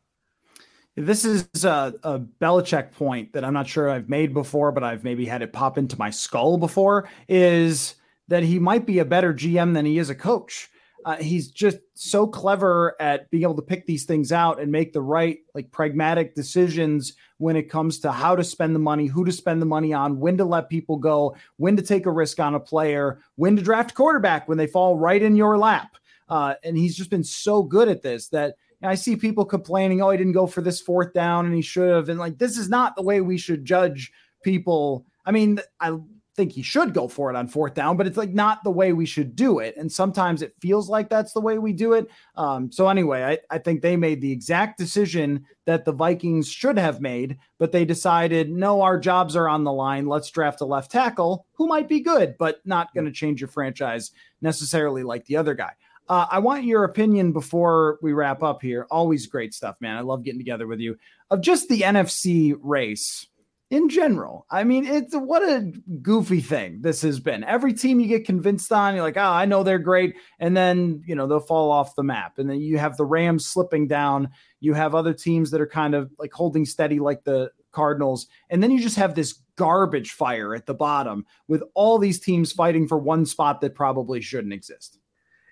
This 0.95 1.23
is 1.23 1.47
a, 1.63 1.93
a 2.03 2.19
Belichick 2.19 2.91
point 2.91 3.31
that 3.33 3.45
I'm 3.45 3.53
not 3.53 3.67
sure 3.67 3.89
I've 3.89 4.09
made 4.09 4.33
before, 4.33 4.73
but 4.73 4.83
I've 4.83 5.05
maybe 5.05 5.25
had 5.25 5.41
it 5.41 5.53
pop 5.53 5.77
into 5.77 5.97
my 5.97 6.09
skull 6.09 6.57
before. 6.57 7.07
Is 7.29 7.95
that 8.27 8.43
he 8.43 8.59
might 8.59 8.85
be 8.85 8.99
a 8.99 9.05
better 9.05 9.33
GM 9.33 9.73
than 9.73 9.85
he 9.85 9.97
is 9.97 10.09
a 10.09 10.15
coach 10.15 10.69
uh, 11.05 11.17
he's 11.17 11.49
just 11.49 11.77
so 11.93 12.27
clever 12.27 12.95
at 12.99 13.29
being 13.31 13.43
able 13.43 13.55
to 13.55 13.61
pick 13.61 13.85
these 13.85 14.05
things 14.05 14.31
out 14.31 14.59
and 14.59 14.71
make 14.71 14.93
the 14.93 15.01
right, 15.01 15.39
like 15.53 15.71
pragmatic 15.71 16.35
decisions 16.35 17.13
when 17.37 17.55
it 17.55 17.69
comes 17.69 17.99
to 17.99 18.11
how 18.11 18.35
to 18.35 18.43
spend 18.43 18.75
the 18.75 18.79
money, 18.79 19.07
who 19.07 19.25
to 19.25 19.31
spend 19.31 19.61
the 19.61 19.65
money 19.65 19.93
on, 19.93 20.19
when 20.19 20.37
to 20.37 20.45
let 20.45 20.69
people 20.69 20.97
go, 20.97 21.35
when 21.57 21.75
to 21.75 21.81
take 21.81 22.05
a 22.05 22.11
risk 22.11 22.39
on 22.39 22.55
a 22.55 22.59
player, 22.59 23.19
when 23.35 23.55
to 23.55 23.61
draft 23.61 23.93
quarterback 23.95 24.47
when 24.47 24.57
they 24.57 24.67
fall 24.67 24.97
right 24.97 25.21
in 25.21 25.35
your 25.35 25.57
lap. 25.57 25.97
Uh, 26.29 26.53
and 26.63 26.77
he's 26.77 26.95
just 26.95 27.09
been 27.09 27.23
so 27.23 27.61
good 27.63 27.89
at 27.89 28.01
this 28.01 28.29
that 28.29 28.55
I 28.83 28.95
see 28.95 29.15
people 29.15 29.45
complaining, 29.45 30.01
oh, 30.01 30.09
he 30.09 30.17
didn't 30.17 30.33
go 30.33 30.47
for 30.47 30.61
this 30.61 30.81
fourth 30.81 31.13
down 31.13 31.45
and 31.45 31.53
he 31.53 31.61
should 31.61 31.89
have. 31.89 32.09
And 32.09 32.19
like, 32.19 32.37
this 32.37 32.57
is 32.57 32.69
not 32.69 32.95
the 32.95 33.03
way 33.03 33.21
we 33.21 33.37
should 33.37 33.65
judge 33.65 34.11
people. 34.43 35.05
I 35.25 35.31
mean, 35.31 35.59
I 35.79 35.97
think 36.35 36.51
he 36.51 36.61
should 36.61 36.93
go 36.93 37.07
for 37.07 37.29
it 37.29 37.35
on 37.35 37.47
fourth 37.47 37.73
down, 37.73 37.97
but 37.97 38.07
it's 38.07 38.17
like 38.17 38.31
not 38.31 38.63
the 38.63 38.71
way 38.71 38.93
we 38.93 39.05
should 39.05 39.35
do 39.35 39.59
it. 39.59 39.75
And 39.77 39.91
sometimes 39.91 40.41
it 40.41 40.55
feels 40.59 40.89
like 40.89 41.09
that's 41.09 41.33
the 41.33 41.41
way 41.41 41.57
we 41.57 41.73
do 41.73 41.93
it. 41.93 42.09
Um, 42.35 42.71
so 42.71 42.87
anyway, 42.87 43.23
I, 43.23 43.55
I 43.55 43.57
think 43.57 43.81
they 43.81 43.97
made 43.97 44.21
the 44.21 44.31
exact 44.31 44.77
decision 44.77 45.45
that 45.65 45.85
the 45.85 45.91
Vikings 45.91 46.49
should 46.49 46.77
have 46.77 47.01
made, 47.01 47.37
but 47.57 47.71
they 47.71 47.85
decided, 47.85 48.49
no, 48.49 48.81
our 48.81 48.97
jobs 48.97 49.35
are 49.35 49.49
on 49.49 49.63
the 49.63 49.73
line. 49.73 50.07
Let's 50.07 50.31
draft 50.31 50.61
a 50.61 50.65
left 50.65 50.91
tackle 50.91 51.45
who 51.53 51.67
might 51.67 51.89
be 51.89 51.99
good, 51.99 52.35
but 52.39 52.59
not 52.65 52.93
going 52.93 53.05
to 53.05 53.11
change 53.11 53.41
your 53.41 53.47
franchise 53.49 54.11
necessarily 54.41 55.03
like 55.03 55.25
the 55.25 55.37
other 55.37 55.53
guy. 55.53 55.73
Uh, 56.07 56.27
I 56.29 56.39
want 56.39 56.65
your 56.65 56.83
opinion 56.83 57.31
before 57.31 57.99
we 58.01 58.11
wrap 58.11 58.43
up 58.43 58.61
here. 58.61 58.85
Always 58.91 59.27
great 59.27 59.53
stuff, 59.53 59.77
man. 59.79 59.97
I 59.97 60.01
love 60.01 60.23
getting 60.23 60.39
together 60.39 60.67
with 60.67 60.79
you. 60.79 60.97
Of 61.29 61.41
just 61.41 61.69
the 61.69 61.81
NFC 61.81 62.53
race 62.59 63.27
in 63.71 63.87
general. 63.87 64.45
I 64.51 64.65
mean, 64.65 64.85
it's 64.85 65.15
what 65.15 65.41
a 65.41 65.71
goofy 66.01 66.41
thing 66.41 66.81
this 66.81 67.01
has 67.03 67.21
been. 67.21 67.45
Every 67.45 67.73
team 67.73 68.01
you 68.01 68.07
get 68.07 68.25
convinced 68.25 68.69
on, 68.71 68.93
you're 68.93 69.03
like, 69.03 69.15
oh, 69.15 69.21
I 69.21 69.45
know 69.45 69.63
they're 69.63 69.79
great. 69.79 70.17
And 70.39 70.55
then, 70.55 71.01
you 71.07 71.15
know, 71.15 71.25
they'll 71.25 71.39
fall 71.39 71.71
off 71.71 71.95
the 71.95 72.03
map. 72.03 72.37
And 72.37 72.49
then 72.49 72.59
you 72.59 72.77
have 72.77 72.97
the 72.97 73.05
Rams 73.05 73.47
slipping 73.47 73.87
down. 73.87 74.29
You 74.59 74.73
have 74.73 74.93
other 74.93 75.13
teams 75.13 75.51
that 75.51 75.61
are 75.61 75.67
kind 75.67 75.95
of 75.95 76.11
like 76.19 76.33
holding 76.33 76.65
steady, 76.65 76.99
like 76.99 77.23
the 77.23 77.49
Cardinals. 77.71 78.27
And 78.49 78.61
then 78.61 78.71
you 78.71 78.81
just 78.81 78.97
have 78.97 79.15
this 79.15 79.39
garbage 79.55 80.11
fire 80.11 80.53
at 80.53 80.65
the 80.65 80.73
bottom 80.73 81.25
with 81.47 81.63
all 81.73 81.97
these 81.97 82.19
teams 82.19 82.51
fighting 82.51 82.89
for 82.89 82.97
one 82.97 83.25
spot 83.25 83.61
that 83.61 83.73
probably 83.73 84.19
shouldn't 84.19 84.53
exist. 84.53 84.99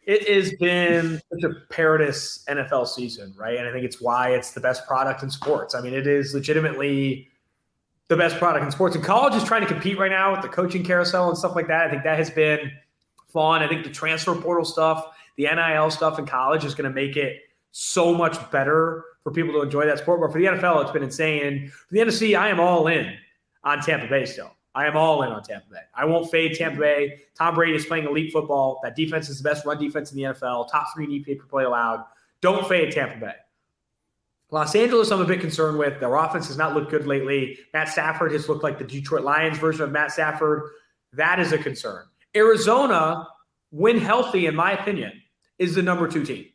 It 0.06 0.28
has 0.28 0.54
been 0.56 1.22
such 1.32 1.44
a 1.50 1.54
paradise 1.72 2.44
NFL 2.50 2.88
season, 2.88 3.34
right? 3.38 3.58
And 3.58 3.68
I 3.68 3.72
think 3.72 3.86
it's 3.86 4.02
why 4.02 4.32
it's 4.32 4.52
the 4.52 4.60
best 4.60 4.86
product 4.88 5.24
in 5.24 5.30
sports. 5.30 5.74
I 5.74 5.82
mean, 5.82 5.94
it 5.94 6.08
is 6.08 6.34
legitimately 6.34 7.29
the 8.10 8.18
best 8.18 8.38
product 8.38 8.66
in 8.66 8.72
sports. 8.72 8.96
And 8.96 9.04
college 9.04 9.36
is 9.36 9.44
trying 9.44 9.62
to 9.62 9.68
compete 9.68 9.98
right 9.98 10.12
now 10.12 10.32
with 10.34 10.42
the 10.42 10.50
coaching 10.50 10.84
carousel 10.84 11.30
and 11.30 11.38
stuff 11.38 11.56
like 11.56 11.68
that. 11.68 11.88
I 11.88 11.90
think 11.90 12.04
that 12.04 12.18
has 12.18 12.30
been 12.30 12.72
fun. 13.32 13.62
I 13.62 13.68
think 13.68 13.84
the 13.84 13.92
transfer 13.92 14.36
portal 14.36 14.66
stuff, 14.66 15.06
the 15.38 15.44
NIL 15.44 15.92
stuff 15.92 16.20
in 16.20 16.26
college 16.26 16.66
is 16.66 16.76
going 16.76 16.90
to 16.90 16.94
make 16.94 17.16
it 17.16 17.38
so 17.72 18.14
much 18.14 18.38
better 18.52 19.06
for 19.24 19.32
people 19.32 19.54
to 19.54 19.62
enjoy 19.62 19.86
that 19.86 20.00
sport. 20.00 20.22
But 20.22 20.32
for 20.32 20.40
the 20.40 20.46
NFL, 20.46 20.82
it's 20.82 20.92
been 20.92 21.04
insane. 21.04 21.70
For 21.70 21.94
the 21.94 22.00
NFC, 22.00 22.38
I 22.38 22.50
am 22.50 22.60
all 22.60 22.88
in 22.88 23.16
on 23.64 23.80
Tampa 23.82 24.08
Bay 24.08 24.26
still. 24.26 24.52
I 24.74 24.88
am 24.88 24.98
all 24.98 25.22
in 25.22 25.30
on 25.30 25.44
Tampa 25.44 25.70
Bay. 25.70 25.82
I 25.96 26.06
won't 26.06 26.32
fade 26.32 26.56
Tampa 26.56 26.80
Bay. 26.80 27.22
Tom 27.38 27.54
Brady 27.54 27.76
is 27.76 27.86
playing 27.86 28.06
elite 28.06 28.32
football. 28.32 28.80
That 28.84 28.96
defense 28.96 29.30
is 29.30 29.38
the 29.42 29.48
best 29.48 29.66
run 29.66 29.80
defense 29.80 30.12
in 30.12 30.18
the 30.18 30.24
NFL, 30.24 30.72
top 30.72 30.88
three 30.96 31.06
in 31.06 31.12
EPA 31.12 31.40
per 31.40 31.46
play 31.46 31.64
allowed. 31.64 32.06
Don't 32.42 32.68
fade 32.68 32.92
Tampa 32.92 33.20
Bay. 33.20 33.34
Los 34.52 34.74
Angeles, 34.76 35.12
I'm 35.12 35.22
a 35.22 35.26
bit 35.26 35.42
concerned 35.42 35.78
with. 35.78 36.00
Their 36.00 36.16
offense 36.16 36.48
has 36.48 36.58
not 36.58 36.74
looked 36.74 36.90
good 36.90 37.06
lately. 37.06 37.60
Matt 37.74 37.90
Stafford 37.90 38.32
has 38.32 38.50
looked 38.50 38.64
like 38.64 38.80
the 38.80 38.84
Detroit 38.84 39.24
Lions 39.24 39.60
version 39.60 39.84
of 39.84 39.92
Matt 39.92 40.12
Stafford. 40.12 40.72
That 41.14 41.40
is 41.40 41.52
a 41.52 41.58
concern. 41.58 42.06
Arizona, 42.36 43.28
when 43.72 44.00
healthy, 44.00 44.48
in 44.48 44.56
my 44.56 44.72
opinion, 44.72 45.14
is 45.60 45.76
the 45.76 45.84
number 45.84 46.08
two 46.08 46.26
team. 46.26 46.46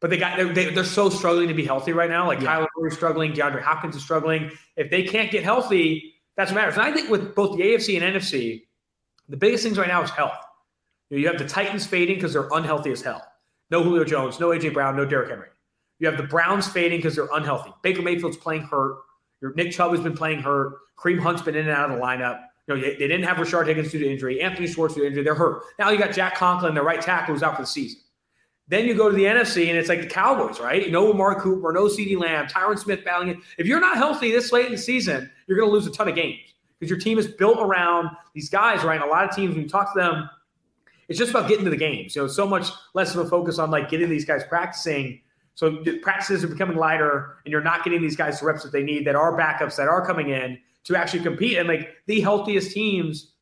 But 0.00 0.10
they 0.10 0.18
got 0.18 0.36
they're, 0.36 0.72
they're 0.72 0.84
so 0.84 1.08
struggling 1.08 1.48
to 1.48 1.54
be 1.54 1.64
healthy 1.64 1.92
right 1.92 2.10
now. 2.10 2.26
Like 2.26 2.40
yeah. 2.40 2.58
Kyler 2.58 2.66
Murray 2.76 2.90
struggling, 2.90 3.32
DeAndre 3.32 3.62
Hopkins 3.62 3.96
is 3.96 4.02
struggling. 4.02 4.50
If 4.76 4.90
they 4.90 5.04
can't 5.04 5.30
get 5.30 5.44
healthy, 5.44 6.14
that's 6.36 6.50
what 6.50 6.56
matters. 6.56 6.74
And 6.74 6.82
I 6.82 6.92
think 6.92 7.08
with 7.08 7.34
both 7.34 7.56
the 7.56 7.62
AFC 7.62 8.00
and 8.00 8.16
NFC, 8.16 8.64
the 9.28 9.36
biggest 9.36 9.62
things 9.62 9.78
right 9.78 9.88
now 9.88 10.02
is 10.02 10.10
health. 10.10 10.34
You, 11.08 11.16
know, 11.16 11.20
you 11.20 11.26
have 11.28 11.38
the 11.38 11.46
Titans 11.46 11.86
fading 11.86 12.16
because 12.16 12.32
they're 12.32 12.48
unhealthy 12.52 12.90
as 12.90 13.00
hell. 13.00 13.24
No 13.70 13.82
Julio 13.82 14.04
Jones, 14.04 14.40
no 14.40 14.48
AJ 14.48 14.74
Brown, 14.74 14.96
no 14.96 15.04
Derrick 15.04 15.30
Henry. 15.30 15.48
You 16.02 16.08
have 16.08 16.16
the 16.16 16.24
Browns 16.24 16.66
fading 16.66 16.98
because 16.98 17.14
they're 17.14 17.28
unhealthy. 17.32 17.72
Baker 17.82 18.02
Mayfield's 18.02 18.36
playing 18.36 18.62
hurt. 18.62 18.96
Your 19.40 19.54
Nick 19.54 19.70
Chubb 19.70 19.92
has 19.92 20.00
been 20.00 20.16
playing 20.16 20.40
hurt. 20.40 20.74
Kareem 20.98 21.20
Hunt's 21.20 21.42
been 21.42 21.54
in 21.54 21.68
and 21.68 21.70
out 21.70 21.90
of 21.90 21.96
the 21.96 22.02
lineup. 22.02 22.40
You 22.66 22.74
know, 22.74 22.80
they, 22.80 22.94
they 22.94 23.06
didn't 23.06 23.22
have 23.22 23.36
Rashard 23.36 23.68
Higgins 23.68 23.92
due 23.92 24.00
to 24.00 24.10
injury. 24.10 24.40
Anthony 24.40 24.66
Schwartz 24.66 24.94
due 24.94 25.02
to 25.02 25.06
injury. 25.06 25.22
They're 25.22 25.36
hurt. 25.36 25.62
Now 25.78 25.90
you 25.90 25.98
got 25.98 26.12
Jack 26.12 26.34
Conklin, 26.34 26.74
their 26.74 26.82
right 26.82 27.00
tackle, 27.00 27.34
who's 27.34 27.44
out 27.44 27.54
for 27.54 27.62
the 27.62 27.68
season. 27.68 28.00
Then 28.66 28.84
you 28.84 28.94
go 28.94 29.10
to 29.10 29.14
the 29.14 29.22
NFC, 29.22 29.68
and 29.68 29.78
it's 29.78 29.88
like 29.88 30.00
the 30.00 30.08
Cowboys, 30.08 30.58
right? 30.58 30.90
No 30.90 31.12
Amari 31.12 31.36
Cooper, 31.36 31.72
no 31.72 31.84
CeeDee 31.84 32.18
Lamb, 32.18 32.48
Tyron 32.48 32.76
Smith 32.76 33.04
battling 33.04 33.28
it. 33.28 33.36
If 33.56 33.68
you're 33.68 33.80
not 33.80 33.96
healthy 33.96 34.32
this 34.32 34.50
late 34.50 34.66
in 34.66 34.72
the 34.72 34.78
season, 34.78 35.30
you're 35.46 35.56
going 35.56 35.68
to 35.68 35.72
lose 35.72 35.86
a 35.86 35.92
ton 35.92 36.08
of 36.08 36.16
games 36.16 36.40
because 36.80 36.90
your 36.90 36.98
team 36.98 37.16
is 37.16 37.28
built 37.28 37.58
around 37.60 38.08
these 38.34 38.48
guys, 38.48 38.82
right? 38.82 39.00
And 39.00 39.08
a 39.08 39.12
lot 39.12 39.28
of 39.28 39.36
teams, 39.36 39.54
when 39.54 39.62
you 39.62 39.68
talk 39.68 39.94
to 39.94 40.00
them, 40.00 40.28
it's 41.08 41.18
just 41.18 41.30
about 41.30 41.48
getting 41.48 41.64
to 41.64 41.70
the 41.70 41.76
games. 41.76 42.16
You 42.16 42.22
know, 42.22 42.28
so 42.28 42.44
much 42.44 42.70
less 42.94 43.14
of 43.14 43.24
a 43.24 43.28
focus 43.28 43.60
on 43.60 43.70
like 43.70 43.88
getting 43.88 44.08
these 44.08 44.24
guys 44.24 44.42
practicing. 44.48 45.20
So 45.54 45.84
practices 46.02 46.44
are 46.44 46.48
becoming 46.48 46.76
lighter, 46.76 47.36
and 47.44 47.52
you're 47.52 47.62
not 47.62 47.84
getting 47.84 48.00
these 48.00 48.16
guys 48.16 48.40
the 48.40 48.46
reps 48.46 48.62
that 48.62 48.72
they 48.72 48.82
need 48.82 49.06
that 49.06 49.14
are 49.14 49.36
backups 49.38 49.76
that 49.76 49.88
are 49.88 50.04
coming 50.04 50.30
in 50.30 50.58
to 50.84 50.96
actually 50.96 51.22
compete. 51.22 51.58
And 51.58 51.68
like 51.68 51.90
the 52.06 52.20
healthiest 52.20 52.72
teams 52.72 53.34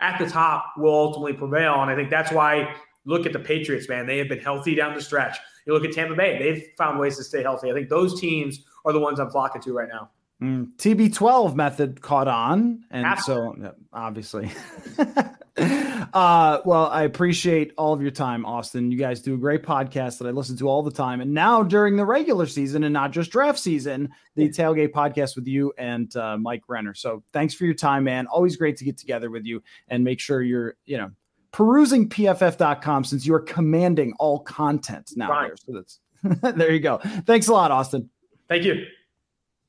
at 0.00 0.18
the 0.18 0.26
top 0.26 0.74
will 0.76 0.94
ultimately 0.94 1.32
prevail. 1.32 1.80
And 1.80 1.90
I 1.90 1.96
think 1.96 2.10
that's 2.10 2.30
why 2.30 2.74
look 3.04 3.26
at 3.26 3.32
the 3.32 3.38
Patriots, 3.38 3.88
man. 3.88 4.06
They 4.06 4.18
have 4.18 4.28
been 4.28 4.40
healthy 4.40 4.74
down 4.74 4.94
the 4.94 5.00
stretch. 5.00 5.36
You 5.66 5.72
look 5.72 5.84
at 5.84 5.92
Tampa 5.92 6.14
Bay, 6.14 6.38
they've 6.38 6.68
found 6.76 6.98
ways 6.98 7.16
to 7.16 7.24
stay 7.24 7.42
healthy. 7.42 7.70
I 7.70 7.74
think 7.74 7.88
those 7.88 8.20
teams 8.20 8.62
are 8.84 8.92
the 8.92 9.00
ones 9.00 9.18
I'm 9.18 9.30
flocking 9.30 9.62
to 9.62 9.72
right 9.72 9.88
now. 9.88 10.10
Mm, 10.42 10.76
TB12 10.76 11.54
method 11.54 12.00
caught 12.02 12.28
on. 12.28 12.84
And 12.90 13.06
Absolutely. 13.06 13.68
so, 13.68 13.74
obviously. 13.92 14.50
uh, 15.56 16.60
well, 16.64 16.86
I 16.86 17.04
appreciate 17.04 17.72
all 17.78 17.92
of 17.92 18.02
your 18.02 18.10
time, 18.10 18.44
Austin. 18.44 18.90
You 18.90 18.98
guys 18.98 19.20
do 19.20 19.34
a 19.34 19.38
great 19.38 19.62
podcast 19.62 20.18
that 20.18 20.26
I 20.26 20.30
listen 20.30 20.56
to 20.58 20.68
all 20.68 20.82
the 20.82 20.90
time. 20.90 21.20
And 21.20 21.32
now 21.32 21.62
during 21.62 21.96
the 21.96 22.04
regular 22.04 22.46
season 22.46 22.84
and 22.84 22.92
not 22.92 23.12
just 23.12 23.30
draft 23.30 23.58
season, 23.58 24.10
the 24.34 24.48
tailgate 24.48 24.90
podcast 24.90 25.36
with 25.36 25.46
you 25.46 25.72
and 25.78 26.14
uh, 26.16 26.36
Mike 26.36 26.62
Renner. 26.66 26.94
So 26.94 27.22
thanks 27.32 27.54
for 27.54 27.64
your 27.64 27.74
time, 27.74 28.04
man. 28.04 28.26
Always 28.26 28.56
great 28.56 28.76
to 28.78 28.84
get 28.84 28.98
together 28.98 29.30
with 29.30 29.44
you 29.44 29.62
and 29.88 30.02
make 30.02 30.18
sure 30.18 30.42
you're, 30.42 30.76
you 30.86 30.98
know, 30.98 31.10
perusing 31.52 32.08
pff.com 32.08 33.04
since 33.04 33.24
you're 33.24 33.38
commanding 33.38 34.12
all 34.18 34.40
content 34.40 35.12
now 35.14 35.40
there. 35.40 35.56
So 35.56 35.72
that's 35.72 36.00
there 36.56 36.72
you 36.72 36.80
go. 36.80 36.98
Thanks 37.26 37.46
a 37.46 37.52
lot, 37.52 37.70
Austin. 37.70 38.10
Thank 38.48 38.64
you. 38.64 38.86